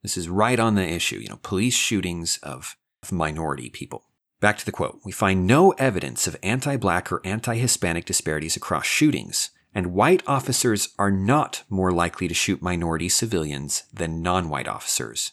This 0.00 0.16
is 0.16 0.28
right 0.28 0.60
on 0.60 0.76
the 0.76 0.88
issue, 0.88 1.18
you 1.18 1.28
know, 1.28 1.40
police 1.42 1.74
shootings 1.74 2.38
of, 2.40 2.76
of 3.02 3.10
minority 3.10 3.68
people. 3.68 4.04
Back 4.38 4.58
to 4.58 4.64
the 4.64 4.70
quote. 4.70 5.00
We 5.04 5.10
find 5.10 5.44
no 5.44 5.72
evidence 5.72 6.28
of 6.28 6.36
anti 6.44 6.76
black 6.76 7.10
or 7.10 7.20
anti 7.24 7.56
Hispanic 7.56 8.04
disparities 8.04 8.56
across 8.56 8.86
shootings, 8.86 9.50
and 9.76 9.92
white 9.92 10.22
officers 10.26 10.94
are 10.98 11.10
not 11.10 11.62
more 11.68 11.92
likely 11.92 12.26
to 12.26 12.32
shoot 12.32 12.62
minority 12.62 13.10
civilians 13.10 13.82
than 13.92 14.22
non 14.22 14.48
white 14.48 14.66
officers. 14.66 15.32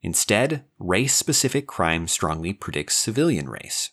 Instead, 0.00 0.64
race 0.78 1.12
specific 1.12 1.66
crime 1.66 2.06
strongly 2.06 2.52
predicts 2.52 2.96
civilian 2.96 3.48
race. 3.48 3.90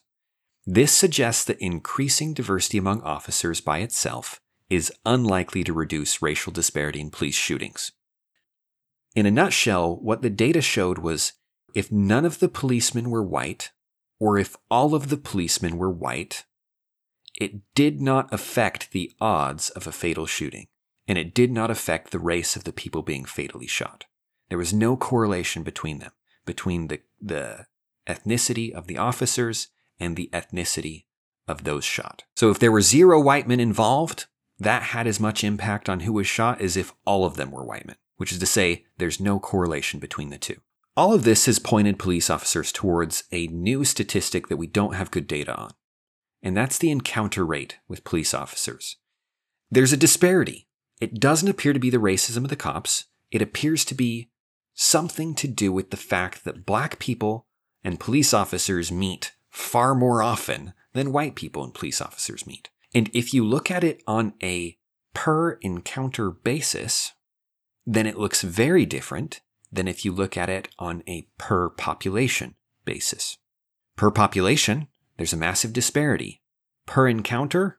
This 0.64 0.92
suggests 0.92 1.42
that 1.44 1.58
increasing 1.58 2.32
diversity 2.32 2.78
among 2.78 3.02
officers 3.02 3.60
by 3.60 3.78
itself 3.78 4.40
is 4.70 4.92
unlikely 5.04 5.64
to 5.64 5.72
reduce 5.72 6.22
racial 6.22 6.52
disparity 6.52 7.00
in 7.00 7.10
police 7.10 7.34
shootings. 7.34 7.90
In 9.16 9.26
a 9.26 9.32
nutshell, 9.32 9.96
what 9.96 10.22
the 10.22 10.30
data 10.30 10.60
showed 10.60 10.98
was 10.98 11.32
if 11.74 11.90
none 11.90 12.24
of 12.24 12.38
the 12.38 12.48
policemen 12.48 13.10
were 13.10 13.22
white, 13.22 13.72
or 14.20 14.38
if 14.38 14.54
all 14.70 14.94
of 14.94 15.08
the 15.08 15.16
policemen 15.16 15.76
were 15.76 15.90
white, 15.90 16.44
it 17.36 17.74
did 17.74 18.00
not 18.00 18.32
affect 18.32 18.92
the 18.92 19.12
odds 19.20 19.70
of 19.70 19.86
a 19.86 19.92
fatal 19.92 20.26
shooting, 20.26 20.66
and 21.06 21.18
it 21.18 21.34
did 21.34 21.52
not 21.52 21.70
affect 21.70 22.10
the 22.10 22.18
race 22.18 22.56
of 22.56 22.64
the 22.64 22.72
people 22.72 23.02
being 23.02 23.24
fatally 23.24 23.66
shot. 23.66 24.06
There 24.48 24.58
was 24.58 24.72
no 24.72 24.96
correlation 24.96 25.62
between 25.62 25.98
them, 25.98 26.12
between 26.44 26.88
the, 26.88 27.00
the 27.20 27.66
ethnicity 28.06 28.72
of 28.72 28.86
the 28.86 28.98
officers 28.98 29.68
and 29.98 30.16
the 30.16 30.30
ethnicity 30.32 31.04
of 31.48 31.64
those 31.64 31.84
shot. 31.84 32.24
So 32.36 32.50
if 32.50 32.58
there 32.58 32.72
were 32.72 32.80
zero 32.80 33.20
white 33.20 33.48
men 33.48 33.60
involved, 33.60 34.26
that 34.58 34.82
had 34.82 35.06
as 35.06 35.20
much 35.20 35.44
impact 35.44 35.88
on 35.88 36.00
who 36.00 36.12
was 36.12 36.26
shot 36.26 36.60
as 36.60 36.76
if 36.76 36.92
all 37.04 37.24
of 37.24 37.36
them 37.36 37.50
were 37.50 37.64
white 37.64 37.86
men, 37.86 37.96
which 38.16 38.32
is 38.32 38.38
to 38.38 38.46
say, 38.46 38.86
there's 38.98 39.20
no 39.20 39.38
correlation 39.38 40.00
between 40.00 40.30
the 40.30 40.38
two. 40.38 40.56
All 40.96 41.12
of 41.12 41.24
this 41.24 41.44
has 41.46 41.58
pointed 41.58 41.98
police 41.98 42.30
officers 42.30 42.72
towards 42.72 43.24
a 43.30 43.48
new 43.48 43.84
statistic 43.84 44.48
that 44.48 44.56
we 44.56 44.66
don't 44.66 44.94
have 44.94 45.10
good 45.10 45.26
data 45.26 45.54
on, 45.54 45.72
and 46.46 46.56
that's 46.56 46.78
the 46.78 46.92
encounter 46.92 47.44
rate 47.44 47.78
with 47.88 48.04
police 48.04 48.32
officers. 48.32 48.98
There's 49.68 49.92
a 49.92 49.96
disparity. 49.96 50.68
It 51.00 51.18
doesn't 51.18 51.48
appear 51.48 51.72
to 51.72 51.80
be 51.80 51.90
the 51.90 51.96
racism 51.96 52.44
of 52.44 52.50
the 52.50 52.54
cops, 52.54 53.06
it 53.32 53.42
appears 53.42 53.84
to 53.86 53.96
be 53.96 54.30
something 54.72 55.34
to 55.34 55.48
do 55.48 55.72
with 55.72 55.90
the 55.90 55.96
fact 55.96 56.44
that 56.44 56.64
black 56.64 57.00
people 57.00 57.48
and 57.82 57.98
police 57.98 58.32
officers 58.32 58.92
meet 58.92 59.32
far 59.50 59.92
more 59.92 60.22
often 60.22 60.72
than 60.92 61.10
white 61.10 61.34
people 61.34 61.64
and 61.64 61.74
police 61.74 62.00
officers 62.00 62.46
meet. 62.46 62.70
And 62.94 63.10
if 63.12 63.34
you 63.34 63.44
look 63.44 63.68
at 63.68 63.82
it 63.82 64.00
on 64.06 64.34
a 64.40 64.78
per 65.14 65.54
encounter 65.62 66.30
basis, 66.30 67.12
then 67.84 68.06
it 68.06 68.18
looks 68.20 68.42
very 68.42 68.86
different 68.86 69.40
than 69.72 69.88
if 69.88 70.04
you 70.04 70.12
look 70.12 70.36
at 70.36 70.48
it 70.48 70.68
on 70.78 71.02
a 71.08 71.26
per 71.38 71.70
population 71.70 72.54
basis. 72.84 73.36
Per 73.96 74.12
population, 74.12 74.86
there's 75.16 75.32
a 75.32 75.38
massive 75.38 75.72
disparity. 75.72 76.42
Per 76.86 77.08
encounter, 77.08 77.78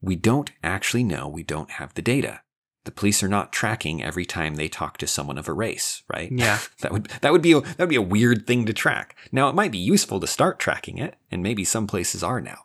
we 0.00 0.16
don't 0.16 0.50
actually 0.62 1.04
know, 1.04 1.28
we 1.28 1.42
don't 1.42 1.72
have 1.72 1.94
the 1.94 2.02
data. 2.02 2.40
The 2.84 2.92
police 2.92 3.22
are 3.22 3.28
not 3.28 3.52
tracking 3.52 4.02
every 4.02 4.24
time 4.24 4.54
they 4.54 4.68
talk 4.68 4.96
to 4.98 5.08
someone 5.08 5.38
of 5.38 5.48
a 5.48 5.52
race, 5.52 6.04
right? 6.08 6.30
Yeah. 6.30 6.60
that 6.80 6.92
would 6.92 7.06
that 7.20 7.32
would 7.32 7.42
be 7.42 7.52
a, 7.52 7.60
that 7.60 7.80
would 7.80 7.88
be 7.88 7.96
a 7.96 8.02
weird 8.02 8.46
thing 8.46 8.64
to 8.66 8.72
track. 8.72 9.16
Now 9.32 9.48
it 9.48 9.56
might 9.56 9.72
be 9.72 9.78
useful 9.78 10.20
to 10.20 10.26
start 10.26 10.60
tracking 10.60 10.98
it, 10.98 11.16
and 11.30 11.42
maybe 11.42 11.64
some 11.64 11.88
places 11.88 12.22
are 12.22 12.40
now, 12.40 12.58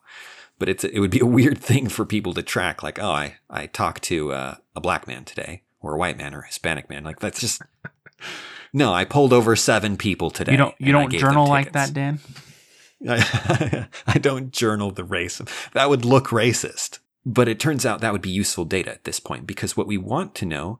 but 0.60 0.70
it's 0.70 0.84
it 0.84 1.00
would 1.00 1.10
be 1.10 1.20
a 1.20 1.26
weird 1.26 1.58
thing 1.70 1.90
for 1.90 2.06
people 2.06 2.36
to 2.36 2.44
track. 2.44 2.84
Like, 2.84 3.00
oh, 3.00 3.10
I 3.10 3.38
I 3.50 3.66
talked 3.66 4.04
to 4.04 4.32
uh, 4.32 4.56
a 4.76 4.82
black 4.82 5.08
man 5.08 5.26
today, 5.26 5.64
or 5.80 5.96
a 5.96 5.98
white 5.98 6.20
man, 6.20 6.36
or 6.36 6.42
a 6.42 6.48
Hispanic 6.48 6.88
man. 6.88 7.04
Like 7.04 7.20
that's 7.20 7.40
just 7.40 7.64
no. 8.72 8.94
I 8.94 9.06
pulled 9.06 9.34
over 9.34 9.56
seven 9.56 9.98
people 9.98 10.30
today. 10.30 10.52
You 10.52 10.58
don't 10.60 10.76
you 10.78 10.92
don't 10.92 11.12
journal 11.12 11.48
like 11.48 11.72
that, 11.72 11.94
Dan? 11.94 12.20
I, 13.08 13.88
I 14.08 14.18
don't 14.18 14.52
journal 14.52 14.92
the 14.92 15.04
race. 15.04 15.42
That 15.74 15.90
would 15.90 16.06
look 16.06 16.28
racist. 16.28 17.00
But 17.26 17.48
it 17.48 17.60
turns 17.60 17.86
out 17.86 18.02
that 18.02 18.14
would 18.14 18.22
be 18.22 18.32
useful 18.32 18.66
data 18.66 18.92
at 18.92 19.04
this 19.04 19.20
point 19.20 19.46
because 19.46 19.78
what 19.78 19.88
we 19.88 19.98
want 19.98 20.34
to 20.36 20.46
know, 20.46 20.80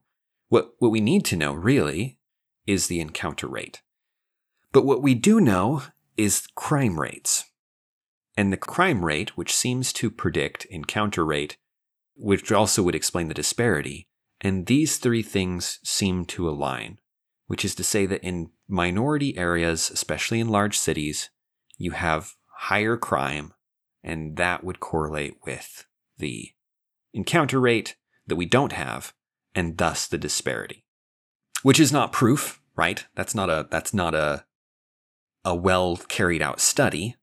what, 0.50 0.74
what 0.80 0.90
we 0.90 1.00
need 1.00 1.24
to 1.26 1.36
know 1.36 1.54
really, 1.54 2.18
is 2.66 2.88
the 2.88 3.00
encounter 3.00 3.48
rate. 3.48 3.82
But 4.72 4.86
what 4.86 5.02
we 5.02 5.14
do 5.14 5.40
know 5.40 5.84
is 6.18 6.48
crime 6.56 7.00
rates. 7.00 7.46
And 8.38 8.52
the 8.52 8.58
crime 8.58 9.06
rate, 9.06 9.38
which 9.38 9.54
seems 9.54 9.92
to 9.94 10.10
predict 10.10 10.66
encounter 10.66 11.26
rate, 11.26 11.58
which 12.16 12.52
also 12.52 12.82
would 12.84 12.96
explain 12.96 13.28
the 13.28 13.34
disparity, 13.34 14.08
and 14.40 14.66
these 14.66 14.98
three 14.98 15.22
things 15.22 15.80
seem 15.84 16.26
to 16.26 16.50
align, 16.50 16.98
which 17.48 17.66
is 17.66 17.76
to 17.76 17.84
say 17.84 18.06
that 18.06 18.24
in 18.24 18.50
minority 18.68 19.38
areas, 19.38 19.92
especially 19.92 20.40
in 20.40 20.50
large 20.50 20.78
cities, 20.78 21.30
you 21.82 21.92
have 21.92 22.36
higher 22.58 22.98
crime, 22.98 23.54
and 24.04 24.38
that 24.38 24.64
would 24.64 24.80
correlate 24.80 25.38
with 25.46 25.86
the 26.18 26.52
encounter 27.14 27.60
rate 27.60 27.96
that 28.28 28.36
we 28.36 28.46
don't 28.46 28.74
have, 28.74 29.14
and 29.56 29.78
thus 29.78 30.08
the 30.08 30.18
disparity. 30.18 30.86
Which 31.64 31.80
is 31.80 31.92
not 31.92 32.12
proof, 32.12 32.62
right? 32.76 33.06
That's 33.16 33.36
not 33.36 33.50
a 33.50 33.68
that's 33.70 33.94
not 33.94 34.16
a 34.16 34.46
a 35.44 35.56
well 35.56 35.98
carried 35.98 36.42
out 36.42 36.60
study, 36.60 37.16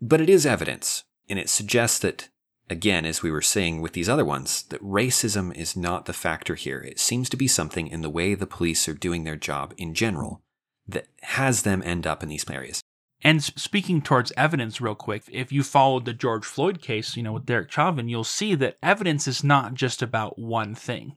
but 0.00 0.20
it 0.20 0.30
is 0.30 0.46
evidence, 0.46 1.04
and 1.28 1.38
it 1.38 1.48
suggests 1.48 1.98
that 2.00 2.28
again, 2.70 3.04
as 3.04 3.22
we 3.22 3.30
were 3.30 3.42
saying 3.42 3.80
with 3.80 3.92
these 3.92 4.08
other 4.08 4.24
ones, 4.24 4.62
that 4.64 4.82
racism 4.82 5.54
is 5.56 5.76
not 5.76 6.06
the 6.06 6.12
factor 6.12 6.54
here. 6.54 6.80
It 6.80 6.98
seems 6.98 7.28
to 7.30 7.36
be 7.36 7.48
something 7.48 7.88
in 7.88 8.02
the 8.02 8.10
way 8.10 8.34
the 8.34 8.46
police 8.46 8.88
are 8.88 8.94
doing 8.94 9.24
their 9.24 9.36
job 9.36 9.74
in 9.76 9.94
general 9.94 10.42
that 10.86 11.06
has 11.22 11.62
them 11.62 11.82
end 11.84 12.06
up 12.06 12.22
in 12.22 12.28
these 12.28 12.48
areas. 12.48 12.82
And 13.22 13.42
speaking 13.42 14.00
towards 14.00 14.32
evidence, 14.36 14.80
real 14.80 14.94
quick, 14.94 15.24
if 15.30 15.50
you 15.50 15.64
followed 15.64 16.04
the 16.04 16.12
George 16.12 16.44
Floyd 16.44 16.80
case, 16.80 17.16
you 17.16 17.22
know, 17.22 17.32
with 17.32 17.46
Derek 17.46 17.70
Chauvin, 17.70 18.08
you'll 18.08 18.22
see 18.22 18.54
that 18.54 18.78
evidence 18.82 19.26
is 19.26 19.42
not 19.42 19.74
just 19.74 20.02
about 20.02 20.38
one 20.38 20.74
thing. 20.74 21.16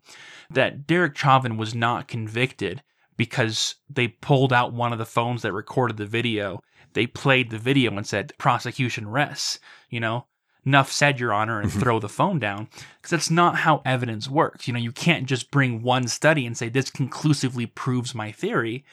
That 0.50 0.88
Derek 0.88 1.16
Chauvin 1.16 1.58
was 1.58 1.76
not 1.76 2.08
convicted 2.08 2.82
because 3.18 3.76
they 3.88 4.08
pulled 4.08 4.52
out 4.52 4.74
one 4.74 4.92
of 4.92 4.98
the 4.98 5.06
phones 5.06 5.44
that 5.44 5.54
recorded 5.54 5.98
the 5.98 6.08
video. 6.08 6.62
They 6.94 7.06
played 7.06 7.52
the 7.52 7.60
video 7.60 7.96
and 7.96 8.08
said, 8.08 8.34
prosecution 8.40 9.08
rests, 9.08 9.60
you 9.90 10.00
know? 10.00 10.26
Enough 10.66 10.92
said, 10.92 11.20
Your 11.20 11.34
Honor, 11.34 11.60
and 11.60 11.70
mm-hmm. 11.70 11.80
throw 11.80 12.00
the 12.00 12.10
phone 12.10 12.40
down. 12.40 12.68
Because 12.98 13.12
that's 13.12 13.32
not 13.32 13.58
how 13.58 13.82
evidence 13.86 14.28
works. 14.28 14.68
You 14.68 14.74
know, 14.74 14.80
you 14.80 14.92
can't 14.92 15.26
just 15.26 15.52
bring 15.52 15.82
one 15.82 16.08
study 16.08 16.46
and 16.46 16.58
say, 16.58 16.70
this 16.70 16.90
conclusively 16.90 17.66
proves 17.66 18.14
my 18.14 18.32
theory, 18.32 18.86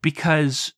because 0.00 0.72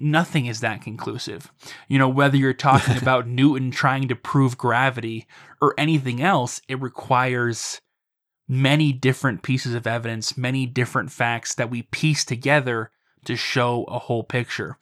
nothing 0.00 0.46
is 0.46 0.60
that 0.60 0.82
conclusive. 0.82 1.52
You 1.88 1.98
know, 1.98 2.08
whether 2.08 2.36
you're 2.36 2.52
talking 2.54 2.96
about 3.02 3.28
Newton 3.28 3.70
trying 3.70 4.08
to 4.08 4.16
prove 4.16 4.58
gravity 4.58 5.26
or 5.60 5.74
anything 5.78 6.22
else, 6.22 6.60
it 6.68 6.80
requires 6.80 7.80
many 8.48 8.92
different 8.92 9.42
pieces 9.42 9.74
of 9.74 9.86
evidence, 9.86 10.36
many 10.36 10.66
different 10.66 11.12
facts 11.12 11.54
that 11.54 11.70
we 11.70 11.82
piece 11.82 12.24
together 12.24 12.90
to 13.24 13.36
show 13.36 13.84
a 13.84 13.98
whole 13.98 14.24
picture. 14.24 14.76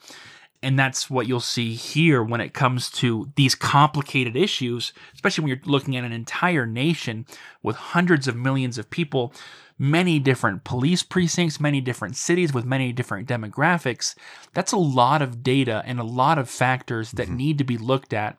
And 0.63 0.79
that's 0.79 1.09
what 1.09 1.29
you'll 1.29 1.41
see 1.41 1.75
here 1.75 2.23
when 2.23 2.41
it 2.41 2.55
comes 2.55 2.91
to 2.93 3.31
these 3.37 3.55
complicated 3.55 4.37
issues, 4.37 4.93
especially 5.15 5.43
when 5.43 5.49
you're 5.51 5.61
looking 5.67 5.97
at 5.97 6.05
an 6.05 6.13
entire 6.13 6.67
nation 6.67 7.27
with 7.63 7.77
hundreds 7.77 8.27
of 8.27 8.35
millions 8.35 8.77
of 8.79 8.91
people, 8.91 9.33
many 9.79 10.19
different 10.19 10.65
police 10.65 11.03
precincts, 11.03 11.61
many 11.61 11.81
different 11.81 12.17
cities 12.17 12.53
with 12.53 12.65
many 12.65 12.93
different 12.93 13.29
demographics. 13.29 14.15
That's 14.55 14.73
a 14.73 14.79
lot 14.79 15.23
of 15.23 15.43
data 15.43 15.83
and 15.87 16.01
a 16.01 16.05
lot 16.05 16.39
of 16.39 16.51
factors 16.51 17.13
that 17.13 17.29
mm-hmm. 17.29 17.37
need 17.37 17.59
to 17.59 17.65
be 17.65 17.79
looked 17.79 18.13
at 18.13 18.39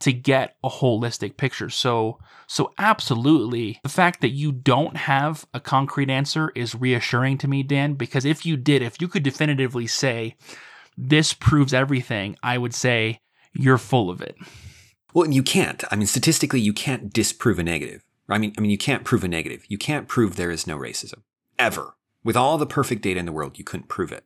to 0.00 0.12
get 0.12 0.56
a 0.62 0.68
holistic 0.68 1.36
picture. 1.36 1.68
So 1.70 2.18
so 2.46 2.72
absolutely 2.78 3.78
the 3.82 3.88
fact 3.88 4.20
that 4.22 4.30
you 4.30 4.52
don't 4.52 4.96
have 4.96 5.46
a 5.52 5.60
concrete 5.60 6.08
answer 6.08 6.50
is 6.54 6.74
reassuring 6.74 7.38
to 7.38 7.48
me, 7.48 7.62
Dan, 7.62 7.94
because 7.94 8.24
if 8.24 8.46
you 8.46 8.56
did, 8.56 8.80
if 8.80 9.00
you 9.00 9.08
could 9.08 9.22
definitively 9.22 9.86
say 9.86 10.36
this 10.96 11.34
proves 11.34 11.74
everything, 11.74 12.36
I 12.42 12.58
would 12.58 12.74
say 12.74 13.20
you're 13.52 13.78
full 13.78 14.08
of 14.08 14.22
it. 14.22 14.36
Well, 15.12 15.24
and 15.24 15.34
you 15.34 15.42
can't. 15.42 15.84
I 15.90 15.96
mean, 15.96 16.06
statistically, 16.06 16.60
you 16.60 16.72
can't 16.72 17.12
disprove 17.12 17.58
a 17.58 17.62
negative. 17.62 18.04
I 18.28 18.38
mean, 18.38 18.52
I 18.58 18.60
mean, 18.60 18.70
you 18.70 18.78
can't 18.78 19.04
prove 19.04 19.24
a 19.24 19.28
negative. 19.28 19.64
You 19.68 19.78
can't 19.78 20.08
prove 20.08 20.36
there 20.36 20.50
is 20.50 20.66
no 20.66 20.76
racism 20.78 21.22
ever. 21.58 21.94
With 22.24 22.36
all 22.36 22.58
the 22.58 22.66
perfect 22.66 23.02
data 23.02 23.18
in 23.20 23.26
the 23.26 23.32
world, 23.32 23.58
you 23.58 23.64
couldn't 23.64 23.88
prove 23.88 24.12
it. 24.12 24.24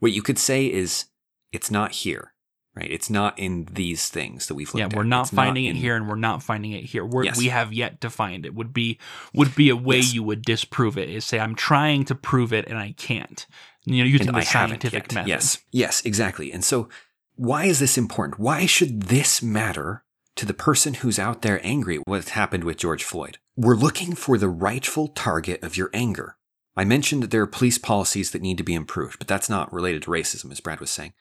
What 0.00 0.12
you 0.12 0.22
could 0.22 0.38
say 0.38 0.66
is 0.66 1.06
it's 1.52 1.70
not 1.70 1.92
here, 1.92 2.32
right? 2.74 2.90
It's 2.90 3.08
not 3.08 3.38
in 3.38 3.68
these 3.70 4.08
things 4.08 4.46
that 4.46 4.54
we've 4.54 4.68
looked 4.68 4.78
yeah, 4.80 4.86
at. 4.86 4.94
we're 4.96 5.04
not 5.04 5.26
It's 5.26 5.34
finding 5.34 5.66
it 5.66 5.70
in- 5.70 5.76
here, 5.76 5.94
and 5.96 6.08
we're 6.08 6.16
not 6.16 6.42
finding 6.42 6.72
it 6.72 6.84
here. 6.84 7.04
We're, 7.04 7.24
Yes. 7.24 7.38
We 7.38 7.48
have 7.48 7.72
yet 7.72 8.00
to 8.00 8.10
find 8.10 8.44
it. 8.44 8.54
Would 8.54 8.72
be 8.72 8.98
would 9.32 9.54
be 9.54 9.68
a 9.68 9.76
way 9.76 9.98
Yes. 9.98 10.14
you 10.14 10.22
would 10.24 10.42
disprove 10.42 10.98
it. 10.98 11.08
Is 11.08 11.24
say 11.24 11.38
I'm 11.38 11.54
trying 11.54 12.04
to 12.06 12.14
prove 12.14 12.52
it 12.52 12.66
and 12.68 12.78
I 12.78 12.92
can't. 12.92 13.46
You 13.84 13.98
know, 14.02 14.08
using 14.08 14.26
and 14.28 14.36
the 14.36 14.40
I 14.40 14.44
scientific 14.44 15.12
method. 15.14 15.28
Yes, 15.28 15.58
yes, 15.70 16.04
exactly. 16.04 16.50
And 16.52 16.64
so, 16.64 16.88
why 17.36 17.66
is 17.66 17.78
this 17.78 17.96
important? 17.96 18.40
Why 18.40 18.66
should 18.66 19.02
this 19.04 19.40
matter 19.42 20.02
to 20.36 20.46
the 20.46 20.54
person 20.54 20.94
who's 20.94 21.18
out 21.18 21.42
there 21.42 21.60
angry 21.62 21.96
at 21.96 22.06
what 22.06 22.28
happened 22.30 22.64
with 22.64 22.76
George 22.76 23.02
Floyd? 23.02 23.38
We're 23.56 23.74
looking 23.74 24.14
for 24.14 24.38
the 24.38 24.48
rightful 24.48 25.08
target 25.08 25.62
of 25.62 25.76
your 25.76 25.90
anger. 25.92 26.36
I 26.76 26.84
mentioned 26.84 27.22
that 27.22 27.30
there 27.30 27.40
are 27.42 27.46
police 27.46 27.78
policies 27.78 28.30
that 28.30 28.42
need 28.42 28.58
to 28.58 28.64
be 28.64 28.74
improved, 28.74 29.18
but 29.18 29.26
that's 29.26 29.48
not 29.48 29.72
related 29.72 30.02
to 30.02 30.10
racism, 30.10 30.52
as 30.52 30.60
Brad 30.60 30.78
was 30.78 30.90
saying. 30.90 31.14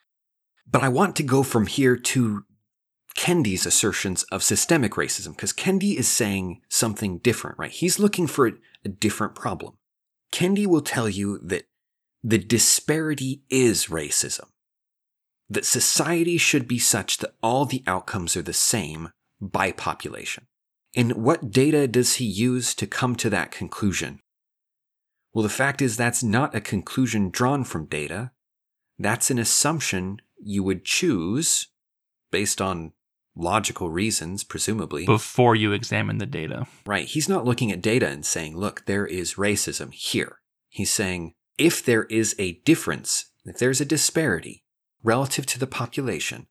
But 0.70 0.84
I 0.84 0.89
want 0.89 1.16
to 1.16 1.24
go 1.24 1.43
from 1.43 1.68
here 1.68 1.95
to 1.95 2.43
Kendi's 3.18 3.66
assertions 3.66 4.24
of 4.24 4.43
systemic 4.43 4.93
racism, 4.93 5.30
because 5.30 5.53
Kendi 5.53 5.95
is 5.95 6.09
saying 6.09 6.61
something 6.68 7.20
different, 7.20 7.57
right? 7.57 7.72
He's 7.72 7.99
looking 7.99 8.28
for 8.28 8.47
a, 8.47 8.53
a 8.84 8.89
different 8.89 9.36
problem. 9.36 9.78
Kendi 10.34 10.68
will 10.68 10.82
tell 10.82 11.07
you 11.07 11.39
that 11.39 11.63
the 12.22 12.38
disparity 12.38 13.43
is 13.49 13.86
racism. 13.86 14.49
That 15.50 15.66
society 15.66 16.38
should 16.38 16.68
be 16.68 16.80
such 16.80 17.18
that 17.18 17.36
all 17.43 17.66
the 17.66 17.84
outcomes 17.86 18.36
are 18.36 18.41
the 18.41 18.54
same 18.54 19.10
by 19.39 19.72
population. 19.72 20.48
And 20.96 21.14
what 21.14 21.52
data 21.52 21.88
does 21.88 22.16
he 22.16 22.26
use 22.26 22.74
to 22.76 22.88
come 22.88 23.16
to 23.18 23.30
that 23.30 23.52
conclusion? 23.52 24.22
Well, 25.34 25.43
the 25.43 25.50
fact 25.50 25.82
is 25.82 25.98
that's 25.98 26.24
not 26.24 26.56
a 26.56 26.62
conclusion 26.62 27.30
drawn 27.30 27.64
from 27.64 27.86
data. 27.86 28.32
That's 28.98 29.30
an 29.30 29.38
assumption 29.38 30.22
you 30.41 30.64
would 30.64 30.86
choose 30.86 31.68
based 32.32 32.62
on 32.62 32.93
logical 33.36 33.89
reasons, 33.89 34.43
presumably. 34.43 35.06
Before 35.06 35.56
you 35.56 35.74
examine 35.74 36.18
the 36.18 36.26
data. 36.26 36.68
Right. 36.86 37.06
He's 37.06 37.30
not 37.30 37.46
looking 37.46 37.72
at 37.72 37.82
data 37.82 38.08
and 38.08 38.26
saying, 38.26 38.58
look, 38.58 38.86
there 38.86 39.06
is 39.06 39.36
racism 39.36 39.93
here. 39.93 40.39
He's 40.70 40.91
saying, 40.91 41.34
if 41.58 41.84
there 41.84 42.06
is 42.06 42.36
a 42.39 42.54
difference, 42.66 43.32
if 43.46 43.58
there's 43.58 43.82
a 43.82 43.86
disparity 43.86 44.64
relative 45.06 45.45
to 45.45 45.60
the 45.60 45.68
population, 45.68 46.47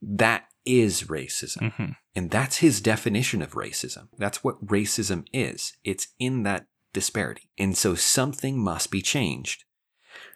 that 0.00 0.44
is 0.64 1.04
racism. 1.04 1.72
hmm 1.72 1.92
And 2.14 2.30
that's 2.30 2.58
his 2.58 2.80
definition 2.80 3.42
of 3.42 3.52
racism. 3.52 4.08
That's 4.18 4.42
what 4.42 4.64
racism 4.64 5.26
is. 5.32 5.76
It's 5.84 6.08
in 6.18 6.42
that 6.44 6.66
disparity. 6.92 7.50
And 7.58 7.76
so 7.76 7.94
something 7.94 8.58
must 8.58 8.90
be 8.90 9.02
changed. 9.02 9.64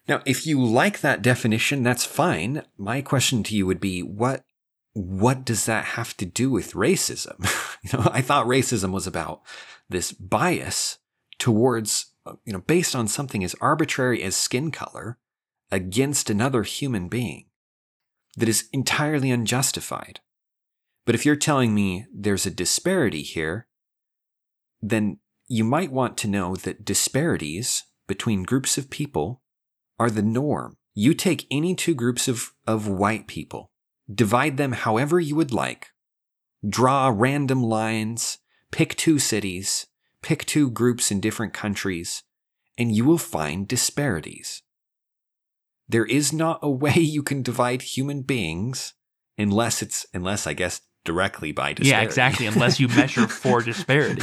Now, 0.09 0.23
if 0.27 0.47
you 0.47 0.63
like 0.63 1.01
that 1.01 1.23
definition, 1.23 1.83
that's 1.83 2.05
fine. 2.05 2.63
My 2.77 3.01
question 3.01 3.43
to 3.45 3.57
you 3.57 3.67
would 3.67 3.81
be 3.81 4.03
what 4.03 4.45
what 4.93 5.45
does 5.45 5.67
that 5.67 5.85
have 5.85 6.17
to 6.19 6.25
do 6.25 6.51
with 6.53 6.73
racism? 6.73 7.37
you 7.83 7.99
know, 7.99 8.09
I 8.13 8.21
thought 8.21 8.47
racism 8.47 8.93
was 8.93 9.09
about 9.09 9.43
this 9.89 10.13
bias 10.13 10.99
towards, 11.39 12.13
uh, 12.25 12.35
you 12.45 12.53
know, 12.53 12.61
based 12.61 12.95
on 12.95 13.09
something 13.09 13.43
as 13.43 13.57
arbitrary 13.61 14.23
as 14.23 14.37
skin 14.37 14.71
color 14.71 15.19
against 15.71 16.31
another 16.31 16.63
human 16.63 17.09
being 17.09 17.47
that 18.37 18.49
is 18.49 18.69
entirely 18.73 19.31
unjustified. 19.31 20.21
But 21.07 21.15
if 21.15 21.27
you're 21.27 21.37
telling 21.37 21.75
me 21.75 22.07
there's 22.13 22.47
a 22.47 22.51
disparity 22.51 23.23
here, 23.23 23.67
then 24.81 25.19
you 25.49 25.65
might 25.65 25.93
want 25.93 26.17
to 26.19 26.29
know 26.29 26.57
that 26.57 26.85
disparities 26.85 27.85
between 28.07 28.43
groups 28.43 28.79
of 28.79 28.91
people 28.91 29.43
are 29.99 30.11
the 30.11 30.23
norm. 30.23 30.77
You 30.95 31.15
take 31.15 31.47
any 31.51 31.75
two 31.75 31.95
groups 31.95 32.29
of, 32.29 32.53
of 32.67 32.89
white 32.89 33.27
people, 33.27 33.71
divide 34.13 34.57
them 34.57 34.73
however 34.73 35.21
you 35.21 35.37
would 35.37 35.53
like, 35.53 35.89
draw 36.67 37.13
random 37.15 37.63
lines, 37.63 38.39
pick 38.71 38.95
two 38.97 39.19
cities, 39.19 39.87
pick 40.23 40.45
two 40.45 40.71
groups 40.71 41.11
in 41.11 41.21
different 41.21 41.53
countries, 41.53 42.23
and 42.79 42.95
you 42.95 43.05
will 43.05 43.19
find 43.19 43.69
disparities. 43.69 44.63
There 45.89 46.07
is 46.07 46.33
not 46.33 46.61
a 46.63 46.71
way 46.71 46.95
you 46.95 47.23
can 47.23 47.43
divide 47.43 47.83
human 47.83 48.23
beings 48.23 48.95
unless 49.37 49.83
it's, 49.83 50.07
unless 50.15 50.47
I 50.47 50.55
guess 50.55 50.81
directly 51.05 51.53
by 51.53 51.73
disparity. 51.73 51.91
Yeah, 51.91 52.03
exactly. 52.03 52.47
Unless 52.55 52.81
you 52.81 52.89
measure 52.89 53.29
for 53.29 53.61
disparity. 53.61 54.23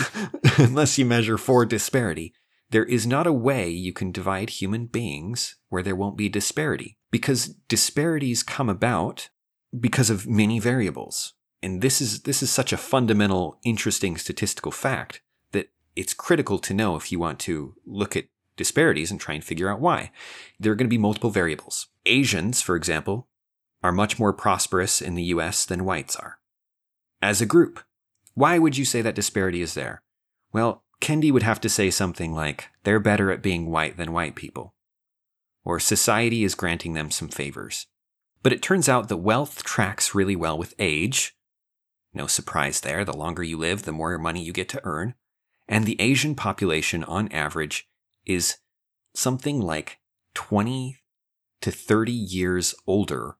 unless 0.57 0.97
you 0.97 1.05
measure 1.05 1.37
for 1.37 1.65
disparity, 1.65 2.33
there 2.71 2.85
is 2.85 3.05
not 3.05 3.27
a 3.27 3.33
way 3.33 3.69
you 3.69 3.93
can 3.93 4.11
divide 4.11 4.49
human 4.49 4.87
beings 4.87 5.57
where 5.69 5.83
there 5.83 5.95
won't 5.95 6.17
be 6.17 6.29
disparity 6.29 6.97
because 7.11 7.47
disparities 7.67 8.43
come 8.43 8.69
about 8.69 9.29
because 9.77 10.09
of 10.09 10.27
many 10.27 10.59
variables. 10.59 11.33
And 11.61 11.81
this 11.81 12.01
is 12.01 12.23
this 12.23 12.41
is 12.41 12.49
such 12.49 12.73
a 12.73 12.77
fundamental 12.77 13.59
interesting 13.63 14.17
statistical 14.17 14.71
fact 14.71 15.21
that 15.51 15.67
it's 15.95 16.13
critical 16.13 16.57
to 16.59 16.73
know 16.73 16.95
if 16.95 17.11
you 17.11 17.19
want 17.19 17.39
to 17.41 17.75
look 17.85 18.15
at 18.15 18.25
disparities 18.61 19.11
and 19.11 19.19
try 19.19 19.33
and 19.33 19.43
figure 19.43 19.69
out 19.69 19.79
why. 19.81 20.11
There 20.59 20.71
are 20.71 20.75
going 20.75 20.87
to 20.87 20.95
be 20.95 20.97
multiple 20.97 21.31
variables. 21.31 21.87
Asians, 22.05 22.61
for 22.61 22.75
example, 22.75 23.27
are 23.83 23.91
much 23.91 24.19
more 24.19 24.31
prosperous 24.31 25.01
in 25.01 25.15
the 25.15 25.23
US 25.35 25.65
than 25.65 25.85
whites 25.85 26.15
are. 26.15 26.39
As 27.21 27.41
a 27.41 27.45
group, 27.45 27.79
why 28.33 28.59
would 28.59 28.77
you 28.77 28.85
say 28.85 29.01
that 29.01 29.15
disparity 29.15 29.61
is 29.61 29.73
there? 29.73 30.03
Well, 30.53 30.83
Kendi 31.01 31.31
would 31.31 31.43
have 31.43 31.59
to 31.61 31.69
say 31.69 31.89
something 31.89 32.33
like, 32.33 32.69
they're 32.83 32.99
better 32.99 33.31
at 33.31 33.41
being 33.41 33.69
white 33.69 33.97
than 33.97 34.13
white 34.13 34.35
people. 34.35 34.75
Or 35.65 35.79
society 35.79 36.43
is 36.43 36.55
granting 36.55 36.93
them 36.93 37.11
some 37.11 37.27
favors. 37.27 37.87
But 38.43 38.53
it 38.53 38.61
turns 38.61 38.87
out 38.87 39.09
that 39.09 39.17
wealth 39.17 39.63
tracks 39.63 40.15
really 40.15 40.35
well 40.35 40.57
with 40.57 40.75
age. 40.79 41.35
No 42.13 42.27
surprise 42.27 42.81
there, 42.81 43.05
the 43.05 43.17
longer 43.17 43.43
you 43.43 43.57
live, 43.57 43.83
the 43.83 43.91
more 43.91 44.17
money 44.17 44.43
you 44.43 44.53
get 44.53 44.69
to 44.69 44.81
earn. 44.83 45.15
And 45.67 45.85
the 45.85 45.99
Asian 46.01 46.35
population, 46.35 47.03
on 47.03 47.31
average, 47.31 47.87
is 48.25 48.57
something 49.13 49.61
like 49.61 49.99
20 50.33 50.97
to 51.61 51.71
30 51.71 52.11
years 52.11 52.75
older 52.87 53.37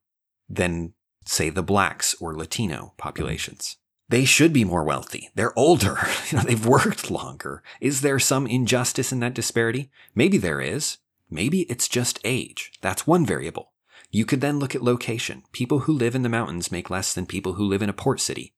than, 0.49 0.93
say, 1.25 1.49
the 1.49 1.63
blacks 1.63 2.15
or 2.19 2.36
Latino 2.36 2.93
populations. 2.97 3.77
They 4.09 4.25
should 4.25 4.51
be 4.51 4.65
more 4.65 4.84
wealthy. 4.84 5.29
They're 5.36 5.57
older. 5.57 5.97
You 6.32 6.38
know, 6.38 6.43
they've 6.45 6.65
worked 6.65 7.11
longer. 7.11 7.61
Is 7.82 7.99
there 7.99 8.19
some 8.19 8.47
injustice 8.47 9.11
in 9.11 9.19
that 9.19 9.34
disparity? 9.34 9.91
Maybe 10.15 10.38
there 10.38 10.61
is. 10.61 10.97
Maybe 11.29 11.61
it's 11.63 11.89
just 11.89 12.19
age. 12.23 12.71
That's 12.82 13.05
one 13.05 13.25
variable. 13.25 13.71
You 14.11 14.25
could 14.25 14.39
then 14.39 14.59
look 14.59 14.75
at 14.75 14.84
location. 14.84 15.43
People 15.51 15.79
who 15.79 15.93
live 15.93 16.15
in 16.15 16.21
the 16.21 16.29
mountains 16.29 16.71
make 16.71 16.89
less 16.89 17.13
than 17.13 17.25
people 17.25 17.53
who 17.53 17.65
live 17.65 17.82
in 17.82 17.89
a 17.89 17.93
port 17.93 18.21
city. 18.21 18.53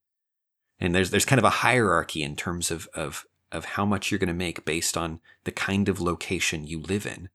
And 0.79 0.93
there's 0.93 1.11
there's 1.11 1.25
kind 1.25 1.39
of 1.39 1.45
a 1.45 1.61
hierarchy 1.61 2.23
in 2.23 2.35
terms 2.35 2.69
of 2.69 2.87
of 2.93 3.25
of 3.53 3.65
how 3.65 3.85
much 3.85 4.11
you're 4.11 4.19
going 4.19 4.27
to 4.27 4.33
make 4.33 4.65
based 4.65 4.97
on 4.97 5.19
the 5.43 5.51
kind 5.51 5.87
of 5.89 6.01
location 6.01 6.65
you 6.67 6.79
live 6.79 7.05
in 7.05 7.29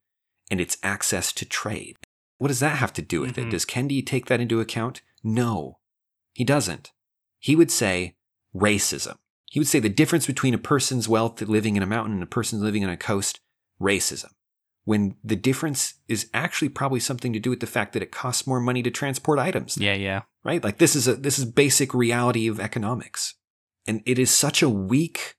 and 0.51 0.61
its 0.61 0.77
access 0.83 1.33
to 1.33 1.45
trade. 1.45 1.97
What 2.39 2.49
does 2.49 2.61
that 2.61 2.79
have 2.79 2.93
to 2.95 3.03
do 3.03 3.21
with 3.21 3.37
Mhm. 3.37 3.47
it? 3.47 3.51
Does 3.51 3.64
Kendi 3.66 4.05
take 4.05 4.27
that 4.27 4.41
into 4.41 4.61
account? 4.61 5.03
No. 5.23 5.79
He 6.35 6.45
doesn't. 6.45 6.93
He 7.39 7.57
would 7.57 7.71
say 7.71 8.16
racism. 8.55 9.16
He 9.51 9.59
would 9.61 9.69
say 9.69 9.81
the 9.81 9.89
difference 9.89 10.27
between 10.27 10.55
a 10.55 10.59
person's 10.59 11.09
wealth 11.09 11.41
living 11.43 11.77
in 11.77 11.83
a 11.83 11.87
mountain 11.87 12.14
and 12.14 12.23
a 12.23 12.27
person 12.27 12.61
living 12.61 12.85
on 12.85 12.91
a 12.91 12.97
coast, 12.97 13.41
racism. 13.81 14.33
When 14.85 15.16
the 15.23 15.37
difference 15.37 15.95
is 16.07 16.31
actually 16.33 16.71
probably 16.71 17.01
something 17.01 17.33
to 17.33 17.39
do 17.41 17.51
with 17.51 17.61
the 17.61 17.66
fact 17.66 17.93
that 17.93 18.03
it 18.03 18.11
costs 18.11 18.47
more 18.47 18.61
money 18.61 18.83
to 18.83 18.91
transport 18.91 19.39
items 19.39 19.77
Yeah, 19.77 19.95
yeah. 19.95 20.23
right? 20.45 20.62
Like 20.64 20.79
this 20.79 20.97
is 20.97 21.07
a 21.07 21.14
this 21.14 21.39
is 21.39 21.45
basic 21.45 21.93
reality 21.93 22.47
of 22.49 22.59
economics. 22.61 23.35
And 23.87 24.03
it 24.07 24.19
is 24.19 24.31
such 24.31 24.62
a 24.62 24.69
weak 24.69 25.37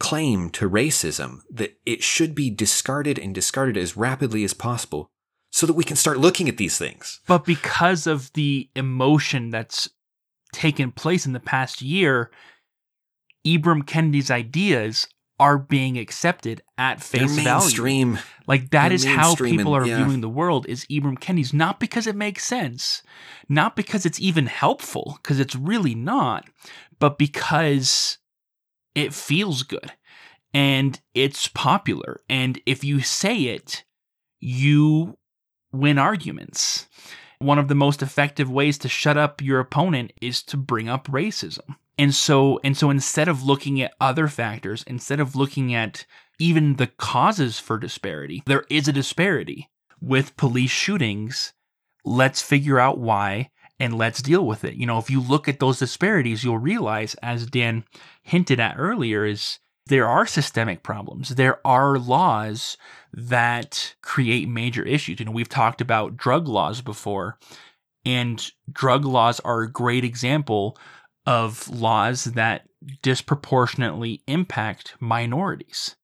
claim 0.00 0.50
to 0.50 0.68
racism 0.68 1.42
that 1.50 1.78
it 1.86 2.02
should 2.02 2.34
be 2.34 2.50
discarded 2.50 3.18
and 3.18 3.32
discarded 3.34 3.76
as 3.76 3.96
rapidly 3.96 4.42
as 4.42 4.54
possible 4.54 5.10
so 5.52 5.66
that 5.66 5.74
we 5.74 5.84
can 5.84 5.96
start 5.96 6.18
looking 6.18 6.48
at 6.48 6.56
these 6.56 6.76
things. 6.78 7.20
But 7.28 7.44
because 7.44 8.06
of 8.08 8.32
the 8.32 8.68
emotion 8.74 9.50
that's 9.50 9.88
taken 10.52 10.90
place 10.90 11.26
in 11.26 11.32
the 11.32 11.38
past 11.40 11.82
year, 11.82 12.30
Ibram 13.46 13.84
Kendi's 13.86 14.30
ideas 14.30 15.06
are 15.38 15.56
being 15.58 15.96
accepted 15.98 16.60
at 16.76 17.00
They're 17.00 17.20
face 17.28 17.36
value. 17.36 17.60
mainstream. 17.60 18.18
Like 18.46 18.70
that 18.70 18.88
They're 18.88 18.94
is 18.96 19.04
how 19.04 19.34
people 19.34 19.74
and- 19.74 19.84
are 19.84 19.86
yeah. 19.86 20.04
viewing 20.04 20.20
the 20.20 20.28
world 20.28 20.66
is 20.68 20.84
Ibram 20.90 21.18
Kendi's 21.18 21.54
not 21.54 21.80
because 21.80 22.06
it 22.06 22.16
makes 22.16 22.44
sense, 22.44 23.02
not 23.48 23.74
because 23.76 24.04
it's 24.04 24.20
even 24.20 24.46
helpful 24.46 25.18
because 25.22 25.40
it's 25.40 25.56
really 25.56 25.94
not, 25.94 26.46
but 26.98 27.16
because 27.16 28.18
it 28.94 29.14
feels 29.14 29.62
good 29.62 29.92
and 30.52 31.00
it's 31.14 31.48
popular. 31.48 32.20
And 32.28 32.60
if 32.66 32.84
you 32.84 33.00
say 33.00 33.36
it, 33.44 33.84
you 34.40 35.18
win 35.72 35.98
arguments. 35.98 36.88
One 37.38 37.58
of 37.58 37.68
the 37.68 37.74
most 37.74 38.02
effective 38.02 38.50
ways 38.50 38.76
to 38.78 38.88
shut 38.88 39.16
up 39.16 39.40
your 39.40 39.60
opponent 39.60 40.12
is 40.20 40.42
to 40.44 40.56
bring 40.56 40.88
up 40.88 41.08
racism. 41.08 41.76
And 41.98 42.14
so 42.14 42.60
and 42.64 42.76
so 42.76 42.90
instead 42.90 43.28
of 43.28 43.42
looking 43.44 43.80
at 43.80 43.94
other 44.00 44.26
factors, 44.26 44.82
instead 44.86 45.20
of 45.20 45.36
looking 45.36 45.74
at 45.74 46.06
even 46.38 46.76
the 46.76 46.86
causes 46.86 47.58
for 47.58 47.78
disparity, 47.78 48.42
there 48.46 48.64
is 48.70 48.88
a 48.88 48.92
disparity 48.92 49.70
with 50.00 50.36
police 50.36 50.70
shootings. 50.70 51.52
Let's 52.04 52.40
figure 52.40 52.78
out 52.78 52.98
why 52.98 53.50
and 53.80 53.96
let's 53.96 54.20
deal 54.20 54.46
with 54.46 54.62
it. 54.62 54.74
You 54.74 54.86
know, 54.86 54.98
if 54.98 55.10
you 55.10 55.20
look 55.20 55.48
at 55.48 55.58
those 55.58 55.78
disparities, 55.78 56.44
you'll 56.44 56.58
realize 56.58 57.14
as 57.16 57.46
Dan 57.46 57.84
hinted 58.22 58.60
at 58.60 58.76
earlier 58.78 59.24
is 59.24 59.58
there 59.86 60.06
are 60.06 60.26
systemic 60.26 60.82
problems. 60.82 61.30
There 61.30 61.66
are 61.66 61.98
laws 61.98 62.76
that 63.12 63.94
create 64.02 64.48
major 64.48 64.84
issues. 64.84 65.18
You 65.18 65.26
know, 65.26 65.32
we've 65.32 65.48
talked 65.48 65.80
about 65.80 66.16
drug 66.16 66.46
laws 66.46 66.82
before, 66.82 67.38
and 68.04 68.48
drug 68.70 69.04
laws 69.04 69.40
are 69.40 69.62
a 69.62 69.72
great 69.72 70.04
example 70.04 70.78
of 71.26 71.68
laws 71.68 72.24
that 72.24 72.68
disproportionately 73.02 74.22
impact 74.26 74.94
minorities. 75.00 75.96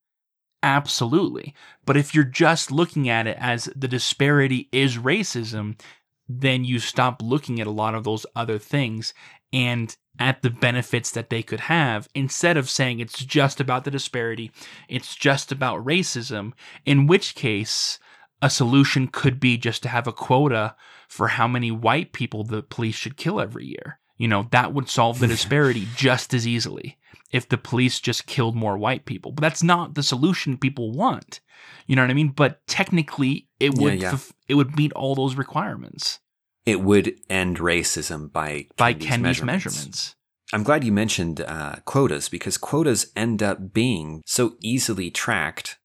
Absolutely. 0.63 1.53
But 1.85 1.95
if 1.95 2.13
you're 2.13 2.23
just 2.23 2.71
looking 2.71 3.07
at 3.07 3.27
it 3.27 3.37
as 3.39 3.69
the 3.75 3.87
disparity 3.87 4.67
is 4.71 4.97
racism, 4.97 5.79
then 6.27 6.63
you 6.63 6.79
stop 6.79 7.21
looking 7.21 7.59
at 7.59 7.67
a 7.67 7.71
lot 7.71 7.95
of 7.95 8.03
those 8.03 8.25
other 8.35 8.57
things 8.57 9.13
and 9.53 9.95
at 10.19 10.41
the 10.41 10.49
benefits 10.49 11.11
that 11.11 11.29
they 11.29 11.43
could 11.43 11.61
have 11.61 12.09
instead 12.15 12.57
of 12.57 12.69
saying 12.69 12.99
it's 12.99 13.23
just 13.23 13.59
about 13.59 13.83
the 13.83 13.91
disparity, 13.91 14.51
it's 14.89 15.15
just 15.15 15.51
about 15.51 15.85
racism, 15.85 16.53
in 16.85 17.07
which 17.07 17.35
case 17.35 17.99
a 18.41 18.49
solution 18.49 19.07
could 19.07 19.39
be 19.39 19.57
just 19.57 19.83
to 19.83 19.89
have 19.89 20.07
a 20.07 20.13
quota 20.13 20.75
for 21.07 21.29
how 21.29 21.47
many 21.47 21.71
white 21.71 22.13
people 22.13 22.43
the 22.43 22.61
police 22.61 22.95
should 22.95 23.17
kill 23.17 23.39
every 23.39 23.65
year. 23.65 23.99
You 24.17 24.27
know, 24.27 24.47
that 24.51 24.73
would 24.73 24.89
solve 24.89 25.19
the 25.19 25.27
disparity 25.35 25.87
just 25.95 26.33
as 26.33 26.47
easily 26.47 26.97
if 27.31 27.47
the 27.47 27.57
police 27.57 27.99
just 27.99 28.25
killed 28.25 28.55
more 28.55 28.77
white 28.77 29.05
people. 29.05 29.31
But 29.31 29.41
that's 29.41 29.63
not 29.63 29.95
the 29.95 30.03
solution 30.03 30.57
people 30.57 30.91
want. 30.91 31.39
You 31.85 31.95
know 31.95 32.03
what 32.03 32.11
I 32.11 32.15
mean? 32.15 32.29
But 32.29 32.65
technically 32.67 33.47
it 33.59 33.75
would 33.75 33.99
Yeah, 33.99 34.11
yeah. 34.11 34.17
it 34.47 34.55
would 34.55 34.75
meet 34.75 34.93
all 34.93 35.15
those 35.15 35.35
requirements 35.35 36.19
It 36.65 36.81
would 36.81 37.15
end 37.29 37.59
racism 37.59 38.31
by 38.31 38.67
by 38.77 38.93
Kendi's 38.93 39.07
Kendi's 39.07 39.43
measurements. 39.43 40.15
I'm 40.53 40.63
glad 40.63 40.83
you 40.83 40.93
mentioned 40.93 41.41
uh, 41.41 41.77
quotas 41.83 42.29
because 42.29 42.57
quotas 42.57 43.11
end 43.15 43.43
up 43.43 43.73
being 43.73 44.21
so 44.25 44.55
easily 44.61 45.11
tracked, 45.11 45.77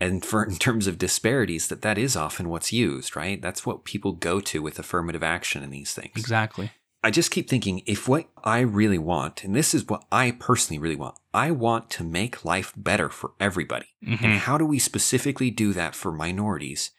and 0.00 0.24
for 0.24 0.42
in 0.44 0.56
terms 0.56 0.88
of 0.88 0.98
disparities, 0.98 1.68
that 1.68 1.82
that 1.82 1.96
is 1.96 2.16
often 2.16 2.48
what's 2.48 2.72
used. 2.72 3.14
Right? 3.14 3.40
That's 3.40 3.64
what 3.64 3.84
people 3.84 4.12
go 4.12 4.40
to 4.40 4.60
with 4.60 4.78
affirmative 4.78 5.22
action 5.22 5.62
in 5.62 5.70
these 5.70 5.94
things. 5.94 6.16
Exactly. 6.16 6.72
I 7.02 7.10
just 7.10 7.30
keep 7.30 7.48
thinking 7.48 7.82
if 7.86 8.08
what 8.08 8.28
I 8.42 8.60
really 8.60 8.98
want, 8.98 9.44
and 9.44 9.54
this 9.54 9.74
is 9.74 9.86
what 9.86 10.04
I 10.10 10.32
personally 10.32 10.78
really 10.78 10.96
want, 10.96 11.16
I 11.32 11.50
want 11.50 11.88
to 11.90 12.04
make 12.04 12.44
life 12.44 12.72
better 12.76 13.08
for 13.08 13.32
everybody. 13.38 13.86
Mhm. 14.04 14.22
And 14.22 14.32
how 14.40 14.58
do 14.58 14.66
we 14.66 14.78
specifically 14.78 15.50
do 15.50 15.72
that 15.72 15.94
for 15.94 16.10
minorities 16.10 16.90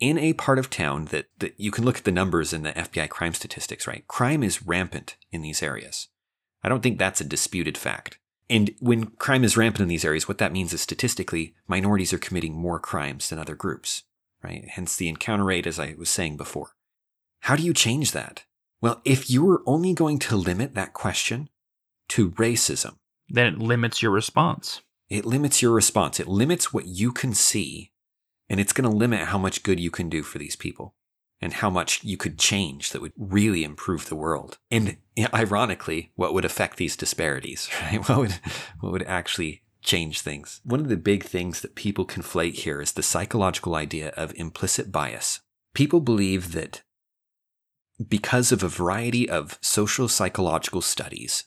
in 0.00 0.18
a 0.18 0.32
part 0.34 0.58
of 0.58 0.68
town 0.70 1.06
that, 1.06 1.26
that 1.38 1.54
you 1.56 1.70
can 1.70 1.84
look 1.84 1.98
at 1.98 2.04
the 2.04 2.12
numbers 2.12 2.52
in 2.52 2.62
the 2.62 2.76
FBI 2.76 3.08
crime 3.08 3.32
statistics, 3.32 3.86
right? 3.86 4.06
Crime 4.08 4.42
is 4.42 4.66
rampant 4.66 5.16
in 5.30 5.40
these 5.40 5.62
areas. 5.62 6.08
I 6.62 6.68
don't 6.68 6.82
think 6.82 6.98
that's 6.98 7.20
a 7.20 7.24
disputed 7.24 7.78
fact. 7.78 8.18
And 8.50 8.74
when 8.80 9.06
crime 9.06 9.44
is 9.44 9.56
rampant 9.56 9.82
in 9.82 9.88
these 9.88 10.04
areas, 10.04 10.28
what 10.28 10.38
that 10.38 10.52
means 10.52 10.72
is 10.74 10.82
statistically, 10.82 11.54
minorities 11.66 12.12
are 12.12 12.18
committing 12.18 12.54
more 12.54 12.78
crimes 12.78 13.28
than 13.30 13.38
other 13.38 13.54
groups, 13.54 14.02
right? 14.42 14.68
Hence 14.68 14.96
the 14.96 15.08
encounter 15.08 15.44
rate, 15.44 15.66
as 15.66 15.78
I 15.78 15.94
was 15.96 16.10
saying 16.10 16.36
before. 16.36 16.74
How 17.40 17.56
do 17.56 17.62
you 17.62 17.72
change 17.72 18.12
that? 18.12 18.44
Well, 18.84 19.00
if 19.06 19.30
you 19.30 19.42
were 19.42 19.62
only 19.64 19.94
going 19.94 20.18
to 20.18 20.36
limit 20.36 20.74
that 20.74 20.92
question 20.92 21.48
to 22.10 22.32
racism, 22.32 22.96
Then 23.30 23.46
it 23.46 23.58
limits 23.58 24.02
your 24.02 24.10
response. 24.10 24.82
it 25.08 25.24
limits 25.24 25.62
your 25.62 25.72
response. 25.72 26.20
It 26.20 26.28
limits 26.28 26.70
what 26.70 26.84
you 26.84 27.10
can 27.10 27.32
see, 27.32 27.92
and 28.46 28.60
it's 28.60 28.74
going 28.74 28.90
to 28.90 28.94
limit 28.94 29.28
how 29.28 29.38
much 29.38 29.62
good 29.62 29.80
you 29.80 29.90
can 29.90 30.10
do 30.10 30.22
for 30.22 30.36
these 30.36 30.54
people 30.54 30.94
and 31.40 31.54
how 31.54 31.70
much 31.70 32.04
you 32.04 32.18
could 32.18 32.38
change 32.38 32.90
that 32.90 33.00
would 33.00 33.14
really 33.16 33.64
improve 33.64 34.10
the 34.10 34.16
world. 34.16 34.58
And 34.70 34.98
ironically, 35.32 36.12
what 36.14 36.34
would 36.34 36.44
affect 36.44 36.76
these 36.76 36.94
disparities, 36.94 37.70
right? 37.80 38.06
What 38.06 38.18
would, 38.18 38.38
what 38.80 38.92
would 38.92 39.04
actually 39.04 39.62
change 39.80 40.20
things? 40.20 40.60
One 40.62 40.80
of 40.80 40.90
the 40.90 40.98
big 40.98 41.24
things 41.24 41.62
that 41.62 41.74
people 41.74 42.04
conflate 42.04 42.56
here 42.56 42.82
is 42.82 42.92
the 42.92 43.02
psychological 43.02 43.76
idea 43.76 44.10
of 44.10 44.34
implicit 44.36 44.92
bias. 44.92 45.40
People 45.72 46.00
believe 46.00 46.52
that 46.52 46.82
because 48.08 48.52
of 48.52 48.62
a 48.62 48.68
variety 48.68 49.28
of 49.28 49.58
social 49.60 50.08
psychological 50.08 50.82
studies, 50.82 51.44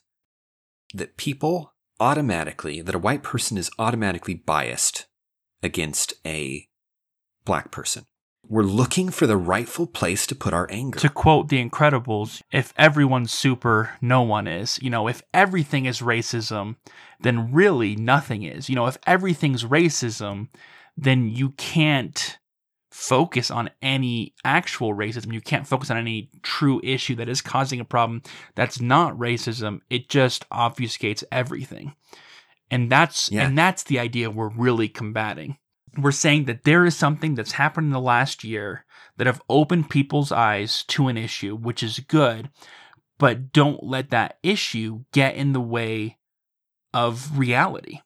that 0.94 1.18
people 1.18 1.74
automatically, 2.00 2.82
that 2.82 2.96
a 2.96 3.00
white 3.00 3.24
person 3.24 3.58
is 3.58 3.72
automatically 3.80 4.36
biased 4.36 5.08
against 5.62 6.14
a 6.26 6.68
black 7.46 7.72
person. 7.72 8.06
We're 8.50 8.64
looking 8.64 9.10
for 9.10 9.28
the 9.28 9.36
rightful 9.36 9.88
place 9.88 10.26
to 10.28 10.36
put 10.36 10.54
our 10.54 10.68
anger. 10.72 11.00
To 11.00 11.10
quote 11.10 11.50
The 11.50 11.62
Incredibles, 11.64 12.42
if 12.52 12.74
everyone's 12.78 13.34
super, 13.34 13.98
no 14.02 14.22
one 14.22 14.48
is. 14.48 14.80
You 14.82 14.90
know, 14.90 15.10
if 15.10 15.22
everything 15.34 15.86
is 15.86 16.00
racism, 16.00 16.78
then 17.20 17.52
really 17.52 17.98
nothing 17.98 18.44
is. 18.44 18.70
You 18.70 18.76
know, 18.76 18.88
if 18.88 18.98
everything's 19.06 19.66
racism, 19.66 20.48
then 20.96 21.28
you 21.28 21.50
can't 21.52 22.38
focus 22.98 23.52
on 23.52 23.70
any 23.80 24.34
actual 24.44 24.92
racism. 24.96 25.32
You 25.32 25.40
can't 25.40 25.68
focus 25.68 25.92
on 25.92 25.98
any 25.98 26.32
true 26.42 26.82
issue 26.84 27.14
that 27.18 27.30
is 27.30 27.44
causing 27.44 27.80
a 27.80 27.86
problem 27.86 28.24
that's 28.56 28.82
not 28.82 29.16
racism. 29.16 29.82
It 29.88 30.10
just 30.10 30.50
obfuscates 30.50 31.24
everything. 31.32 31.96
And 32.72 32.92
that's 32.92 33.32
Yeah. 33.32 33.46
and 33.46 33.56
that's 33.56 33.84
the 33.84 34.00
idea 34.00 34.32
we're 34.32 34.50
really 34.50 34.90
combating. 34.90 35.58
We're 35.96 36.12
saying 36.12 36.46
that 36.46 36.64
there 36.64 36.86
is 36.86 36.98
something 36.98 37.36
that's 37.36 37.52
happened 37.52 37.86
in 37.86 37.92
the 37.92 38.02
last 38.02 38.44
year 38.44 38.84
that 39.18 39.28
have 39.28 39.44
opened 39.48 39.92
people's 39.92 40.32
eyes 40.32 40.84
to 40.86 41.08
an 41.08 41.18
issue, 41.18 41.56
which 41.56 41.84
is 41.84 42.00
good, 42.00 42.50
but 43.20 43.54
don't 43.54 43.84
let 43.84 44.10
that 44.10 44.40
issue 44.42 45.04
get 45.12 45.36
in 45.36 45.54
the 45.54 45.62
way 45.62 46.18
of 46.96 47.38
reality, 47.38 48.00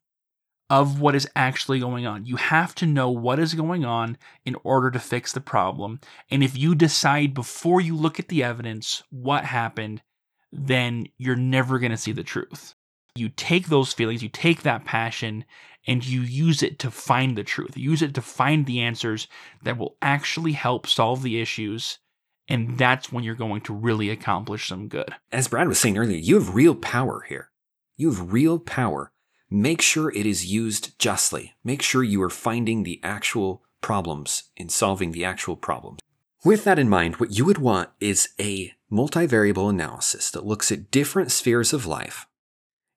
of 0.72 1.02
what 1.02 1.16
is 1.16 1.28
actually 1.36 1.82
going 1.82 2.06
on. 2.06 2.26
You 2.26 2.38
have 2.38 2.74
to 2.76 2.86
know 2.86 3.12
what 3.12 3.40
is 3.40 3.56
going 3.56 3.84
on 3.84 4.18
in 4.46 4.56
order 4.64 4.90
to 4.90 5.00
fix 5.00 5.34
the 5.34 5.42
problem. 5.42 6.00
And 6.32 6.42
if 6.42 6.58
you 6.58 6.76
decide 6.76 7.34
before 7.34 7.82
you 7.82 7.94
look 7.94 8.22
at 8.22 8.30
the 8.30 8.42
evidence 8.42 9.04
what 9.10 9.44
happened, 9.44 10.02
then 10.50 11.08
you're 11.18 11.36
never 11.36 11.78
going 11.78 11.92
to 11.92 11.98
see 11.98 12.14
the 12.14 12.24
truth. 12.24 12.74
You 13.16 13.28
take 13.28 13.68
those 13.68 13.92
feelings, 13.92 14.24
you 14.24 14.30
take 14.30 14.62
that 14.62 14.86
passion, 14.86 15.44
and 15.88 16.06
you 16.06 16.22
use 16.22 16.64
it 16.64 16.80
to 16.80 16.90
find 16.90 17.38
the 17.38 17.44
truth. 17.44 17.76
Use 17.76 18.02
it 18.02 18.16
to 18.16 18.22
find 18.22 18.66
the 18.66 18.80
answers 18.80 19.28
that 19.64 19.78
will 19.78 19.98
actually 20.02 20.54
help 20.54 20.88
solve 20.88 21.22
the 21.22 21.42
issues. 21.42 22.00
And 22.48 22.78
that's 22.78 23.12
when 23.12 23.26
you're 23.26 23.36
going 23.36 23.60
to 23.62 23.74
really 23.74 24.10
accomplish 24.10 24.70
some 24.70 24.88
good. 24.88 25.14
As 25.34 25.50
Brad 25.50 25.68
was 25.68 25.80
saying 25.80 25.98
earlier, 25.98 26.18
you 26.18 26.36
have 26.36 26.56
real 26.56 26.76
power 26.76 27.26
here. 27.28 27.52
You 27.98 28.10
have 28.14 28.32
real 28.32 28.58
power. 28.58 29.11
Make 29.54 29.82
sure 29.82 30.10
it 30.12 30.26
is 30.26 30.46
used 30.46 30.98
justly. 30.98 31.56
Make 31.62 31.82
sure 31.82 32.04
you 32.04 32.22
are 32.22 32.30
finding 32.30 32.84
the 32.84 33.02
actual 33.04 33.62
problems 33.82 34.44
and 34.56 34.72
solving 34.72 35.12
the 35.12 35.26
actual 35.26 35.58
problems. 35.58 36.00
With 36.46 36.64
that 36.64 36.80
in 36.80 36.88
mind, 36.88 37.18
what 37.18 37.38
you 37.38 37.44
would 37.44 37.58
want 37.58 37.90
is 38.00 38.30
a 38.40 38.72
multivariable 38.90 39.70
analysis 39.70 40.32
that 40.32 40.46
looks 40.46 40.72
at 40.72 40.90
different 40.90 41.34
spheres 41.34 41.74
of 41.74 41.86
life 41.86 42.28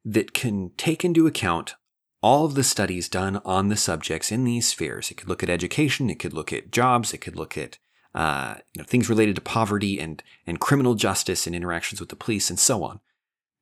that 0.05 0.33
can 0.33 0.71
take 0.77 1.05
into 1.05 1.27
account 1.27 1.75
all 2.23 2.45
of 2.45 2.55
the 2.55 2.63
studies 2.63 3.09
done 3.09 3.41
on 3.45 3.69
the 3.69 3.77
subjects 3.77 4.31
in 4.31 4.45
these 4.45 4.69
spheres. 4.69 5.11
It 5.11 5.17
could 5.17 5.29
look 5.29 5.43
at 5.43 5.51
education, 5.51 6.09
it 6.09 6.21
could 6.21 6.33
look 6.33 6.53
at 6.53 6.71
jobs, 6.71 7.13
it 7.13 7.19
could 7.19 7.35
look 7.35 7.59
at 7.59 7.79
uh, 8.15 8.55
you 8.75 8.81
know, 8.81 8.87
things 8.87 9.09
related 9.09 9.35
to 9.35 9.41
poverty 9.41 9.99
and, 9.99 10.23
and 10.47 10.61
criminal 10.61 10.95
justice 10.95 11.49
and 11.49 11.57
interactions 11.57 11.99
with 11.99 12.11
the 12.11 12.17
police 12.17 12.49
and 12.49 12.61
so 12.61 12.85
on. 12.85 13.01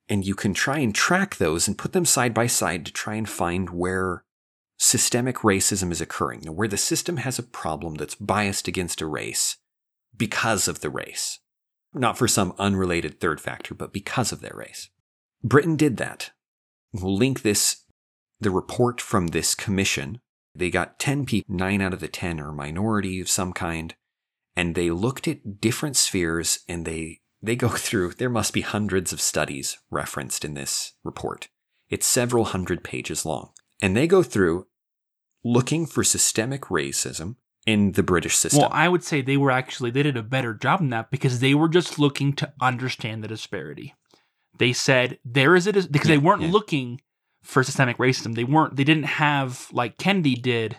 And 0.09 0.26
you 0.26 0.34
can 0.34 0.53
try 0.53 0.78
and 0.78 0.94
track 0.94 1.36
those 1.36 1.68
and 1.68 1.78
put 1.78 1.92
them 1.92 2.05
side 2.05 2.34
by 2.34 2.46
side 2.46 2.84
to 2.86 2.92
try 2.92 3.14
and 3.14 3.28
find 3.28 3.70
where 3.70 4.24
systemic 4.78 5.36
racism 5.36 5.92
is 5.92 6.00
occurring, 6.00 6.42
where 6.55 6.68
the 6.68 6.76
system 6.76 7.18
has 7.18 7.38
a 7.38 7.44
problem 7.44 7.94
that's 7.94 8.16
biased 8.16 8.66
against 8.66 9.00
a 9.00 9.07
race 9.07 9.59
because 10.16 10.66
of 10.68 10.80
the 10.80 10.90
race. 10.90 11.38
Not 11.94 12.18
for 12.18 12.26
some 12.26 12.55
unrelated 12.59 13.20
third 13.20 13.40
factor, 13.40 13.74
but 13.74 13.92
because 13.92 14.32
of 14.32 14.40
their 14.40 14.55
race. 14.55 14.90
Britain 15.44 15.76
did 15.76 15.98
that. 15.98 16.30
We'll 16.92 17.16
link 17.16 17.42
this, 17.42 17.84
the 18.40 18.50
report 18.50 19.00
from 19.00 19.28
this 19.28 19.55
commission. 19.55 20.20
They 20.55 20.70
got 20.70 20.98
10 20.98 21.26
people, 21.26 21.55
9 21.55 21.80
out 21.80 21.94
of 21.94 22.00
the 22.00 22.09
10 22.09 22.40
are 22.40 22.53
minority 22.53 23.20
of 23.20 23.28
some 23.28 23.53
kind, 23.53 23.94
and 24.55 24.74
they 24.74 24.90
looked 24.90 25.26
at 25.26 25.61
different 25.61 25.96
spheres 25.96 26.61
and 26.68 26.84
they 26.84 27.20
they 27.43 27.57
go 27.57 27.68
through, 27.68 28.12
there 28.12 28.30
must 28.30 28.53
be 28.53 28.61
hundreds 28.61 29.12
of 29.12 29.20
studies 29.20 29.78
referenced 29.90 30.45
in 30.45 30.55
this 30.55 30.93
report. 31.03 31.49
It's 31.90 32.07
several 32.07 32.45
hundred 32.47 32.84
pages 32.84 33.26
long. 33.26 33.51
And 33.80 33.97
they 33.97 34.07
go 34.07 34.22
through 34.22 34.66
looking 35.45 35.86
for 35.86 36.05
systemic 36.05 36.62
racism 36.62 37.36
in 37.66 37.93
the 37.93 38.03
British 38.03 38.36
system. 38.36 38.61
Well, 38.62 38.70
I 38.72 38.88
would 38.88 39.03
say 39.05 39.20
they 39.22 39.36
were 39.36 39.51
actually 39.51 39.90
they 39.90 40.03
did 40.03 40.16
a 40.16 40.22
better 40.22 40.55
job 40.55 40.80
than 40.80 40.90
that 40.90 41.11
because 41.11 41.40
they 41.40 41.55
were 41.55 41.68
just 41.68 41.99
looking 41.99 42.32
to 42.34 42.53
understand 42.61 43.22
the 43.22 43.28
disparity. 43.28 43.95
They 44.59 44.72
said 44.72 45.18
there 45.24 45.57
is 45.57 45.66
a 45.66 45.72
dis- 45.72 45.86
because 45.86 46.09
Yeah, 46.09 46.16
they 46.16 46.24
weren't 46.24 46.43
yeah. 46.43 46.51
looking 46.51 47.01
for 47.43 47.62
systemic 47.64 47.99
racism. 47.99 48.34
They 48.36 48.45
weren't. 48.45 48.76
They 48.76 48.84
didn't 48.84 49.05
have 49.05 49.68
like 49.72 49.97
Kendi 49.99 50.40
did 50.40 50.76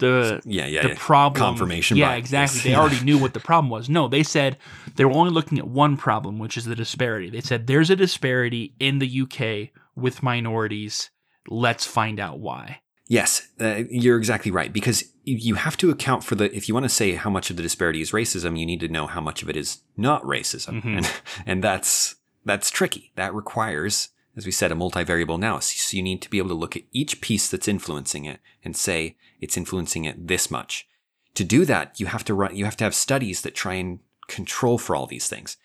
the 0.00 0.42
yeah, 0.44 0.66
yeah, 0.66 0.82
the 0.82 0.88
yeah. 0.88 0.94
problem 0.98 1.38
Confirmation 1.40 1.96
Yeah, 1.96 2.08
bias. 2.08 2.18
exactly. 2.18 2.60
They 2.70 2.74
already 2.80 3.00
knew 3.04 3.18
what 3.18 3.32
the 3.34 3.40
problem 3.40 3.70
was. 3.70 3.88
No, 3.88 4.08
they 4.08 4.22
said 4.24 4.58
they 4.96 5.04
were 5.04 5.12
only 5.12 5.30
looking 5.32 5.58
at 5.58 5.68
one 5.68 5.96
problem, 5.96 6.38
which 6.38 6.56
is 6.56 6.64
the 6.64 6.74
disparity. 6.74 7.30
They 7.30 7.40
said 7.40 7.66
there's 7.68 7.90
a 7.90 7.96
disparity 7.96 8.74
in 8.80 8.98
the 8.98 9.20
UK 9.22 9.70
with 9.94 10.22
minorities. 10.22 11.10
Let's 11.48 11.86
find 11.86 12.18
out 12.20 12.38
why. 12.40 12.80
Yes, 13.06 13.48
uh, 13.60 13.82
you're 13.90 14.18
exactly 14.18 14.50
right. 14.52 14.72
Because 14.72 15.04
you- 15.24 15.54
have 15.56 15.76
to 15.78 15.90
account 15.90 16.22
for 16.24 16.34
the, 16.36 16.54
if 16.56 16.68
you 16.68 16.74
want 16.74 16.84
to 16.84 16.88
say 16.88 17.12
how 17.14 17.28
much 17.30 17.50
of 17.50 17.56
the 17.56 17.62
disparity 17.62 18.00
is 18.00 18.12
racism, 18.12 18.58
you 18.58 18.64
need 18.66 18.80
to 18.80 18.88
know 18.88 19.06
how 19.06 19.20
much 19.20 19.42
of 19.42 19.48
it 19.50 19.56
is 19.56 19.78
not 19.96 20.22
racism. 20.22 20.82
Mhm. 20.82 20.96
And, 20.98 21.12
and 21.46 21.64
that's, 21.64 22.16
that's 22.44 22.70
tricky. 22.70 23.12
That 23.16 23.34
requires, 23.34 24.08
as 24.36 24.46
we 24.46 24.52
said, 24.52 24.72
a 24.72 24.74
multivariable 24.74 25.34
analysis. 25.34 25.80
So 25.82 25.96
you 25.96 26.02
need 26.02 26.22
to 26.22 26.30
be 26.30 26.38
able 26.38 26.48
to 26.50 26.54
look 26.54 26.76
at 26.76 26.84
each 26.92 27.20
piece 27.20 27.48
that's 27.48 27.68
influencing 27.68 28.24
it 28.24 28.40
and 28.64 28.76
say 28.76 29.16
it's 29.40 29.56
influencing 29.56 30.04
it 30.04 30.28
this 30.28 30.50
much. 30.50 30.86
To 31.34 31.44
do 31.44 31.64
that, 31.64 31.98
you 31.98 32.06
have 32.06 32.24
to 32.24 32.34
run, 32.34 32.56
you 32.56 32.64
have 32.64 32.76
to 32.78 32.84
have 32.84 32.94
studies 32.94 33.42
that 33.42 33.54
try 33.54 33.74
and 33.74 34.00
control 34.28 34.78
for 34.78 34.94
all 34.94 35.06
these 35.06 35.28
things. 35.28 35.56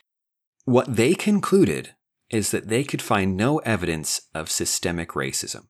What 0.66 0.96
they 0.96 1.14
concluded 1.14 1.96
is 2.30 2.52
that 2.52 2.70
they 2.70 2.84
could 2.84 3.02
find 3.02 3.38
no 3.38 3.60
evidence 3.60 4.22
of 4.34 4.50
systemic 4.50 5.10
racism. 5.10 5.68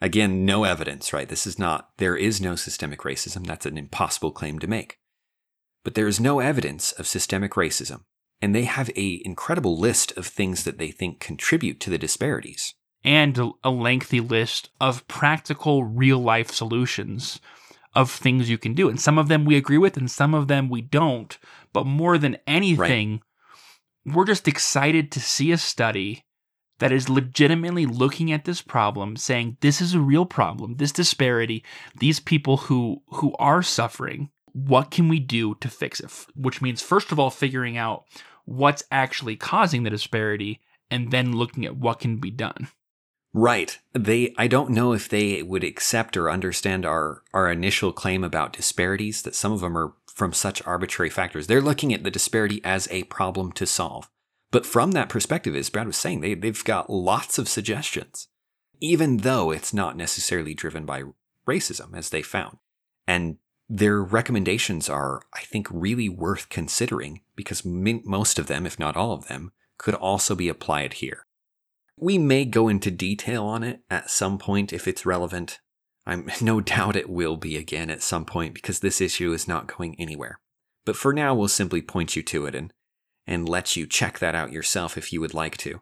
Again, 0.00 0.44
no 0.44 0.64
evidence, 0.64 1.12
right? 1.12 1.28
This 1.28 1.46
is 1.46 1.58
not, 1.58 1.90
there 1.98 2.16
is 2.16 2.40
no 2.40 2.56
systemic 2.56 3.00
racism. 3.00 3.46
That's 3.46 3.66
an 3.66 3.78
impossible 3.78 4.32
claim 4.32 4.58
to 4.58 4.66
make. 4.66 4.98
But 5.84 5.94
there 5.94 6.08
is 6.08 6.18
no 6.18 6.40
evidence 6.40 6.90
of 6.92 7.06
systemic 7.06 7.52
racism. 7.52 8.02
And 8.42 8.54
they 8.54 8.64
have 8.64 8.90
a 8.96 9.22
incredible 9.24 9.78
list 9.78 10.12
of 10.18 10.26
things 10.26 10.64
that 10.64 10.76
they 10.76 10.90
think 10.90 11.20
contribute 11.20 11.80
to 11.80 11.90
the 11.90 11.98
disparities. 11.98 12.74
and 13.04 13.36
a- 13.64 13.70
lengthy 13.70 14.20
list 14.20 14.70
of 14.80 15.06
practical 15.08 15.82
real 15.82 16.18
life 16.18 16.50
solutions 16.52 17.40
of 17.94 18.08
things 18.10 18.48
you 18.48 18.56
can 18.56 18.74
do. 18.74 18.88
And 18.88 19.00
some 19.00 19.18
of 19.18 19.26
them 19.28 19.44
we 19.44 19.56
agree 19.56 19.78
with 19.78 19.96
and 19.96 20.08
some 20.10 20.34
of 20.34 20.46
them 20.46 20.68
we 20.68 20.80
don't. 20.82 21.36
But 21.72 21.84
more 21.84 22.16
than 22.16 22.38
anything, 22.46 23.22
we're 24.06 24.24
just 24.24 24.46
excited 24.46 25.10
to 25.12 25.20
see 25.20 25.50
a 25.50 25.58
study 25.58 26.24
that 26.78 26.92
is 26.92 27.08
legitimately 27.08 27.86
looking 27.86 28.32
at 28.32 28.44
this 28.44 28.62
problem 28.62 29.16
saying 29.16 29.56
this 29.60 29.80
is 29.80 29.94
a 29.94 30.00
real 30.00 30.26
problem, 30.26 30.76
this 30.76 30.92
disparity, 30.92 31.64
these 31.98 32.20
people 32.20 32.56
who 32.56 33.02
who 33.08 33.34
are 33.38 33.62
suffering, 33.62 34.30
what 34.52 34.90
can 34.90 35.08
we 35.08 35.18
do 35.18 35.54
to 35.56 35.68
fix 35.68 35.98
it? 36.00 36.10
Which 36.36 36.62
means 36.62 36.82
first 36.82 37.10
of 37.12 37.18
all 37.18 37.30
figuring 37.30 37.76
out 37.76 38.04
what's 38.44 38.84
actually 38.90 39.36
causing 39.36 39.82
the 39.82 39.90
disparity 39.90 40.60
and 40.90 41.10
then 41.10 41.32
looking 41.32 41.64
at 41.64 41.76
what 41.76 42.00
can 42.00 42.16
be 42.18 42.30
done. 42.30 42.68
Right. 43.34 43.78
They 43.94 44.34
I 44.36 44.46
don't 44.46 44.70
know 44.70 44.92
if 44.92 45.08
they 45.08 45.42
would 45.42 45.64
accept 45.64 46.16
or 46.16 46.30
understand 46.30 46.84
our 46.84 47.22
our 47.32 47.50
initial 47.50 47.92
claim 47.92 48.24
about 48.24 48.52
disparities 48.52 49.22
that 49.22 49.34
some 49.34 49.52
of 49.52 49.60
them 49.60 49.76
are 49.76 49.94
from 50.06 50.34
such 50.34 50.64
arbitrary 50.66 51.08
factors. 51.08 51.46
They're 51.46 51.62
looking 51.62 51.94
at 51.94 52.04
the 52.04 52.10
disparity 52.10 52.60
as 52.62 52.86
a 52.90 53.04
problem 53.04 53.52
to 53.52 53.66
solve. 53.66 54.10
But 54.50 54.66
from 54.66 54.92
that 54.92 55.08
perspective, 55.08 55.56
as 55.56 55.70
Brad 55.70 55.86
was 55.86 55.96
saying, 55.96 56.20
they, 56.20 56.34
they've 56.34 56.64
got 56.64 56.90
lots 56.90 57.38
of 57.38 57.48
suggestions, 57.48 58.28
even 58.80 59.18
though 59.18 59.50
it's 59.50 59.72
not 59.72 59.96
necessarily 59.96 60.52
driven 60.52 60.84
by 60.84 61.04
racism, 61.48 61.96
as 61.96 62.10
they 62.10 62.20
found. 62.20 62.58
And 63.06 63.38
their 63.74 64.02
recommendations 64.02 64.90
are, 64.90 65.22
I 65.32 65.40
think, 65.40 65.66
really 65.70 66.06
worth 66.06 66.50
considering 66.50 67.22
because 67.34 67.64
most 67.64 68.38
of 68.38 68.46
them, 68.46 68.66
if 68.66 68.78
not 68.78 68.98
all 68.98 69.12
of 69.14 69.28
them, 69.28 69.52
could 69.78 69.94
also 69.94 70.34
be 70.34 70.50
applied 70.50 70.94
here. 70.94 71.24
We 71.96 72.18
may 72.18 72.44
go 72.44 72.68
into 72.68 72.90
detail 72.90 73.44
on 73.44 73.62
it 73.62 73.80
at 73.88 74.10
some 74.10 74.36
point 74.36 74.74
if 74.74 74.86
it's 74.86 75.06
relevant. 75.06 75.58
I'm 76.04 76.30
no 76.42 76.60
doubt 76.60 76.96
it 76.96 77.08
will 77.08 77.38
be 77.38 77.56
again 77.56 77.88
at 77.88 78.02
some 78.02 78.26
point 78.26 78.52
because 78.52 78.80
this 78.80 79.00
issue 79.00 79.32
is 79.32 79.48
not 79.48 79.74
going 79.74 79.98
anywhere. 79.98 80.38
But 80.84 80.96
for 80.96 81.14
now, 81.14 81.34
we'll 81.34 81.48
simply 81.48 81.80
point 81.80 82.14
you 82.14 82.22
to 82.24 82.44
it 82.44 82.54
and, 82.54 82.74
and 83.26 83.48
let 83.48 83.74
you 83.74 83.86
check 83.86 84.18
that 84.18 84.34
out 84.34 84.52
yourself 84.52 84.98
if 84.98 85.14
you 85.14 85.20
would 85.22 85.32
like 85.32 85.56
to. 85.58 85.80